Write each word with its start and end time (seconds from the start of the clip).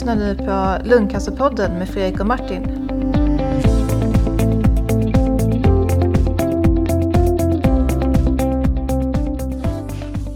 lyssnar 0.00 0.16
nu 0.16 0.34
på 0.34 0.88
Lungcancerpodden 0.88 1.78
med 1.78 1.88
Fredrik 1.88 2.20
och 2.20 2.26
Martin. 2.26 2.62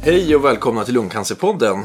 Hej 0.03 0.37
och 0.37 0.45
välkomna 0.45 0.85
till 0.85 0.95
Lungcancerpodden. 0.95 1.77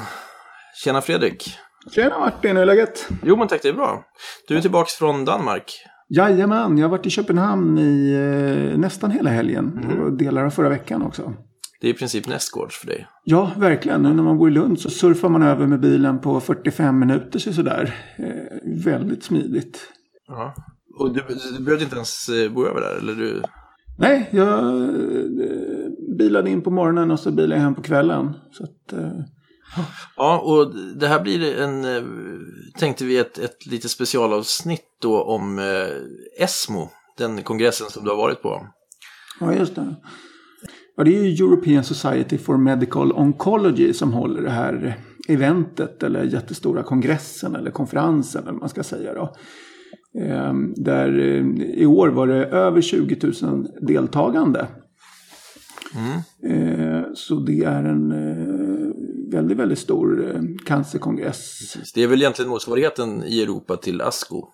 Tjena 0.84 1.02
Fredrik. 1.02 1.58
Tjena 1.92 2.20
Martin, 2.20 2.56
hur 2.56 2.62
är 2.62 2.66
läget? 2.66 3.10
Jo 3.24 3.36
men 3.36 3.48
tack, 3.48 3.62
det 3.62 3.70
är 3.70 3.74
bra. 3.74 4.04
Du 4.48 4.58
är 4.58 4.62
tillbaks 4.62 4.94
från 4.94 5.26
Danmark. 5.26 5.86
Jajamän, 6.10 6.78
jag 6.78 6.86
har 6.88 6.92
varit 6.92 7.06
i 7.06 7.10
Köpenhamn 7.10 7.78
i 7.78 8.14
eh, 8.14 8.80
nästan 8.80 9.12
hela 9.12 9.30
helgen. 9.30 9.80
Mm. 9.84 10.04
Och 10.04 10.14
delar 10.14 10.46
av 10.46 10.50
förra 10.50 10.70
veckan 10.70 11.02
också. 11.02 11.34
Det 11.82 11.88
är 11.88 11.92
i 11.92 11.98
princip 11.98 12.28
nästgårds 12.28 12.78
för 12.78 12.88
dig. 12.88 13.08
Ja, 13.24 13.52
verkligen. 13.58 14.02
Nu 14.02 14.14
när 14.14 14.24
man 14.24 14.38
bor 14.38 14.50
i 14.50 14.54
Lund 14.54 14.80
så 14.80 14.90
surfar 14.90 15.30
man 15.30 15.44
över 15.44 15.68
med 15.68 15.80
bilen 15.80 16.20
på 16.20 16.40
45 16.40 17.00
minuter 17.00 17.40
så 17.40 17.54
sådär. 17.54 17.96
Eh, 18.18 18.84
väldigt 18.84 19.24
smidigt. 19.24 19.80
Ja. 20.28 20.56
Och 21.00 21.14
du, 21.14 21.24
du 21.58 21.64
behövde 21.64 21.84
inte 21.84 21.96
ens 21.96 22.30
eh, 22.30 22.52
bo 22.52 22.66
över 22.66 22.82
där, 22.82 22.98
eller 22.98 23.14
du? 23.14 23.42
Nej, 23.98 24.30
jag 24.32 24.84
eh, 24.84 26.16
bilade 26.18 26.50
in 26.50 26.62
på 26.62 26.72
morgonen 26.72 27.12
och 27.12 27.20
så 27.20 27.32
bilade 27.32 27.56
jag 27.56 27.62
hem 27.62 27.76
på 27.76 27.82
kvällen. 27.82 28.34
Så 28.52 28.64
att, 28.64 28.94
eh, 28.94 29.12
Ja, 30.16 30.40
och 30.40 30.76
det 30.96 31.08
här 31.08 31.20
blir 31.22 31.58
en, 31.60 31.86
eh, 31.86 32.04
tänkte 32.80 33.06
vi, 33.06 33.18
ett, 33.18 33.38
ett 33.38 33.66
lite 33.66 33.90
specialavsnitt 33.90 34.86
då 35.02 35.24
om 35.24 35.60
eh, 35.60 36.44
ESMO, 36.44 36.90
den 37.18 37.44
kongressen 37.44 37.90
som 37.90 38.04
du 38.04 38.10
har 38.10 38.18
varit 38.18 38.42
på. 38.42 38.68
ja, 39.40 39.54
just 39.54 39.76
det. 39.76 39.96
Ja, 41.00 41.06
det 41.06 41.18
är 41.18 41.24
ju 41.24 41.46
European 41.46 41.84
Society 41.84 42.38
for 42.38 42.58
Medical 42.58 43.12
Oncology 43.12 43.94
som 43.94 44.14
håller 44.14 44.42
det 44.42 44.50
här 44.50 44.98
eventet 45.28 46.04
eller 46.04 46.24
jättestora 46.24 46.84
kongressen 46.84 47.56
eller 47.56 47.72
konferensen 47.72 48.48
eller 48.48 48.60
man 48.60 48.70
ska 48.70 48.84
säga 48.84 49.14
då. 49.14 49.34
Eh, 50.22 50.54
Där 50.76 51.20
eh, 51.20 51.64
i 51.64 51.86
år 51.86 52.08
var 52.08 52.28
det 52.28 52.46
över 52.46 52.82
20 52.82 53.34
000 53.42 53.68
deltagande. 53.82 54.68
Eh, 56.44 57.04
Så 57.14 57.36
det 57.36 57.64
är 57.64 57.84
en 57.84 58.12
eh, 58.12 58.92
väldigt, 59.32 59.58
väldigt 59.58 59.80
stor 59.80 60.36
eh, 60.36 60.42
cancerkongress. 60.66 61.74
Det 61.96 62.04
är 62.04 62.08
väl 62.08 62.22
egentligen 62.22 62.50
motsvarigheten 62.50 63.24
i 63.24 63.42
Europa 63.42 63.78
till 63.78 64.02
ASCO. 64.02 64.48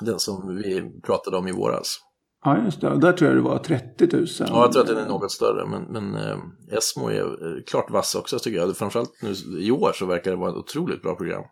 Den 0.00 0.18
som 0.18 0.56
vi 0.56 0.82
pratade 1.06 1.36
om 1.36 1.48
i 1.48 1.52
våras. 1.52 1.96
Ja, 2.44 2.64
just 2.64 2.80
det. 2.80 2.98
Där 2.98 3.12
tror 3.12 3.30
jag 3.30 3.38
det 3.38 3.42
var 3.42 3.58
30 3.58 4.16
000. 4.16 4.26
Ja, 4.38 4.46
jag 4.48 4.72
tror 4.72 4.82
att 4.82 4.88
den 4.88 4.98
är 4.98 5.08
något 5.08 5.32
större, 5.32 5.66
men, 5.66 5.82
men 5.82 6.14
eh, 6.14 6.38
Esmo 6.76 7.08
är 7.08 7.22
eh, 7.22 7.62
klart 7.66 7.90
vass 7.90 8.14
också 8.14 8.38
tycker 8.38 8.58
jag. 8.58 8.76
Framförallt 8.76 9.22
nu 9.22 9.60
i 9.60 9.70
år 9.70 9.92
så 9.94 10.06
verkar 10.06 10.30
det 10.30 10.36
vara 10.36 10.50
ett 10.50 10.56
otroligt 10.56 11.02
bra 11.02 11.14
program. 11.14 11.42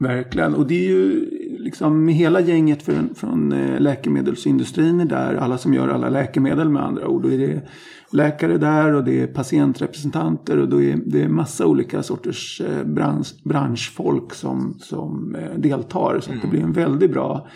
Verkligen. 0.00 0.54
Och 0.54 0.66
det 0.66 0.74
är 0.74 0.88
ju 0.88 1.30
liksom 1.58 2.08
hela 2.08 2.40
gänget 2.40 2.82
från, 2.82 3.14
från 3.14 3.52
eh, 3.52 3.80
läkemedelsindustrin 3.80 5.00
är 5.00 5.04
där. 5.04 5.34
Alla 5.34 5.58
som 5.58 5.74
gör 5.74 5.88
alla 5.88 6.08
läkemedel 6.08 6.68
med 6.68 6.82
andra 6.82 7.08
ord. 7.08 7.24
Och 7.24 7.32
är 7.32 7.38
det 7.38 7.68
läkare 8.10 8.58
där 8.58 8.92
och 8.92 9.04
det 9.04 9.22
är 9.22 9.26
patientrepresentanter 9.26 10.58
och 10.58 10.68
då 10.68 10.82
är 10.82 10.96
det 11.06 11.22
är 11.22 11.28
massa 11.28 11.66
olika 11.66 12.02
sorters 12.02 12.60
eh, 12.60 12.84
bransch, 12.84 13.34
branschfolk 13.44 14.34
som, 14.34 14.78
som 14.80 15.34
eh, 15.34 15.58
deltar. 15.58 16.20
Så 16.20 16.32
att 16.32 16.42
det 16.42 16.48
blir 16.48 16.62
en 16.62 16.72
väldigt 16.72 17.12
bra 17.12 17.48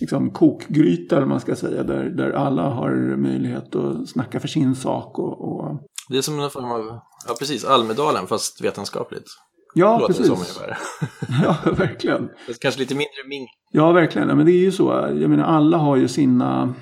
liksom, 0.00 0.30
kokgryta 0.30 1.16
eller 1.16 1.26
man 1.26 1.40
ska 1.40 1.56
säga. 1.56 1.82
Där, 1.82 2.04
där 2.04 2.30
alla 2.30 2.70
har 2.70 3.16
möjlighet 3.16 3.74
att 3.74 4.08
snacka 4.08 4.40
för 4.40 4.48
sin 4.48 4.74
sak. 4.74 5.18
Och, 5.18 5.40
och... 5.40 5.80
Det 6.08 6.18
är 6.18 6.22
som 6.22 6.40
en 6.40 6.50
form 6.50 6.70
av, 6.70 7.00
ja 7.28 7.34
precis, 7.38 7.64
Almedalen 7.64 8.26
fast 8.26 8.64
vetenskapligt. 8.64 9.26
Ja, 9.74 9.98
Låter 9.98 10.14
precis. 10.14 10.60
Ja, 11.42 11.56
verkligen. 11.78 12.28
Kanske 12.60 12.80
lite 12.80 12.94
mindre 12.94 13.28
ming. 13.28 13.46
Ja, 13.72 13.92
verkligen. 13.92 14.28
Ja, 14.28 14.34
men 14.34 14.46
det 14.46 14.52
är 14.52 14.64
ju 14.64 14.72
så. 14.72 14.88
Jag 15.20 15.30
menar, 15.30 15.44
alla 15.44 15.76
har 15.76 15.96
ju 15.96 16.08
sina... 16.08 16.74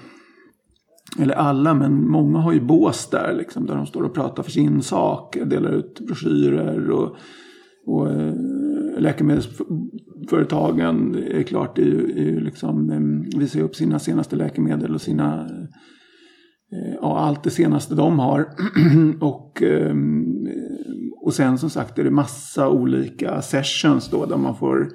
Eller 1.18 1.34
alla, 1.34 1.74
men 1.74 2.08
många 2.08 2.38
har 2.38 2.52
ju 2.52 2.60
bås 2.60 3.10
där 3.10 3.34
liksom. 3.38 3.66
Där 3.66 3.76
de 3.76 3.86
står 3.86 4.02
och 4.02 4.14
pratar 4.14 4.42
för 4.42 4.50
sin 4.50 4.82
sak. 4.82 5.36
Delar 5.44 5.70
ut 5.70 6.00
broschyrer 6.00 6.90
och... 6.90 7.16
och 7.86 8.10
eh, 8.10 8.34
läkemedelsföretagen 8.98 11.16
är 11.30 11.42
klart 11.42 11.78
är 11.78 11.82
ju, 11.82 12.10
är 12.10 12.24
ju 12.24 12.40
liksom, 12.40 12.90
eh, 12.90 13.00
visar 13.40 13.58
ju 13.58 13.64
upp 13.64 13.76
sina 13.76 13.98
senaste 13.98 14.36
läkemedel 14.36 14.94
och 14.94 15.00
sina 15.00 15.40
eh, 16.72 16.94
ja, 17.00 17.18
allt 17.18 17.42
det 17.42 17.50
senaste 17.50 17.94
de 17.94 18.18
har. 18.18 18.48
och, 19.20 19.62
ehm, 19.62 20.48
och 21.26 21.34
sen 21.34 21.58
som 21.58 21.70
sagt 21.70 21.98
är 21.98 22.04
det 22.04 22.10
massa 22.10 22.68
olika 22.68 23.42
sessions 23.42 24.10
då 24.10 24.26
där 24.26 24.36
man 24.36 24.56
får 24.56 24.92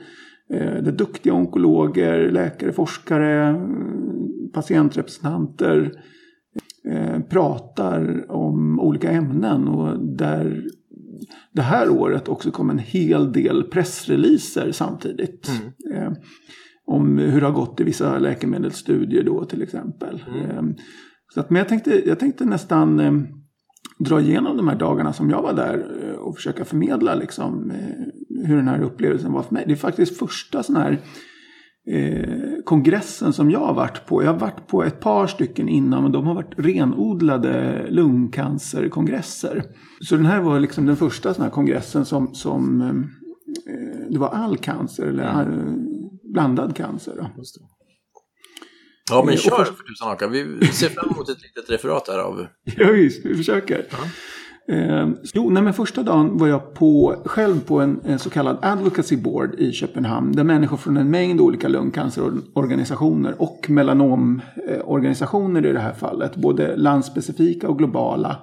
eh, 0.53 0.83
det 0.83 0.91
duktiga 0.91 1.33
onkologer, 1.33 2.31
läkare, 2.31 2.71
forskare, 2.71 3.47
mm, 3.47 4.51
patientrepresentanter 4.53 5.91
eh, 6.89 7.19
pratar 7.19 8.31
om 8.31 8.79
olika 8.79 9.11
ämnen 9.11 9.67
och 9.67 10.05
där 10.17 10.63
det 11.53 11.61
här 11.61 11.89
året 11.89 12.27
också 12.27 12.51
kom 12.51 12.69
en 12.69 12.79
hel 12.79 13.31
del 13.31 13.63
pressreleaser 13.63 14.71
samtidigt. 14.71 15.49
Eh, 15.93 16.11
om 16.85 17.17
hur 17.17 17.41
det 17.41 17.47
har 17.47 17.53
gått 17.53 17.79
i 17.79 17.83
vissa 17.83 18.19
läkemedelsstudier 18.19 19.23
då 19.23 19.45
till 19.45 19.61
exempel. 19.61 20.23
Eh, 20.35 20.63
så 21.33 21.39
att, 21.39 21.49
men 21.49 21.59
jag 21.59 21.69
tänkte, 21.69 22.09
jag 22.09 22.19
tänkte 22.19 22.45
nästan 22.45 22.99
eh, 22.99 23.11
dra 24.03 24.21
igenom 24.21 24.57
de 24.57 24.67
här 24.67 24.75
dagarna 24.75 25.13
som 25.13 25.29
jag 25.29 25.41
var 25.41 25.53
där 25.53 25.85
eh, 26.03 26.15
och 26.15 26.35
försöka 26.35 26.65
förmedla 26.65 27.15
liksom, 27.15 27.71
eh, 27.71 28.47
hur 28.47 28.55
den 28.55 28.67
här 28.67 28.81
upplevelsen 28.81 29.31
var 29.31 29.41
för 29.41 29.53
mig. 29.53 29.63
Det 29.67 29.73
är 29.73 29.75
faktiskt 29.75 30.17
första 30.17 30.63
sån 30.63 30.75
här 30.75 31.01
eh, 31.87 32.63
kongressen 32.65 33.33
som 33.33 33.51
jag 33.51 33.59
har 33.59 33.73
varit 33.73 34.05
på. 34.05 34.23
Jag 34.23 34.33
har 34.33 34.39
varit 34.39 34.67
på 34.67 34.83
ett 34.83 34.99
par 34.99 35.27
stycken 35.27 35.69
innan 35.69 36.03
men 36.03 36.11
de 36.11 36.27
har 36.27 36.35
varit 36.35 36.53
renodlade 36.57 37.85
lungcancerkongresser. 37.89 39.63
Så 39.99 40.15
den 40.15 40.25
här 40.25 40.41
var 40.41 40.59
liksom 40.59 40.85
den 40.85 40.95
första 40.95 41.33
sån 41.33 41.43
här 41.43 41.51
kongressen 41.51 42.05
som, 42.05 42.33
som 42.33 42.81
eh, 42.81 42.93
det 44.09 44.17
var 44.17 44.29
all 44.29 44.57
cancer 44.57 45.05
eller 45.05 45.23
all, 45.23 45.75
blandad 46.33 46.75
cancer. 46.75 47.13
Då. 47.17 47.43
Ja, 49.11 49.23
men 49.25 49.37
kör 49.37 49.63
för 49.63 49.83
tusan 49.83 50.07
haka. 50.07 50.27
Vi 50.27 50.65
ser 50.65 50.89
fram 50.89 51.09
emot 51.09 51.29
ett 51.29 51.41
litet 51.41 51.69
referat 51.69 52.07
här 52.07 52.19
av... 52.19 52.47
Ja, 52.77 52.91
visst, 52.91 53.25
vi 53.25 53.35
försöker. 53.35 53.85
Eh, 54.71 55.09
jo, 55.33 55.49
nej, 55.49 55.63
men 55.63 55.73
första 55.73 56.03
dagen 56.03 56.37
var 56.37 56.47
jag 56.47 56.73
på, 56.73 57.15
själv 57.25 57.61
på 57.61 57.79
en, 57.79 58.01
en 58.05 58.19
så 58.19 58.29
kallad 58.29 58.57
advocacy 58.61 59.17
board 59.17 59.55
i 59.57 59.71
Köpenhamn. 59.71 60.31
Där 60.31 60.43
människor 60.43 60.77
från 60.77 60.97
en 60.97 61.09
mängd 61.09 61.41
olika 61.41 61.67
lungcancerorganisationer 61.67 63.41
och 63.41 63.69
melanomorganisationer 63.69 65.65
i 65.65 65.73
det 65.73 65.79
här 65.79 65.93
fallet, 65.93 66.35
både 66.35 66.75
landspecifika 66.75 67.67
och 67.67 67.77
globala, 67.77 68.37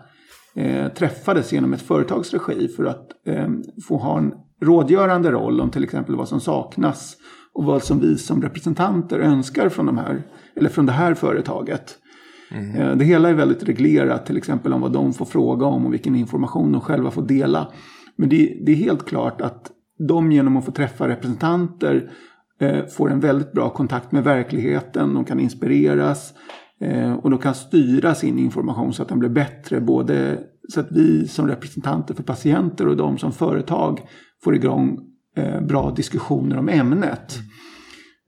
eh, 0.55 0.89
träffades 0.89 1.53
genom 1.53 1.73
ett 1.73 1.83
företags 1.83 2.33
regi 2.33 2.69
för 2.69 2.85
att 2.85 3.09
eh, 3.27 3.49
få 3.89 3.97
ha 3.97 4.19
en 4.19 4.33
rådgörande 4.63 5.31
roll 5.31 5.61
om 5.61 5.71
till 5.71 5.85
exempel 5.85 6.17
vad 6.17 6.29
som 6.29 6.41
saknas 6.41 7.17
och 7.53 7.65
vad 7.65 7.83
som 7.83 8.01
vi 8.01 8.19
som 8.19 8.43
representanter 8.43 9.19
önskar 9.19 9.69
från, 9.69 9.87
de 9.87 9.99
här, 9.99 10.23
eller 10.57 10.69
från 10.69 10.87
det 10.87 10.93
här 10.93 11.15
företaget. 11.15 11.99
Eh, 12.51 12.97
Det 12.97 13.05
hela 13.05 13.29
är 13.29 13.35
väldigt 13.35 13.63
reglerat, 13.63 14.27
till 14.27 14.37
exempel 14.37 14.73
om 14.73 14.81
vad 14.81 14.93
de 14.93 15.13
får 15.15 15.25
fråga 15.25 15.67
om 15.67 15.87
och 15.87 15.93
vilken 15.93 16.15
information 16.15 16.73
de 16.73 16.81
själva 16.81 17.11
får 17.11 17.23
dela. 17.23 17.73
Men 18.17 18.29
det, 18.29 18.59
det 18.67 18.73
är 18.73 18.77
helt 18.77 19.07
klart 19.07 19.41
att 19.41 19.71
de 20.09 20.33
genom 20.33 20.57
att 20.57 20.65
få 20.65 20.73
träffa 20.73 21.09
representanter 21.09 22.11
eh, 22.61 22.87
får 22.87 23.11
en 23.11 23.21
väldigt 23.21 23.53
bra 23.53 23.71
kontakt 23.71 24.13
med 24.13 24.25
verkligheten, 24.25 25.15
de 25.15 25.25
kan 25.25 25.41
inspireras 25.41 26.33
eh, 26.81 27.13
och 27.13 27.31
de 27.31 27.39
kan 27.39 27.55
styra 27.55 28.15
sin 28.15 28.39
information 28.39 28.93
så 28.93 29.03
att 29.03 29.09
den 29.09 29.19
blir 29.19 29.29
bättre. 29.29 29.81
Både 29.81 30.39
så 30.69 30.81
att 30.81 30.93
vi 30.93 31.29
som 31.29 31.49
representanter 31.49 32.15
för 32.15 32.23
patienter 32.23 32.89
och 32.89 32.97
de 32.97 33.19
som 33.19 33.33
företag 33.33 34.01
får 34.45 34.55
igång 34.55 34.99
bra 35.67 35.91
diskussioner 35.97 36.57
om 36.59 36.69
ämnet. 36.69 37.39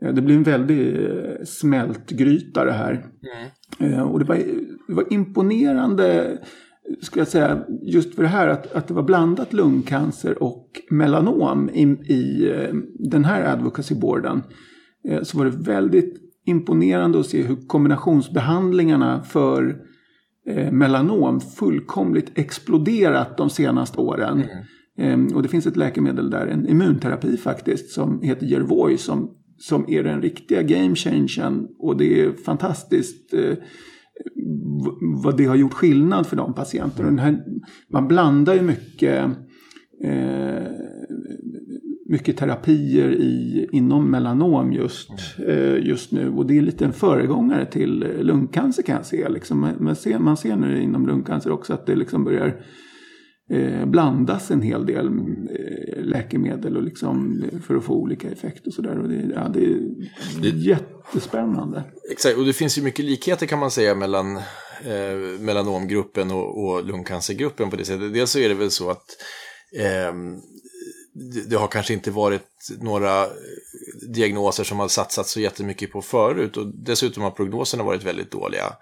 Eh, 0.05 0.15
Det 0.15 0.23
blir 0.23 0.37
en 0.37 0.43
väldig 0.43 0.97
eh, 0.97 1.45
smältgryta 1.47 2.65
det 2.65 2.73
här. 2.73 3.07
Eh, 3.81 4.03
Och 4.03 4.19
det 4.19 4.25
var, 4.25 4.37
det 4.89 4.95
var 4.95 5.13
imponerande, 5.13 6.39
ska 7.01 7.21
jag 7.21 7.29
säga, 7.29 7.65
just 7.83 8.15
för 8.15 8.23
det 8.23 8.29
här 8.29 8.49
att, 8.49 8.73
att 8.73 8.89
det 8.89 8.95
var 8.95 9.03
blandat 9.03 9.53
lungcancer 9.53 10.43
och 10.43 10.67
melanom 10.91 11.71
i, 11.71 11.83
i 12.13 12.51
eh, 12.51 12.75
den 12.99 13.25
här 13.25 13.53
advocacy-boarden. 13.53 14.43
Eh, 15.09 15.23
Så 15.23 15.39
var 15.39 15.45
det 15.45 15.51
väldigt 15.73 16.17
imponerande 16.47 17.21
att 17.21 17.27
se 17.27 17.43
hur 17.43 17.57
kombinationsbehandlingarna 17.67 19.23
för 19.23 19.77
eh, 20.49 20.73
melanom 20.73 21.41
fullkomligt 21.41 22.39
exploderat 22.39 23.37
de 23.37 23.51
senaste 23.51 23.99
åren. 24.01 24.41
Eh, 24.41 24.47
Ehm, 25.01 25.27
och 25.35 25.43
det 25.43 25.49
finns 25.49 25.67
ett 25.67 25.77
läkemedel 25.77 26.31
där, 26.31 26.47
en 26.47 26.69
immunterapi 26.69 27.37
faktiskt, 27.37 27.91
som 27.91 28.23
heter 28.23 28.47
Yervoy 28.47 28.99
som, 28.99 29.31
som 29.59 29.85
är 29.89 30.03
den 30.03 30.23
riktiga 30.23 30.63
game 30.63 30.95
changern. 30.95 31.67
Och 31.79 31.97
det 31.97 32.21
är 32.21 32.33
fantastiskt 32.33 33.35
eh, 33.35 33.55
vad 35.23 35.37
det 35.37 35.45
har 35.45 35.57
gjort 35.57 35.73
skillnad 35.73 36.27
för 36.27 36.37
de 36.37 36.55
patienterna. 36.55 37.09
Den 37.09 37.19
här, 37.19 37.45
man 37.93 38.09
blandar 38.09 38.55
ju 38.55 38.63
mycket 38.63 39.25
eh, 40.05 40.67
mycket 42.11 42.37
terapier 42.37 43.13
i, 43.13 43.69
inom 43.73 44.11
melanom 44.11 44.73
just, 44.73 45.11
eh, 45.49 45.87
just 45.87 46.13
nu. 46.13 46.31
Och 46.31 46.47
det 46.47 46.59
är 46.59 46.63
lite 46.63 46.85
en 46.85 46.93
föregångare 46.93 47.67
till 47.67 48.07
lungcancer 48.21 48.83
kan 48.83 48.97
jag 48.97 49.07
se. 49.07 49.29
Liksom. 49.29 49.75
Man, 49.79 49.97
ser, 49.97 50.19
man 50.19 50.37
ser 50.37 50.57
nu 50.57 50.83
inom 50.83 51.07
lungcancer 51.07 51.53
också 51.53 51.75
att 51.75 51.87
det 51.87 51.95
liksom 51.95 52.25
börjar 52.25 52.61
eh, 53.51 53.87
blandas 53.87 54.51
en 54.51 54.63
hel 54.63 54.87
del 54.87 55.07
eh, 55.07 56.03
läkemedel 56.05 56.77
och 56.77 56.83
liksom, 56.83 57.45
för 57.67 57.75
att 57.75 57.85
få 57.85 57.95
olika 57.95 58.31
effekter 58.31 58.69
och 58.69 58.75
sådär. 58.75 58.95
Det, 58.95 59.33
ja, 59.35 59.49
det 59.49 59.65
är 59.65 59.79
det, 60.43 60.49
jättespännande. 60.49 61.85
Exakt, 62.11 62.39
och 62.39 62.45
det 62.45 62.53
finns 62.53 62.79
ju 62.79 62.83
mycket 62.83 63.05
likheter 63.05 63.47
kan 63.47 63.59
man 63.59 63.71
säga 63.71 63.95
mellan 63.95 64.37
eh, 64.37 65.41
melanomgruppen 65.41 66.31
och, 66.31 66.65
och 66.65 66.85
lungcancergruppen 66.85 67.71
på 67.71 67.77
det 67.77 67.85
sättet. 67.85 68.15
Dels 68.15 68.31
så 68.31 68.39
är 68.39 68.49
det 68.49 68.55
väl 68.55 68.71
så 68.71 68.91
att 68.91 69.07
eh, 69.77 70.15
det, 71.49 71.57
har 71.57 71.69
kanske 71.69 71.93
inte 71.93 72.11
varit 72.11 72.69
några 72.81 73.27
diagnoser 74.15 74.65
som 74.65 74.79
har 74.79 74.89
satsats 74.89 75.33
så 75.33 75.41
jättemycket 75.41 75.93
på 75.93 76.03
förut 76.03 76.57
och 76.57 76.67
dessutom 76.67 77.23
har 77.23 77.31
prognoserna 77.31 77.83
varit 77.83 78.05
väldigt 78.05 78.31
dåliga. 78.31 78.77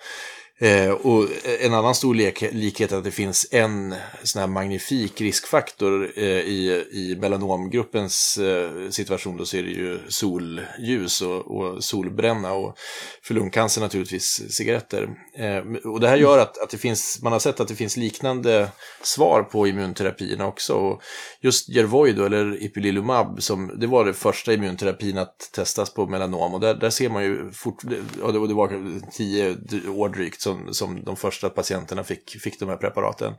Eh, 0.61 0.91
och 0.91 1.29
en 1.61 1.75
annan 1.75 1.95
stor 1.95 2.15
likhet 2.55 2.93
är 2.93 2.97
att 2.97 3.05
det 3.05 3.11
finns 3.11 3.47
en 3.51 3.95
sån 4.23 4.41
här 4.41 4.47
magnifik 4.47 5.21
riskfaktor 5.21 6.13
eh, 6.17 6.25
i, 6.25 6.85
i 6.93 7.17
melanomgruppens 7.21 8.39
eh, 8.39 8.91
situation. 8.91 9.37
Då 9.37 9.45
så 9.45 9.57
är 9.57 9.63
det 9.63 9.71
ju 9.71 9.99
solljus 10.09 11.23
och, 11.23 11.57
och 11.57 11.85
solbränna 11.85 12.53
och 12.53 12.79
för 13.23 13.35
lungcancer 13.35 13.81
naturligtvis 13.81 14.55
cigaretter. 14.57 15.09
Eh, 15.35 15.91
och 15.91 16.01
det 16.01 16.09
här 16.09 16.17
gör 16.17 16.39
att, 16.39 16.59
att 16.59 16.71
det 16.71 16.79
finns, 16.79 17.23
man 17.23 17.33
har 17.33 17.41
sett 17.41 17.61
att 17.61 17.69
det 17.69 17.75
finns 17.75 17.97
liknande 17.97 18.69
svar 19.03 19.43
på 19.43 19.67
immunterapierna 19.67 20.47
också. 20.47 20.75
Och 20.75 21.03
just 21.41 21.69
Yervoy 21.69 22.11
eller 22.11 22.63
Ipilimumab, 22.63 23.43
som, 23.43 23.79
det 23.81 23.87
var 23.87 24.05
det 24.05 24.15
första 24.15 24.53
immunterapin 24.53 25.19
att 25.19 25.51
testas 25.53 25.95
på 25.95 26.07
melanom. 26.07 26.55
Och 26.55 26.61
där, 26.61 26.75
där 26.75 26.91
ser 26.91 27.09
man 27.09 27.23
ju 27.23 27.51
fort, 27.51 27.83
och 28.23 28.33
det, 28.33 28.39
och 28.39 28.49
det 28.49 28.55
var 28.55 29.01
tio 29.13 29.57
år 29.91 30.09
drygt 30.09 30.48
som, 30.49 30.75
som 30.75 31.05
de 31.05 31.17
första 31.17 31.49
patienterna 31.49 32.05
fick, 32.05 32.31
fick 32.31 32.61
de 32.61 32.69
här 32.69 32.77
preparaten. 32.77 33.33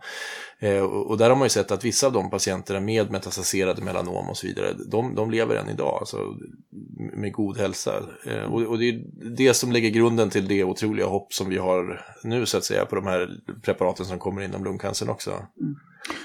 Eh, 0.60 0.80
och, 0.80 1.10
och, 1.10 1.18
där 1.18 1.30
har 1.30 1.36
man 1.36 1.46
ju 1.46 1.50
sett 1.50 1.72
att 1.72 1.84
vissa 1.84 2.08
av 2.08 2.14
de 2.14 2.30
patienterna 2.30 2.80
med 2.80 3.12
metastaserade 3.12 3.82
melanom 3.82 4.30
och 4.30 4.38
så 4.38 4.48
vidare, 4.48 4.74
de, 4.92 5.16
de 5.16 5.32
lever 5.32 5.56
än 5.56 5.70
idag, 5.70 5.98
alltså, 6.00 6.18
med 7.14 7.34
god 7.34 7.58
hälsa. 7.58 7.92
Eh, 8.26 8.54
och, 8.54 8.62
och, 8.62 8.80
det 8.80 8.90
är 8.90 9.02
det 9.36 9.54
som 9.54 9.72
lägger 9.72 9.90
grunden 9.90 10.30
till 10.30 10.48
det 10.48 10.64
otroliga 10.64 11.06
hopp 11.06 11.34
som 11.34 11.50
vi 11.50 11.58
har 11.58 12.06
nu 12.24 12.46
så 12.46 12.58
att 12.58 12.64
säga 12.64 12.86
på 12.86 12.96
de 12.96 13.08
här 13.08 13.30
preparaten 13.62 14.06
som 14.06 14.20
kommer 14.20 14.42
inom 14.42 14.64
lungcancern 14.64 15.10
också. 15.10 15.32
Mm. 15.32 15.76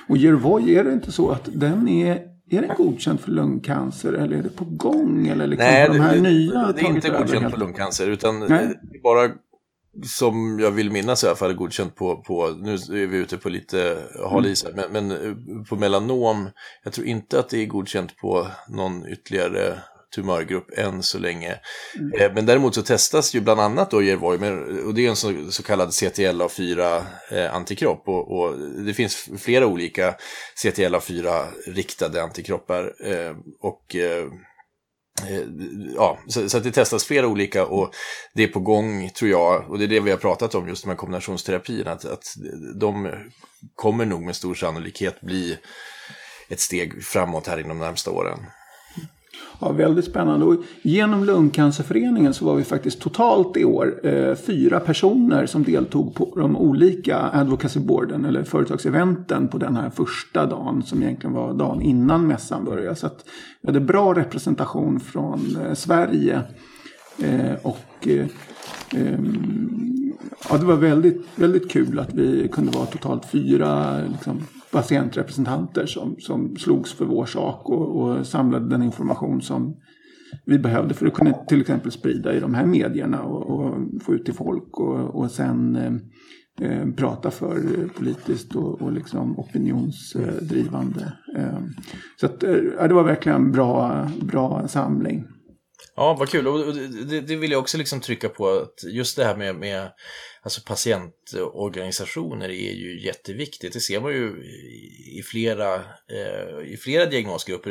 Och 0.09 0.17
Yervoy, 0.17 0.75
är 0.75 0.85
det 0.85 0.93
inte 0.93 1.13
så 1.13 1.31
att 1.31 1.49
den 1.53 1.89
är 1.89 2.35
är 2.51 2.63
den 2.63 2.77
godkänd 2.77 3.21
för 3.21 3.31
lungcancer 3.31 4.13
eller 4.13 4.37
är 4.37 4.43
det 4.43 4.49
på 4.49 4.65
gång? 4.65 5.27
Eller 5.27 5.47
liksom 5.47 5.67
Nej, 5.67 5.89
de 5.89 6.01
här 6.01 6.15
det, 6.15 6.21
nya 6.21 6.73
det 6.73 6.81
är 6.81 6.89
inte 6.89 7.09
godkänt 7.09 7.51
för 7.51 7.59
lungcancer 7.59 8.09
utan 8.09 8.41
Nej. 8.41 8.81
bara 9.03 9.31
som 10.03 10.59
jag 10.61 10.71
vill 10.71 10.91
minnas 10.91 11.25
i 11.25 11.27
alla 11.27 11.37
fall 11.37 11.55
godkänt 11.55 11.97
på, 11.97 12.17
på 12.17 12.49
nu 12.49 12.75
är 12.75 13.07
vi 13.07 13.17
ute 13.17 13.39
på 13.39 13.49
lite 13.49 13.99
hal 14.31 14.47
is 14.47 14.67
men, 14.75 14.93
men 14.93 15.11
eh, 15.11 15.35
på 15.69 15.77
melanom, 15.77 16.51
jag 16.85 16.93
tror 16.93 17.07
inte 17.07 17.39
att 17.39 17.49
det 17.49 17.63
är 17.63 17.67
godkänt 17.67 18.17
på 18.17 18.47
någon 18.69 19.09
ytterligare 19.09 19.79
tumörgrupp 20.15 20.79
än 20.79 21.03
så 21.03 21.19
länge. 21.19 21.59
Mm. 21.99 22.21
Eh, 22.21 22.33
men 22.35 22.47
däremot 22.47 22.75
så 22.75 22.83
testas 22.83 23.35
ju 23.35 23.41
bland 23.41 23.61
annat 23.61 23.91
då 23.91 24.03
Yervoy, 24.03 24.37
och 24.87 24.95
det 24.95 25.07
är 25.07 25.09
en 25.09 25.17
så, 25.17 25.51
så 25.51 25.63
kallad 25.63 25.89
CTLA4 25.89 27.03
eh, 27.31 27.91
och, 27.91 28.39
och, 28.39 28.59
det 28.59 28.95
finns 28.95 29.29
flera 29.39 29.67
olika 29.67 30.15
CTLA4 30.65 31.45
riktade 31.67 32.23
antikroppar 32.23 32.93
och 33.61 33.97
Eh, 35.23 35.43
ja, 35.97 36.19
så, 36.29 36.49
så, 36.49 36.57
att 36.57 36.65
det 36.65 36.71
testas 36.71 37.05
flera 37.05 37.27
olika 37.27 37.67
och 37.67 37.95
det 38.35 38.43
är 38.43 38.49
på 38.49 38.61
gång 38.61 39.11
tror 39.11 39.31
jag, 39.31 39.71
och 39.71 39.79
det 39.79 39.85
är 39.85 39.89
det 39.89 40.01
vi 40.01 40.11
har 40.11 40.19
pratat 40.19 40.55
om, 40.55 40.69
just 40.69 40.83
de 40.83 40.89
här 40.89 40.97
kombinationsterapierna, 40.97 41.93
att, 41.93 42.05
att 42.05 42.35
de 42.75 43.11
kommer 43.75 44.05
nog 44.05 44.23
med 44.23 44.37
stor 44.37 44.55
sannolikhet 44.55 45.21
bli 45.21 45.59
ett 46.49 46.61
steg 46.61 47.05
framåt 47.05 47.47
här 47.47 47.59
inom 47.59 47.79
de 47.79 47.85
närmsta 47.85 48.11
åren. 48.11 48.39
Ja, 49.61 49.73
väldigt 49.73 50.05
spännande. 50.05 50.47
Och 50.47 50.57
genom 50.83 51.25
Lungcancerföreningen 51.25 52.35
så 52.35 52.45
var 52.45 52.55
vi 52.55 52.65
faktiskt 52.65 53.01
totalt 53.01 53.57
i 53.57 53.65
år 53.65 54.01
eh, 54.07 54.35
fyra 54.35 54.81
personer 54.81 55.47
som 55.47 55.65
deltog 55.65 56.15
på 56.15 56.33
de 56.37 56.57
olika 56.57 57.31
advocacy 57.33 57.81
boarden 57.81 58.25
eller 58.25 58.45
företagseventen 58.45 59.49
på 59.49 59.59
den 59.59 59.77
här 59.77 59.91
första 59.91 60.47
dagen 60.47 60.83
som 60.83 61.03
egentligen 61.03 61.35
var 61.35 61.55
dagen 61.55 61.83
innan 61.83 62.27
mässan 62.27 62.65
började. 62.65 62.97
Så 62.97 63.07
att 63.07 63.25
vi 63.61 63.69
hade 63.69 63.81
bra 63.81 64.15
representation 64.15 65.01
från 65.01 65.57
eh, 65.67 65.75
Sverige. 65.75 66.43
Eh, 67.19 67.55
och 67.63 68.09
eh, 68.09 68.27
ehm, 68.91 70.13
ja, 70.51 70.57
det 70.59 70.65
var 70.67 70.77
väldigt, 70.77 71.27
väldigt 71.37 71.71
kul 71.71 71.99
att 71.99 72.15
vi 72.15 72.49
kunde 72.53 72.79
vara 72.79 72.87
totalt 72.87 73.25
fyra 73.31 74.01
liksom, 74.13 74.43
patientrepresentanter 74.75 75.87
som, 75.87 76.17
som 76.19 76.57
slogs 76.57 76.93
för 76.93 77.05
vår 77.05 77.27
sak 77.27 77.69
och, 77.69 78.01
och 78.01 78.27
samlade 78.27 78.69
den 78.69 78.83
information 78.83 79.43
som 79.43 79.77
vi 80.47 80.59
behövde 80.59 80.95
för 80.95 81.07
att 81.07 81.15
kunna 81.15 81.33
till 81.33 81.61
exempel 81.61 81.93
sprida 81.93 82.35
i 82.35 82.41
de 82.41 82.55
här 82.55 82.67
medierna 82.67 83.23
och, 83.23 83.51
och 83.51 83.75
få 84.03 84.15
ut 84.15 84.25
till 84.25 84.35
folk 84.35 84.79
och, 84.81 85.15
och 85.15 85.31
sen 85.31 85.77
eh, 85.77 86.69
eh 86.69 86.87
prata 86.97 87.31
för 87.31 87.89
politiskt 87.97 88.57
och, 88.57 88.83
och 88.83 88.93
liksom 88.93 89.39
opinionsdrivande. 89.39 91.13
Eh, 91.37 91.59
så 92.21 92.27
att, 92.27 92.43
eh, 92.43 92.53
det 92.89 92.95
var 92.95 93.05
verkligen 93.05 93.43
en 93.43 93.53
bra, 93.53 94.09
bra 94.23 94.69
samling. 94.69 95.25
Ja, 95.97 96.17
vad 96.19 96.29
kul. 96.29 96.47
Och 96.47 96.59
det, 97.09 97.21
det 97.21 97.37
vill 97.37 97.51
jag 97.51 97.61
också 97.61 97.79
liksom 97.79 98.01
trycka 98.01 98.29
på, 98.29 98.49
att 98.49 98.93
just 98.93 99.17
det 99.17 99.25
här 99.25 99.37
med, 99.37 99.57
med 99.57 99.89
alltså 100.45 100.61
patientorganisationer 100.67 102.49
är 102.49 102.73
ju 102.73 103.01
jätteviktigt. 103.01 103.73
Det 103.73 103.81
ser 103.81 104.01
man 104.01 104.13
ju 104.13 104.29
i 105.19 105.23
flera, 105.23 105.75
eh, 105.75 106.73
i 106.73 106.77
flera 106.81 107.07
diagnosgrupper. 107.07 107.71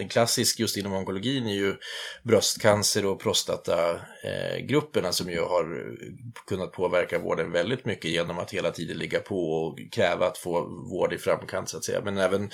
En 0.00 0.08
klassisk 0.08 0.60
just 0.60 0.76
inom 0.76 0.92
onkologin 0.92 1.46
är 1.46 1.54
ju 1.54 1.74
bröstcancer 2.22 3.06
och 3.06 3.20
prostatagrupperna 3.20 5.12
som 5.12 5.30
ju 5.30 5.40
har 5.40 5.96
kunnat 6.46 6.72
påverka 6.72 7.18
vården 7.18 7.52
väldigt 7.52 7.84
mycket 7.84 8.10
genom 8.10 8.38
att 8.38 8.50
hela 8.50 8.70
tiden 8.70 8.98
ligga 8.98 9.20
på 9.20 9.50
och 9.52 9.78
kräva 9.92 10.26
att 10.26 10.38
få 10.38 10.60
vård 10.90 11.12
i 11.12 11.18
framkant 11.18 11.68
så 11.68 11.76
att 11.76 11.84
säga. 11.84 12.00
Men 12.04 12.18
även 12.18 12.50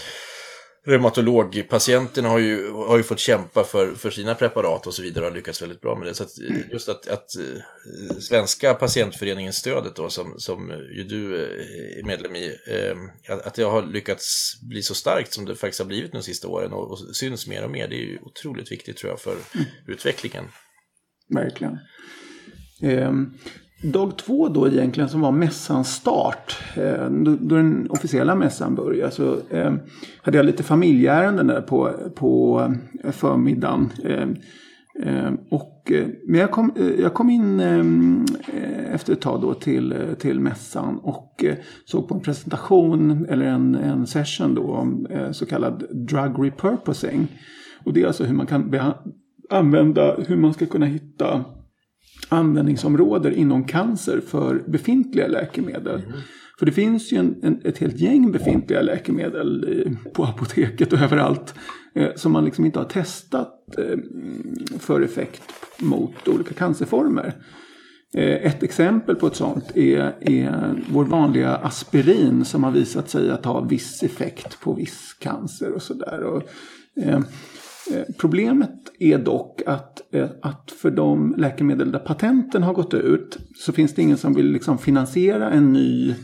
reumatologpatienterna 0.87 2.29
har 2.29 2.38
ju, 2.38 2.71
har 2.71 2.97
ju 2.97 3.03
fått 3.03 3.19
kämpa 3.19 3.64
för, 3.64 3.95
för 3.95 4.11
sina 4.11 4.35
preparat 4.35 4.87
och 4.87 4.95
så 4.95 5.03
vidare 5.03 5.25
och 5.25 5.31
har 5.31 5.37
lyckats 5.37 5.62
väldigt 5.62 5.81
bra 5.81 5.99
med 5.99 6.09
det. 6.09 6.14
Så 6.14 6.23
att, 6.23 6.38
just 6.73 6.88
att, 6.88 7.09
att 7.09 7.37
eh, 7.37 8.19
Svenska 8.21 8.75
patientföreningens 8.75 9.57
stödet 9.57 9.97
då, 9.97 10.09
som, 10.09 10.35
som 10.38 10.71
ju 10.97 11.05
du 11.05 11.37
eh, 11.37 11.99
är 11.99 12.07
medlem 12.07 12.37
i, 12.37 12.47
eh, 12.47 12.97
att 13.29 13.55
det 13.55 13.62
har 13.62 13.87
lyckats 13.87 14.53
bli 14.62 14.83
så 14.83 14.95
starkt 14.95 15.33
som 15.33 15.45
det 15.45 15.57
faktiskt 15.57 15.81
har 15.81 15.87
blivit 15.87 16.12
de 16.12 16.23
sista 16.23 16.49
åren 16.49 16.73
och, 16.73 16.91
och 16.91 17.17
syns 17.17 17.47
mer 17.47 17.64
och 17.64 17.71
mer, 17.71 17.88
det 17.88 17.97
är 17.97 18.07
ju 18.07 18.19
otroligt 18.23 18.73
viktigt 18.73 18.97
tror 18.97 19.12
jag 19.12 19.21
för 19.21 19.37
mm. 19.55 19.67
utvecklingen. 19.88 20.45
Verkligen. 21.29 21.79
Dag 23.83 24.16
två 24.16 24.49
då 24.49 24.69
egentligen 24.69 25.09
som 25.09 25.21
var 25.21 25.33
mässans 25.33 25.95
start. 25.95 26.59
Eh, 26.76 27.11
då, 27.11 27.31
den 27.31 27.90
officiella 27.90 28.35
mässan 28.35 28.75
började 28.75 29.11
så 29.11 29.37
eh, 29.50 29.75
hade 30.23 30.37
jag 30.37 30.47
lite 30.47 30.62
familjeärenden 30.62 31.47
där 31.47 31.61
på, 31.61 31.93
på 32.14 32.61
eh, 33.04 33.11
förmiddagen. 33.11 33.90
och, 35.50 35.93
men 36.26 36.40
jag 36.40 36.50
kom, 36.50 36.73
jag 36.99 37.14
kom 37.14 37.31
in 37.31 37.61
efter 38.93 39.12
ett 39.12 39.21
tag 39.21 39.40
då 39.40 39.54
till, 39.54 39.95
till 40.19 40.40
mässan 40.40 40.99
och 40.99 41.45
såg 41.85 42.09
på 42.09 42.14
en 42.14 42.21
presentation 42.21 43.26
eller 43.28 43.47
en, 43.47 43.75
en 43.75 44.07
session 44.07 44.54
då 44.54 44.62
om 44.62 45.07
så 45.33 45.47
kallad 45.47 45.85
drug 45.90 46.47
repurposing. 46.47 47.28
Och 47.85 47.93
det 47.93 48.02
är 48.02 48.07
alltså 48.07 48.25
hur 48.25 48.35
man 48.35 48.47
kan 48.47 48.75
använda, 49.50 50.16
hur 50.26 50.37
man 50.37 50.54
ska 50.54 50.66
kunna 50.66 50.87
hitta 50.87 51.45
användningsområden 52.35 53.35
inom 53.35 53.64
cancer 53.64 54.21
för 54.26 54.62
befintliga 54.67 55.26
läkemedel. 55.26 56.03
Mm. 56.07 56.19
För 56.59 56.67
det 56.67 56.73
finns 56.73 57.12
ju 57.12 57.19
en, 57.19 57.37
en, 57.43 57.61
ett 57.64 57.79
helt 57.79 58.00
gäng 58.00 58.33
befintliga 58.33 58.83
läkemedel 58.83 59.67
på 60.12 60.25
apoteket 60.25 60.93
och 60.93 60.99
överallt 60.99 61.55
eh, 61.95 62.09
som 62.17 62.33
man 62.33 62.45
liksom 62.45 62.64
inte 62.64 62.79
har 62.79 62.87
testat 62.87 63.79
eh, 63.79 63.99
för 64.79 65.00
effekt 65.00 65.43
mot 65.79 66.29
olika 66.29 66.55
cancerformer. 66.55 67.35
Eh, 68.17 68.47
ett 68.47 68.62
exempel 68.62 69.17
på 69.17 69.26
ett 69.26 69.37
sånt 69.37 69.76
är, 69.76 70.14
är 70.21 70.75
vår 70.91 71.05
vanliga 71.05 71.57
aspirin 71.57 72.45
som 72.45 72.64
har 72.64 72.71
visat 72.71 73.11
sig 73.11 73.31
att 73.31 73.45
ha 73.45 73.61
viss 73.61 74.03
effekt 74.03 74.61
på 74.61 74.73
viss 74.73 75.17
cancer 75.19 75.73
och 75.73 75.83
sådär. 75.83 76.43
Eh, 77.91 78.03
problemet 78.19 78.71
är 78.99 79.19
dock 79.19 79.62
att, 79.67 80.14
eh, 80.14 80.29
att 80.43 80.71
för 80.71 80.91
de 80.91 81.35
läkemedel 81.38 81.93
där 81.93 81.99
patenten 81.99 82.62
har 82.62 82.75
gått 82.75 82.95
ut 82.95 83.38
så 83.57 83.73
finns 83.73 83.95
det 83.95 84.03
ingen 84.03 84.17
som 84.17 84.35
vill 84.35 84.47
liksom 84.47 84.79
finansiera 84.79 85.50
en 85.50 85.73
ny 85.73 86.14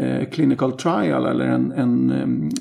eh, 0.00 0.28
clinical 0.30 0.72
trial 0.72 1.26
eller 1.26 1.44
en, 1.44 1.72
en, 1.72 2.10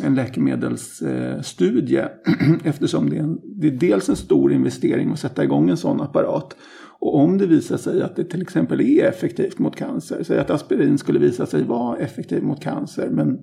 en 0.04 0.16
läkemedelsstudie. 0.16 2.06
Eftersom 2.64 3.10
det 3.10 3.18
är, 3.18 3.24
en, 3.24 3.40
det 3.62 3.68
är 3.68 3.72
dels 3.72 4.10
en 4.10 4.16
stor 4.16 4.54
investering 4.54 5.12
att 5.12 5.20
sätta 5.20 5.44
igång 5.44 5.70
en 5.70 5.78
sån 5.78 6.02
apparat. 6.02 6.56
Och 7.00 7.16
om 7.16 7.38
det 7.38 7.46
visar 7.46 7.78
sig 7.78 8.02
att 8.02 8.16
det 8.16 8.24
till 8.24 8.42
exempel 8.42 8.82
är 8.82 9.06
effektivt 9.06 9.60
mot 9.60 9.76
cancer, 9.76 10.24
säg 10.24 10.40
att 10.40 10.50
aspirin 10.50 10.98
skulle 10.98 11.20
visa 11.20 11.46
sig 11.46 11.64
vara 11.64 11.98
effektivt 11.98 12.44
mot 12.44 12.64
cancer, 12.64 13.10
men 13.10 13.38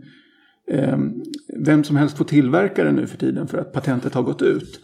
eh, 0.70 0.98
vem 1.64 1.84
som 1.84 1.96
helst 1.96 2.16
får 2.16 2.24
tillverka 2.24 2.84
det 2.84 2.92
nu 2.92 3.06
för 3.06 3.18
tiden 3.18 3.48
för 3.48 3.58
att 3.58 3.72
patentet 3.72 4.14
har 4.14 4.22
gått 4.22 4.42
ut. 4.42 4.80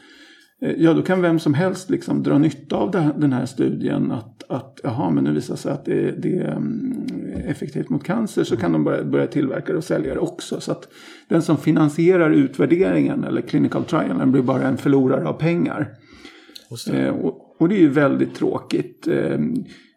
Eh, 0.62 0.74
ja, 0.78 0.94
då 0.94 1.02
kan 1.02 1.22
vem 1.22 1.38
som 1.38 1.54
helst 1.54 1.90
liksom 1.90 2.22
dra 2.22 2.38
nytta 2.38 2.76
av 2.76 2.90
den 3.16 3.32
här 3.32 3.46
studien. 3.46 4.12
Att, 4.12 4.44
att 4.48 4.80
jaha, 4.82 5.10
men 5.10 5.24
nu 5.24 5.32
visar 5.32 5.56
sig 5.56 5.72
att 5.72 5.84
det, 5.84 6.10
det 6.22 6.38
är 6.38 6.56
mm, 6.56 7.06
effektivt 7.46 7.88
mot 7.88 8.04
cancer. 8.04 8.44
Så 8.44 8.56
kan 8.56 8.72
de 8.72 8.84
börja, 8.84 9.04
börja 9.04 9.26
tillverka 9.26 9.72
det 9.72 9.78
och 9.78 9.84
sälja 9.84 10.14
det 10.14 10.20
också. 10.20 10.60
Så 10.60 10.72
att 10.72 10.88
den 11.28 11.42
som 11.42 11.56
finansierar 11.56 12.30
utvärderingen 12.30 13.24
eller 13.24 13.42
clinical 13.42 13.84
trialen 13.84 14.32
blir 14.32 14.42
bara 14.42 14.62
en 14.62 14.76
förlorare 14.76 15.28
av 15.28 15.32
pengar. 15.32 15.94
Eh, 16.92 17.08
och, 17.08 17.60
och, 17.60 17.68
det 17.68 17.74
är 17.74 17.80
ju 17.80 17.88
väldigt 17.88 18.34
tråkigt. 18.34 19.08
Eh, 19.08 19.38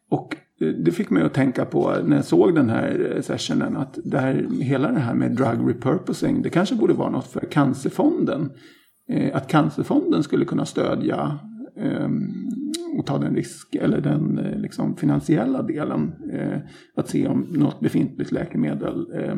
och 0.10 0.36
det 0.84 0.92
fick 0.92 1.10
mig 1.10 1.24
att 1.24 1.34
tänka 1.34 1.66
på 1.66 1.96
när 2.06 2.16
jag 2.16 2.26
såg 2.26 2.56
den 2.56 2.70
här 2.70 3.20
sessionen 3.22 3.78
att 3.78 4.00
det 4.04 4.20
här, 4.20 4.48
hela 4.62 4.92
det 4.92 5.00
här 5.00 5.14
med 5.14 5.32
drug 5.32 5.70
repurposing 5.70 6.42
det 6.42 6.50
kanske 6.50 6.76
borde 6.76 6.94
vara 6.94 7.10
något 7.10 7.28
för 7.28 7.40
Cancerfonden. 7.40 8.50
Eh, 9.10 9.36
att 9.36 9.48
Cancerfonden 9.48 10.24
skulle 10.24 10.46
kunna 10.46 10.66
stödja 10.66 11.40
ehm, 11.78 12.30
och 12.98 13.06
ta 13.06 13.18
den 13.18 13.36
risk 13.36 13.76
eller 13.76 14.02
den 14.02 14.38
eh, 14.38 14.60
liksom, 14.60 14.96
finansiella 14.96 15.62
delen. 15.62 16.14
Eh, 16.34 16.60
att 16.96 17.10
se 17.10 17.28
om 17.28 17.42
något 17.50 17.80
befintligt 17.80 18.32
läkemedel 18.32 19.08
eh, 19.16 19.36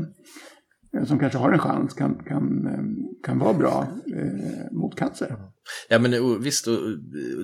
Eh, 0.95 1.05
som 1.05 1.19
kanske 1.19 1.37
har 1.37 1.51
en 1.51 1.59
chans 1.59 1.93
kan, 1.93 2.23
kan, 2.27 2.67
eh, 2.67 3.23
kan 3.23 3.39
vara 3.39 3.53
bra 3.53 3.87
eh, 4.15 4.71
mot 4.71 4.95
cancer. 4.95 5.27
Mm. 5.27 5.41
Ja 5.89 5.99
men 5.99 6.41
visst, 6.41 6.65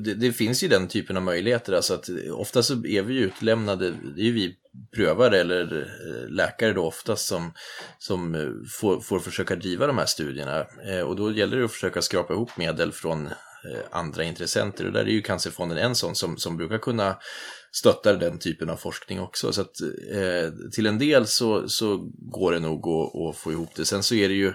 det, 0.02 0.14
det, 0.14 0.32
finns 0.32 0.64
ju 0.64 0.68
den 0.68 0.88
typen 0.88 1.18
av 1.18 1.24
möjligheter. 1.24 1.74
Alltså 1.74 1.94
att 1.94 2.10
ofta 2.34 2.64
så 2.64 2.74
är 2.74 3.02
vi 3.02 3.20
utlämnade, 3.20 3.94
det 4.16 4.22
är 4.22 4.26
ju 4.26 4.32
vi 4.32 4.56
prövare 4.96 5.40
eller 5.40 5.78
eh, 5.82 6.30
läkare 6.30 6.74
då 6.74 6.86
oftast 6.86 7.28
som, 7.28 7.52
som 7.98 8.34
får, 8.80 9.00
får 9.00 9.20
försöka 9.20 9.56
driva 9.56 9.88
de 9.88 9.98
här 9.98 10.06
studierna. 10.06 10.66
Eh, 10.90 11.02
och 11.02 11.16
då 11.16 11.32
gäller 11.32 11.58
det 11.58 11.66
att 11.66 11.72
försöka 11.72 12.02
skrapa 12.02 12.34
ihop 12.34 12.58
medel 12.58 12.92
från 12.92 13.30
andra 13.92 14.24
intressenter. 14.24 14.86
Och 14.86 14.94
där 14.94 15.02
är 15.02 15.12
ju 15.12 15.22
Cancerfonden 15.22 15.78
en 15.78 15.96
sån 15.96 16.16
som, 16.16 16.38
som 16.38 16.58
brukar 16.58 16.78
kunna 16.78 17.18
stötta 17.72 18.14
den 18.14 18.40
typen 18.40 18.70
av 18.70 18.76
forskning 18.76 19.20
också. 19.20 19.54
Så 19.54 19.62
att 19.62 19.82
eh, 20.12 20.70
till 20.72 20.86
en 20.86 21.00
del 21.00 21.28
så, 21.28 21.70
så 21.70 22.12
går 22.32 22.52
det 22.52 22.60
nog 22.60 22.88
att, 22.88 23.16
att 23.16 23.38
få 23.38 23.52
ihop 23.52 23.70
det. 23.76 23.86
Sen 23.86 24.04
så 24.04 24.16
är 24.16 24.30
det 24.30 24.36
ju 24.36 24.54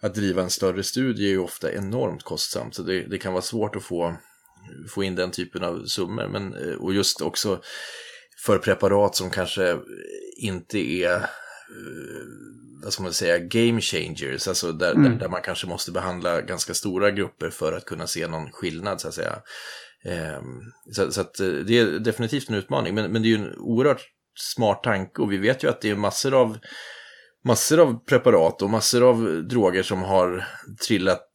att 0.00 0.14
driva 0.14 0.42
en 0.42 0.50
större 0.50 0.82
studie 0.82 1.24
är 1.24 1.30
ju 1.30 1.38
ofta 1.38 1.72
enormt 1.72 2.22
kostsamt. 2.22 2.74
Så 2.74 2.82
det, 2.82 3.02
det 3.02 3.18
kan 3.18 3.32
vara 3.32 3.42
svårt 3.42 3.76
att 3.76 3.82
få, 3.82 4.16
få 4.88 5.04
in 5.04 5.14
den 5.14 5.30
typen 5.30 5.64
av 5.64 5.84
summor. 5.84 6.28
Men, 6.28 6.76
och 6.76 6.94
just 6.94 7.20
också 7.20 7.60
för 8.38 8.58
preparat 8.58 9.16
som 9.16 9.30
kanske 9.30 9.78
inte 10.36 10.78
är 10.78 11.14
eh, 11.14 11.26
vad 12.82 12.92
ska 12.92 13.02
man 13.02 13.12
säga, 13.12 13.38
game 13.38 13.80
changers, 13.80 14.48
alltså 14.48 14.72
där, 14.72 14.92
mm. 14.92 15.12
där, 15.12 15.18
där, 15.18 15.28
man 15.28 15.42
kanske 15.42 15.66
måste 15.66 15.92
behandla 15.92 16.40
ganska 16.40 16.74
stora 16.74 17.10
grupper 17.10 17.50
för 17.50 17.72
att 17.72 17.84
kunna 17.84 18.06
se 18.06 18.26
någon 18.26 18.52
skillnad 18.52 19.00
så 19.00 19.08
att 19.08 19.14
säga. 19.14 19.42
Ehm, 20.08 20.60
så, 20.92 21.12
så 21.12 21.20
att, 21.20 21.40
eh, 21.40 21.48
det 21.48 21.78
är 21.78 21.98
definitivt 21.98 22.48
en 22.48 22.54
utmaning, 22.54 22.94
men, 22.94 23.12
men 23.12 23.22
det 23.22 23.28
är 23.28 23.30
ju 23.30 23.44
en 23.44 23.58
oerhört 23.58 24.02
smart 24.38 24.82
tanke 24.82 25.22
och 25.22 25.32
vi 25.32 25.36
vet 25.36 25.64
ju 25.64 25.68
att 25.68 25.80
det 25.80 25.90
är 25.90 25.96
massor 25.96 26.34
av 26.34 26.58
massor 27.44 27.80
av 27.80 28.04
preparat 28.04 28.62
och 28.62 28.70
massor 28.70 29.08
av 29.08 29.44
droger 29.48 29.82
som 29.82 30.02
har 30.02 30.48
trillat 30.88 31.26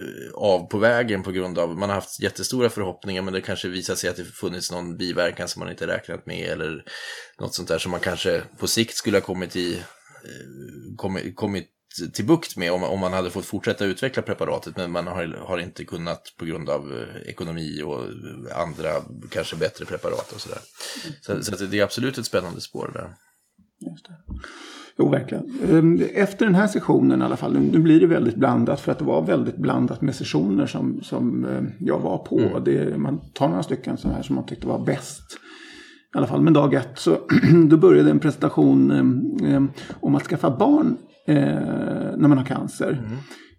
eh, 0.00 0.34
av 0.34 0.68
på 0.68 0.78
vägen 0.78 1.22
på 1.22 1.32
grund 1.32 1.58
av, 1.58 1.78
man 1.78 1.88
har 1.88 1.94
haft 1.94 2.20
jättestora 2.20 2.70
förhoppningar 2.70 3.22
men 3.22 3.34
det 3.34 3.40
kanske 3.40 3.68
visar 3.68 3.94
sig 3.94 4.10
att 4.10 4.16
det 4.16 4.24
funnits 4.24 4.72
någon 4.72 4.96
biverkan 4.96 5.48
som 5.48 5.60
man 5.60 5.70
inte 5.70 5.86
räknat 5.86 6.26
med 6.26 6.48
eller 6.48 6.84
något 7.40 7.54
sånt 7.54 7.68
där 7.68 7.78
som 7.78 7.90
man 7.90 8.00
kanske 8.00 8.42
på 8.58 8.66
sikt 8.66 8.96
skulle 8.96 9.16
ha 9.16 9.22
kommit 9.22 9.56
i, 9.56 9.74
eh, 9.74 10.96
kommit, 10.96 11.36
kommit 11.36 11.68
till 12.12 12.26
bukt 12.26 12.56
med 12.56 12.72
om, 12.72 12.82
om 12.84 13.00
man 13.00 13.12
hade 13.12 13.30
fått 13.30 13.44
fortsätta 13.44 13.84
utveckla 13.84 14.22
preparatet 14.22 14.76
men 14.76 14.90
man 14.90 15.06
har, 15.06 15.38
har 15.46 15.58
inte 15.58 15.84
kunnat 15.84 16.34
på 16.38 16.44
grund 16.44 16.68
av 16.68 16.92
eh, 16.92 17.30
ekonomi 17.30 17.82
och 17.82 18.00
andra 18.56 18.88
kanske 19.30 19.56
bättre 19.56 19.84
preparat 19.84 20.32
och 20.32 20.40
sådär. 20.40 20.58
Så, 21.20 21.56
så 21.56 21.64
det 21.64 21.78
är 21.78 21.84
absolut 21.84 22.18
ett 22.18 22.26
spännande 22.26 22.60
spår 22.60 22.90
där. 22.94 23.14
Just 23.90 24.06
det. 24.06 24.14
Jo, 24.98 25.08
verkligen. 25.08 25.50
Ehm, 25.70 26.02
efter 26.14 26.46
den 26.46 26.54
här 26.54 26.66
sessionen 26.66 27.22
i 27.22 27.24
alla 27.24 27.36
fall, 27.36 27.58
nu 27.58 27.78
blir 27.78 28.00
det 28.00 28.06
väldigt 28.06 28.36
blandat 28.36 28.80
för 28.80 28.92
att 28.92 28.98
det 28.98 29.04
var 29.04 29.22
väldigt 29.22 29.56
blandat 29.56 30.00
med 30.02 30.14
sessioner 30.14 30.66
som, 30.66 31.00
som 31.02 31.44
eh, 31.44 31.62
jag 31.80 31.98
var 31.98 32.18
på. 32.18 32.38
Mm. 32.38 32.64
Det, 32.64 32.98
man 32.98 33.20
tar 33.32 33.48
några 33.48 33.62
stycken 33.62 33.96
sådana 33.96 34.16
här 34.16 34.22
som 34.22 34.34
man 34.34 34.46
tyckte 34.46 34.66
var 34.66 34.84
bäst. 34.84 35.38
I 36.14 36.18
alla 36.18 36.26
fall, 36.26 36.42
men 36.42 36.52
dag 36.52 36.74
ett 36.74 36.98
så 36.98 37.18
då 37.68 37.76
började 37.76 38.10
en 38.10 38.18
presentation 38.18 38.90
eh, 39.44 39.62
om 40.00 40.14
att 40.14 40.22
skaffa 40.22 40.50
barn 40.50 40.96
eh, 41.26 42.16
när 42.16 42.28
man 42.28 42.38
har 42.38 42.44
cancer. 42.44 43.02
Mm. 43.06 43.18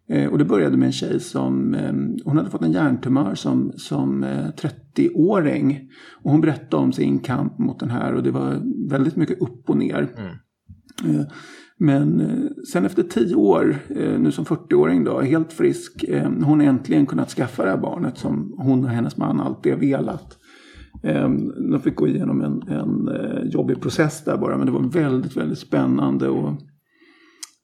Eh, 0.10 0.32
och 0.32 0.38
det 0.38 0.46
började 0.46 0.78
med 0.78 0.86
en 0.86 0.92
tjej 0.92 1.20
som, 1.20 1.74
eh, 1.74 1.94
hon 2.26 2.38
hade 2.38 2.50
fått 2.50 2.64
en 2.64 2.72
hjärntumör 2.72 3.36
som, 3.36 3.72
som 3.76 4.26
30-åring. 4.58 5.90
Och 6.24 6.32
hon 6.32 6.42
berättade 6.42 6.84
om 6.84 6.94
sin 6.94 7.20
kamp 7.20 7.60
mot 7.60 7.80
den 7.80 7.90
här 7.90 8.14
och 8.14 8.24
det 8.24 8.32
var 8.32 8.62
väldigt 8.90 9.16
mycket 9.16 9.42
upp 9.42 9.70
och 9.70 9.78
ner. 9.78 10.08
Mm. 10.18 10.36
Eh, 11.04 11.26
men 11.78 12.22
eh, 12.22 12.50
sen 12.72 12.86
efter 12.86 13.04
tio 13.04 13.36
år, 13.36 13.76
eh, 13.90 14.20
nu 14.20 14.32
som 14.32 14.46
40-åring 14.46 15.04
då, 15.04 15.22
helt 15.22 15.54
frisk, 15.54 16.06
hon 16.44 16.62
äntligen 16.62 17.06
kunnat 17.06 17.30
skaffa 17.30 17.64
det 17.64 17.70
här 17.70 17.78
barnet 17.78 18.18
som 18.18 18.56
hon 18.58 18.84
och 18.84 18.90
hennes 18.90 19.18
man 19.18 19.40
alltid 19.40 19.74
har 19.74 19.80
velat. 19.80 20.38
De 21.72 21.80
fick 21.84 21.96
gå 21.96 22.08
igenom 22.08 22.42
en, 22.42 22.62
en 22.62 23.10
jobbig 23.50 23.82
process 23.82 24.24
där 24.24 24.38
bara, 24.38 24.58
men 24.58 24.66
det 24.66 24.72
var 24.72 24.90
väldigt, 24.90 25.38
väldigt 25.38 25.60
spännande 25.60 26.28
att 26.28 26.60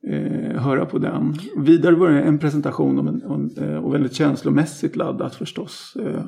eh, 0.07 0.61
höra 0.61 0.85
på 0.85 0.97
den. 0.97 1.35
Vidare 1.57 1.95
var 1.95 2.09
det 2.09 2.21
en 2.21 2.39
presentation 2.39 2.99
om 2.99 3.07
en, 3.07 3.77
och 3.77 3.93
väldigt 3.93 4.13
känslomässigt 4.13 4.95
laddat 4.95 5.35
förstås. 5.35 5.97
Eh, 5.99 6.23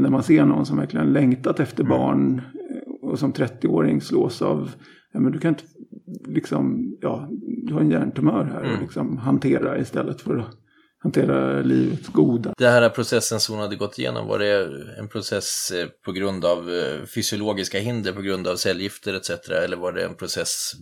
när 0.00 0.10
man 0.10 0.22
ser 0.22 0.44
någon 0.44 0.66
som 0.66 0.76
verkligen 0.76 1.12
längtat 1.12 1.60
efter 1.60 1.84
mm. 1.84 1.98
barn 1.98 2.42
och 3.02 3.18
som 3.18 3.32
30-åring 3.32 4.00
slås 4.00 4.42
av, 4.42 4.70
ja 5.12 5.20
men 5.20 5.32
du 5.32 5.38
kan 5.38 5.48
inte 5.48 5.64
liksom, 6.26 6.96
ja, 7.00 7.28
du 7.66 7.74
har 7.74 7.80
en 7.80 7.90
hjärntumör 7.90 8.44
här 8.44 8.60
mm. 8.60 8.74
och 8.74 8.82
liksom 8.82 9.18
hantera 9.18 9.78
istället 9.78 10.20
för 10.20 10.36
att 10.36 10.56
hantera 10.98 11.62
livets 11.62 12.08
goda. 12.08 12.54
Den 12.58 12.72
här 12.72 12.88
processen 12.88 13.40
som 13.40 13.54
hon 13.54 13.62
hade 13.62 13.76
gått 13.76 13.98
igenom, 13.98 14.26
var 14.26 14.38
det 14.38 14.68
en 14.98 15.08
process 15.08 15.70
eh, 15.70 15.88
på 16.04 16.12
grund 16.12 16.44
av 16.44 16.70
eh, 16.70 17.06
fysiologiska 17.14 17.78
hinder, 17.78 18.12
på 18.12 18.22
grund 18.22 18.46
av 18.46 18.56
cellgifter 18.56 19.14
etc. 19.14 19.30
Eller 19.64 19.76
var 19.76 19.92
det 19.92 20.04
en 20.04 20.14
process 20.14 20.72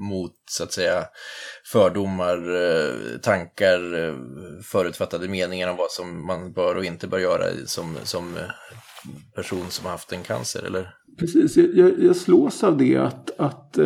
mot, 0.00 0.32
så 0.50 0.64
att 0.64 0.72
säga, 0.72 1.04
fördomar, 1.72 2.36
eh, 2.36 3.18
tankar, 3.22 3.80
förutfattade 4.62 5.28
meningar 5.28 5.68
om 5.68 5.76
vad 5.76 5.90
som 5.90 6.26
man 6.26 6.52
bör 6.52 6.76
och 6.76 6.84
inte 6.84 7.06
bör 7.06 7.18
göra 7.18 7.44
som, 7.66 7.96
som 8.02 8.34
person 9.34 9.66
som 9.68 9.84
har 9.84 9.92
haft 9.92 10.12
en 10.12 10.22
cancer, 10.22 10.62
eller? 10.66 10.94
Precis, 11.18 11.56
jag, 11.56 11.92
jag 12.02 12.16
slås 12.16 12.64
av 12.64 12.78
det 12.78 12.96
att, 12.96 13.30
att 13.40 13.78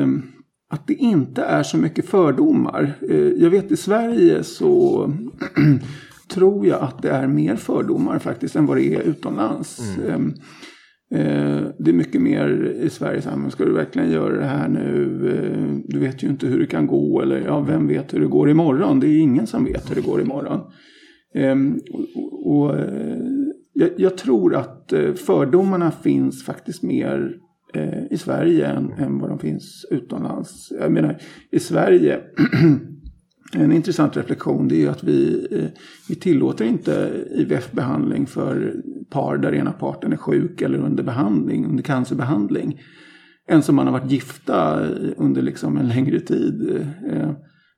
att 0.74 0.86
det 0.86 0.94
inte 0.94 1.42
är 1.42 1.62
så 1.62 1.76
mycket 1.76 2.08
fördomar. 2.08 2.92
Eh, 3.10 3.28
jag 3.28 3.50
vet 3.50 3.70
i 3.70 3.76
Sverige 3.76 4.44
så 4.44 5.12
tror 6.28 6.66
jag 6.66 6.82
att 6.82 7.02
det 7.02 7.10
är 7.10 7.26
mer 7.26 7.56
fördomar 7.56 8.18
faktiskt 8.18 8.56
än 8.56 8.66
vad 8.66 8.76
det 8.76 8.94
är 8.94 9.00
utomlands. 9.00 9.80
Mm. 10.04 10.34
Eh, 11.10 11.62
det 11.78 11.90
är 11.90 11.92
mycket 11.92 12.22
mer 12.22 12.74
i 12.82 12.90
Sverige 12.90 13.22
så 13.22 13.30
här, 13.30 13.36
men 13.36 13.50
ska 13.50 13.64
du 13.64 13.72
verkligen 13.72 14.10
göra 14.10 14.36
det 14.36 14.46
här 14.46 14.68
nu? 14.68 15.28
Eh, 15.30 15.76
du 15.88 15.98
vet 15.98 16.22
ju 16.22 16.28
inte 16.28 16.46
hur 16.46 16.58
det 16.58 16.66
kan 16.66 16.86
gå 16.86 17.20
eller 17.20 17.40
ja, 17.40 17.60
vem 17.60 17.88
vet 17.88 18.14
hur 18.14 18.20
det 18.20 18.26
går 18.26 18.50
imorgon? 18.50 19.00
Det 19.00 19.06
är 19.06 19.20
ingen 19.20 19.46
som 19.46 19.64
vet 19.64 19.90
hur 19.90 19.94
det 19.94 20.06
går 20.06 20.20
imorgon. 20.20 20.60
Ehm, 21.34 21.80
och, 22.14 22.56
och 22.56 22.78
eh, 22.78 23.16
jag, 23.72 23.90
jag, 23.96 24.18
tror 24.18 24.54
att 24.54 24.92
fördomarna 25.16 25.90
finns 25.90 26.44
faktiskt 26.44 26.82
mer 26.82 27.40
i 28.10 28.16
Sverige 28.16 28.66
än, 28.66 28.92
än 28.92 29.18
vad 29.18 29.30
de 29.30 29.38
finns 29.38 29.86
utomlands. 29.90 30.72
Jag 30.80 30.92
menar, 30.92 31.18
i 31.50 31.60
Sverige 31.60 32.20
En 33.52 33.72
intressant 33.72 34.16
reflektion 34.16 34.68
det 34.68 34.84
är 34.84 34.90
att 34.90 35.04
vi, 35.04 35.46
eh, 35.50 35.80
vi 36.08 36.14
tillåter 36.14 36.64
inte 36.64 37.24
IVF-behandling 37.30 38.26
för 38.26 38.76
par 39.10 39.36
där 39.38 39.54
ena 39.54 39.72
parten 39.72 40.12
är 40.12 40.16
sjuk 40.16 40.62
eller 40.62 40.78
under 40.78 41.02
behandling, 41.02 41.66
under 41.66 41.82
cancerbehandling. 41.82 42.80
Än 43.48 43.62
som 43.62 43.76
man 43.76 43.86
har 43.86 43.92
varit 43.92 44.10
gifta 44.10 44.84
eh, 44.84 44.90
under 45.16 45.42
liksom 45.42 45.76
en 45.76 45.88
längre 45.88 46.20
tid. 46.20 46.86
Eh, 47.10 47.30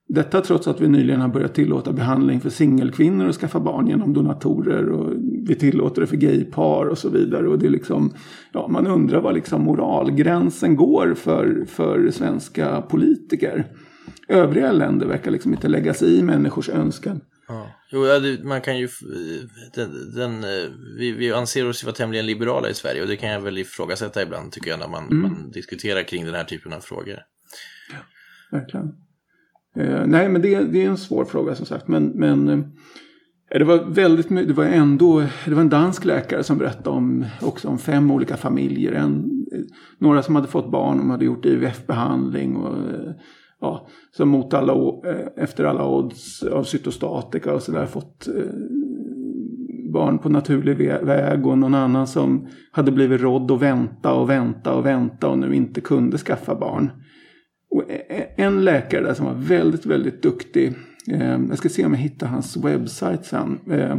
detta 0.08 0.40
trots 0.40 0.68
att 0.68 0.80
vi 0.80 0.88
nyligen 0.88 1.20
har 1.20 1.28
börjat 1.28 1.54
tillåta 1.54 1.92
behandling 1.92 2.40
för 2.40 2.50
singelkvinnor 2.50 3.28
att 3.28 3.36
skaffa 3.36 3.60
barn 3.60 3.86
genom 3.86 4.12
donatorer. 4.12 4.88
Och 4.88 5.12
vi 5.48 5.54
tillåter 5.54 6.00
det 6.00 6.06
för 6.06 6.16
gaypar 6.16 6.86
och 6.86 6.98
så 6.98 7.08
vidare. 7.08 7.48
Och 7.48 7.58
det 7.58 7.66
är 7.66 7.70
liksom, 7.70 8.12
ja, 8.52 8.68
man 8.68 8.86
undrar 8.86 9.20
var 9.20 9.32
liksom 9.32 9.62
moralgränsen 9.62 10.76
går 10.76 11.14
för, 11.14 11.64
för 11.68 12.10
svenska 12.10 12.82
politiker 12.82 13.66
övriga 14.28 14.72
länder 14.72 15.06
verkar 15.06 15.30
liksom 15.30 15.52
inte 15.52 15.68
lägga 15.68 15.94
sig 15.94 16.18
i 16.18 16.22
människors 16.22 16.68
önskan. 16.68 17.20
Ja. 17.48 17.70
Jo, 17.90 18.00
man 18.42 18.60
kan 18.60 18.78
ju, 18.78 18.88
den, 19.74 20.14
den, 20.14 20.44
eh, 20.44 20.70
vi, 20.98 21.12
vi 21.12 21.32
anser 21.32 21.68
oss 21.68 21.84
vara 21.84 21.94
tämligen 21.94 22.26
liberala 22.26 22.68
i 22.68 22.74
Sverige 22.74 23.02
och 23.02 23.08
det 23.08 23.16
kan 23.16 23.30
jag 23.30 23.40
väl 23.40 23.58
ifrågasätta 23.58 24.22
ibland 24.22 24.52
tycker 24.52 24.70
jag 24.70 24.78
när 24.78 24.88
man, 24.88 25.04
mm. 25.04 25.22
man 25.22 25.50
diskuterar 25.50 26.02
kring 26.02 26.24
den 26.24 26.34
här 26.34 26.44
typen 26.44 26.72
av 26.72 26.80
frågor. 26.80 27.18
Ja, 27.92 27.98
verkligen. 28.58 28.94
Eh, 29.76 30.06
nej, 30.06 30.28
men 30.28 30.42
det, 30.42 30.60
det 30.60 30.84
är 30.84 30.88
en 30.88 30.96
svår 30.96 31.24
fråga 31.24 31.54
som 31.54 31.66
sagt. 31.66 31.88
Men, 31.88 32.04
men 32.04 32.48
eh, 32.48 32.58
det 33.58 33.64
var 33.64 33.84
väldigt 33.84 34.28
det 34.28 34.52
var 34.52 34.64
ändå, 34.64 35.24
det 35.44 35.54
var 35.54 35.60
en 35.60 35.68
dansk 35.68 36.04
läkare 36.04 36.44
som 36.44 36.58
berättade 36.58 36.90
om, 36.90 37.24
också 37.40 37.68
om 37.68 37.78
fem 37.78 38.10
olika 38.10 38.36
familjer. 38.36 38.92
En, 38.92 39.46
några 39.98 40.22
som 40.22 40.34
hade 40.34 40.48
fått 40.48 40.70
barn, 40.70 40.98
de 40.98 41.10
hade 41.10 41.24
gjort 41.24 41.44
IVF-behandling 41.44 42.56
och 42.56 42.76
ja, 43.60 43.86
som 44.10 44.28
mot 44.28 44.54
alla, 44.54 44.72
eh, 44.72 45.26
efter 45.36 45.64
alla 45.64 45.88
odds 45.88 46.42
av 46.42 46.64
cytostatika 46.64 47.54
och 47.54 47.62
sådär 47.62 47.86
fått 47.86 48.28
eh, 48.28 48.34
barn 49.92 50.18
på 50.18 50.28
naturlig 50.28 50.76
väg 51.02 51.46
och 51.46 51.58
någon 51.58 51.74
annan 51.74 52.06
som 52.06 52.48
hade 52.70 52.92
blivit 52.92 53.20
rådd 53.20 53.50
att 53.50 53.62
vänta 53.62 54.12
och 54.12 54.30
vänta 54.30 54.74
och 54.74 54.86
vänta 54.86 55.28
och 55.28 55.38
nu 55.38 55.54
inte 55.54 55.80
kunde 55.80 56.18
skaffa 56.18 56.54
barn. 56.54 56.90
Och 57.70 57.90
e- 57.90 58.06
e- 58.08 58.34
en 58.36 58.64
läkare 58.64 59.04
där 59.04 59.14
som 59.14 59.26
var 59.26 59.34
väldigt, 59.34 59.86
väldigt 59.86 60.22
duktig. 60.22 60.74
Eh, 61.12 61.38
jag 61.48 61.58
ska 61.58 61.68
se 61.68 61.86
om 61.86 61.92
jag 61.92 62.00
hittar 62.00 62.26
hans 62.26 62.56
webbsajt 62.56 63.24
sen. 63.24 63.58
Eh, 63.70 63.96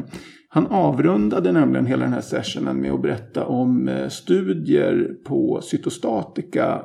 han 0.50 0.68
avrundade 0.68 1.52
nämligen 1.52 1.86
hela 1.86 2.04
den 2.04 2.14
här 2.14 2.22
sessionen 2.22 2.82
med 2.82 2.92
att 2.92 3.02
berätta 3.02 3.46
om 3.46 3.90
studier 4.10 5.10
på 5.26 5.60
cytostatika 5.64 6.82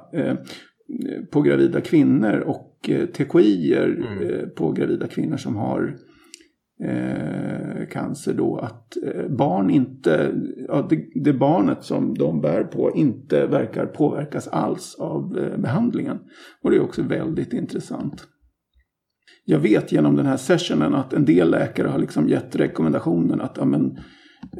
på 1.31 1.41
gravida 1.41 1.81
kvinnor 1.81 2.39
och 2.39 2.89
eh, 2.89 3.07
TKI 3.07 3.75
mm. 3.75 4.03
Eh, 4.03 4.47
på 4.47 4.73
gravida 4.73 5.07
kvinnor 5.07 5.37
som 5.37 5.57
har 5.57 5.97
eh, 6.85 7.87
cancer 7.91 8.35
då 8.35 8.57
att 8.57 8.97
eh, 9.07 9.29
barn 9.29 9.71
inte, 9.71 10.35
ja, 10.69 10.87
det, 10.91 11.05
det, 11.15 11.33
barnet 11.33 11.85
som 11.85 12.15
de 12.15 12.41
bär 12.41 12.65
på 12.65 12.93
inte 12.97 13.47
verkar 13.47 13.87
påverkas 13.87 14.49
alls 14.49 14.97
av 14.99 15.39
eh, 15.39 15.59
behandlingen. 15.59 16.19
Och 16.63 16.71
det 16.71 16.77
är 16.77 16.83
också 16.83 17.03
väldigt 17.03 17.53
intressant. 17.53 18.27
Jag 19.45 19.59
vet 19.59 19.93
genom 19.93 20.17
den 20.17 20.27
här 20.27 20.37
sessionen 20.37 20.95
att 20.95 21.13
en 21.13 21.25
del 21.25 21.51
läkare 21.51 21.89
har 21.89 21.99
liksom 21.99 22.29
gett 22.29 22.57
rekommendationen 22.57 23.41
att 23.41 23.57
ja, 23.57 23.65
men, 23.65 23.99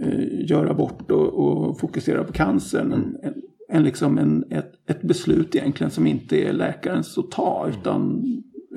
eh, 0.01 0.51
göra 0.51 0.71
abort 0.71 1.11
och, 1.11 1.35
och, 1.35 1.81
fokusera 1.81 2.25
på 2.25 2.33
cancern. 2.33 2.93
En, 2.93 3.17
en, 3.23 3.35
en, 3.73 3.83
liksom 3.85 4.19
en, 4.19 4.45
ett, 4.51 4.73
ett 4.87 5.03
beslut 5.03 5.55
egentligen 5.55 5.91
som 5.91 6.07
inte 6.07 6.37
är 6.37 6.53
läkarens 6.53 7.19
att 7.19 7.31
ta 7.31 7.69
utan 7.71 8.25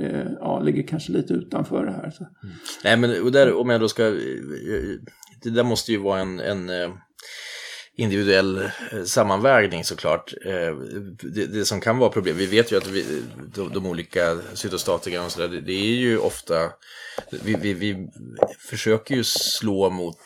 eh, 0.01 0.31
ja, 0.39 0.59
ligger 0.59 0.83
kanske 0.83 1.11
lite 1.11 1.33
utanför 1.33 1.85
det 1.85 1.91
här. 1.91 2.11
Så. 2.11 2.23
Mm. 2.23 2.55
Nej 2.83 2.97
men 2.97 3.23
och 3.23 3.31
där, 3.31 3.53
om 3.53 3.69
jag 3.69 3.81
då 3.81 3.87
ska, 3.87 4.03
eh, 4.03 4.11
eh, 4.11 4.99
det 5.43 5.49
där 5.49 5.63
måste 5.63 5.91
ju 5.91 5.97
vara 5.97 6.19
en, 6.19 6.39
en 6.39 6.69
eh, 6.69 6.89
individuell 7.95 8.57
eh, 8.91 9.03
sammanvägning 9.03 9.83
såklart. 9.83 10.33
Eh, 10.45 10.75
det, 11.21 11.45
det, 11.45 11.65
som 11.65 11.81
kan 11.81 11.97
vara 11.97 12.09
problem, 12.09 12.37
vi 12.37 12.45
vet 12.45 12.71
ju 12.71 12.77
att 12.77 12.87
vi, 12.87 13.23
de, 13.55 13.73
de 13.73 13.85
olika 13.85 14.37
cytostatika 14.53 15.23
och 15.23 15.31
sådär, 15.31 15.61
det 15.65 15.73
är 15.73 15.95
ju 15.95 16.17
ofta, 16.17 16.71
vi, 17.31 17.55
vi, 17.61 17.73
vi, 17.73 18.07
försöker 18.59 19.15
ju 19.15 19.23
slå 19.23 19.89
mot, 19.89 20.17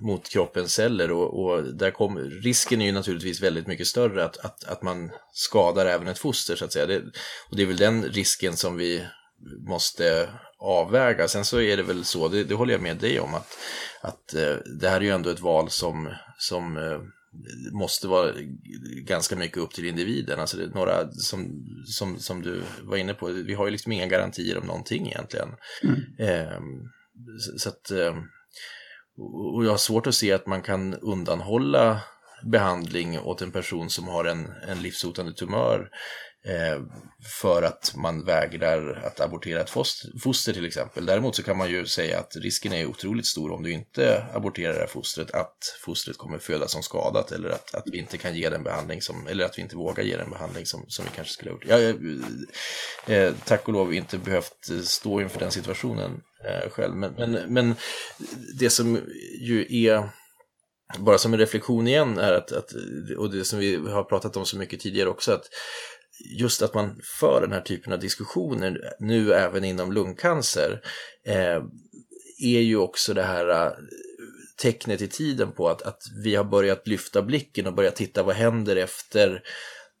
mot 0.00 0.28
kroppens 0.28 0.74
celler 0.74 1.10
och, 1.10 1.44
och 1.44 1.64
där 1.64 1.90
kom, 1.90 2.18
risken 2.18 2.80
är 2.80 2.86
ju 2.86 2.92
naturligtvis 2.92 3.40
väldigt 3.42 3.66
mycket 3.66 3.86
större 3.86 4.24
att, 4.24 4.36
att, 4.36 4.64
att 4.64 4.82
man 4.82 5.10
skadar 5.32 5.86
även 5.86 6.08
ett 6.08 6.18
foster 6.18 6.56
så 6.56 6.64
att 6.64 6.72
säga. 6.72 6.86
Det, 6.86 7.02
och 7.50 7.56
det 7.56 7.62
är 7.62 7.66
väl 7.66 7.76
den 7.76 8.04
risken 8.04 8.56
som 8.56 8.76
vi 8.76 9.04
måste 9.68 10.28
avväga. 10.58 11.28
Sen 11.28 11.44
så 11.44 11.60
är 11.60 11.76
det 11.76 11.82
väl 11.82 12.04
så, 12.04 12.28
det, 12.28 12.44
det 12.44 12.54
håller 12.54 12.72
jag 12.72 12.82
med 12.82 12.96
dig 12.96 13.20
om, 13.20 13.34
att, 13.34 13.58
att 14.00 14.34
eh, 14.34 14.54
det 14.80 14.88
här 14.88 14.96
är 14.96 15.04
ju 15.04 15.10
ändå 15.10 15.30
ett 15.30 15.40
val 15.40 15.70
som, 15.70 16.14
som 16.38 16.76
måste 17.72 18.08
vara 18.08 18.32
ganska 19.02 19.36
mycket 19.36 19.58
upp 19.58 19.70
till 19.70 19.84
individen. 19.84 20.40
Alltså 20.40 20.56
några 20.56 21.12
som, 21.12 21.64
som, 21.86 22.18
som 22.18 22.42
du 22.42 22.62
var 22.82 22.96
inne 22.96 23.14
på, 23.14 23.26
vi 23.26 23.54
har 23.54 23.64
ju 23.66 23.70
liksom 23.70 23.92
inga 23.92 24.06
garantier 24.06 24.58
om 24.58 24.66
någonting 24.66 25.06
egentligen. 25.06 25.48
Mm. 25.82 26.00
Eh, 26.18 26.60
så 27.56 27.68
att, 27.68 27.90
eh, 27.90 28.16
och 29.54 29.64
jag 29.64 29.70
har 29.70 29.76
svårt 29.76 30.06
att 30.06 30.14
se 30.14 30.32
att 30.32 30.46
man 30.46 30.62
kan 30.62 30.94
undanhålla 30.94 32.00
behandling 32.42 33.18
åt 33.18 33.42
en 33.42 33.50
person 33.50 33.90
som 33.90 34.08
har 34.08 34.24
en, 34.24 34.52
en 34.68 34.82
livshotande 34.82 35.32
tumör 35.32 35.90
Eh, 36.48 36.82
för 37.40 37.62
att 37.62 37.92
man 37.96 38.24
vägrar 38.24 39.02
att 39.06 39.20
abortera 39.20 39.60
ett 39.60 39.70
foster 40.22 40.52
till 40.52 40.66
exempel. 40.66 41.06
Däremot 41.06 41.36
så 41.36 41.42
kan 41.42 41.56
man 41.56 41.70
ju 41.70 41.86
säga 41.86 42.18
att 42.18 42.36
risken 42.36 42.72
är 42.72 42.86
otroligt 42.86 43.26
stor 43.26 43.52
om 43.52 43.62
du 43.62 43.72
inte 43.72 44.24
aborterar 44.34 44.72
det 44.72 44.80
här 44.80 44.86
fostret 44.86 45.30
att 45.30 45.56
fostret 45.80 46.18
kommer 46.18 46.38
födas 46.38 46.72
som 46.72 46.82
skadat 46.82 47.32
eller 47.32 47.48
att, 47.48 47.74
att 47.74 47.84
vi 47.86 47.98
inte 47.98 48.18
kan 48.18 48.36
ge 48.36 48.48
den 48.48 48.62
behandling 48.62 49.02
som, 49.02 49.26
eller 49.26 49.44
att 49.44 49.58
vi 49.58 49.62
inte 49.62 49.76
vågar 49.76 50.04
ge 50.04 50.16
den 50.16 50.30
behandling 50.30 50.66
som, 50.66 50.84
som 50.88 51.04
vi 51.04 51.10
kanske 51.14 51.32
skulle 51.32 51.50
ha 51.50 51.54
gjort. 51.54 51.66
Jag 51.66 53.16
eh, 53.16 53.34
tack 53.44 53.68
och 53.68 53.74
lov 53.74 53.94
inte 53.94 54.18
behövt 54.18 54.70
stå 54.84 55.20
inför 55.20 55.40
den 55.40 55.50
situationen 55.50 56.20
eh, 56.44 56.70
själv. 56.70 56.94
Men, 56.94 57.12
men, 57.12 57.32
men 57.32 57.74
det 58.58 58.70
som 58.70 59.00
ju 59.40 59.86
är 59.86 60.08
bara 60.98 61.18
som 61.18 61.32
en 61.32 61.38
reflektion 61.38 61.88
igen 61.88 62.18
är 62.18 62.32
att, 62.32 62.52
att, 62.52 62.72
och 63.18 63.30
det 63.30 63.44
som 63.44 63.58
vi 63.58 63.76
har 63.76 64.04
pratat 64.04 64.36
om 64.36 64.46
så 64.46 64.58
mycket 64.58 64.80
tidigare 64.80 65.08
också, 65.08 65.32
att 65.32 65.44
just 66.24 66.62
att 66.62 66.74
man 66.74 67.00
för 67.20 67.40
den 67.40 67.52
här 67.52 67.60
typen 67.60 67.92
av 67.92 67.98
diskussioner 67.98 68.92
nu 68.98 69.32
även 69.32 69.64
inom 69.64 69.92
lungcancer 69.92 70.80
eh, 71.26 71.62
är 72.40 72.60
ju 72.60 72.76
också 72.76 73.14
det 73.14 73.22
här 73.22 73.48
eh, 73.48 73.72
tecknet 74.62 75.02
i 75.02 75.08
tiden 75.08 75.52
på 75.52 75.68
att, 75.68 75.82
att 75.82 76.02
vi 76.24 76.34
har 76.34 76.44
börjat 76.44 76.86
lyfta 76.86 77.22
blicken 77.22 77.66
och 77.66 77.74
börjat 77.74 77.96
titta 77.96 78.22
vad 78.22 78.36
händer 78.36 78.76
efter 78.76 79.42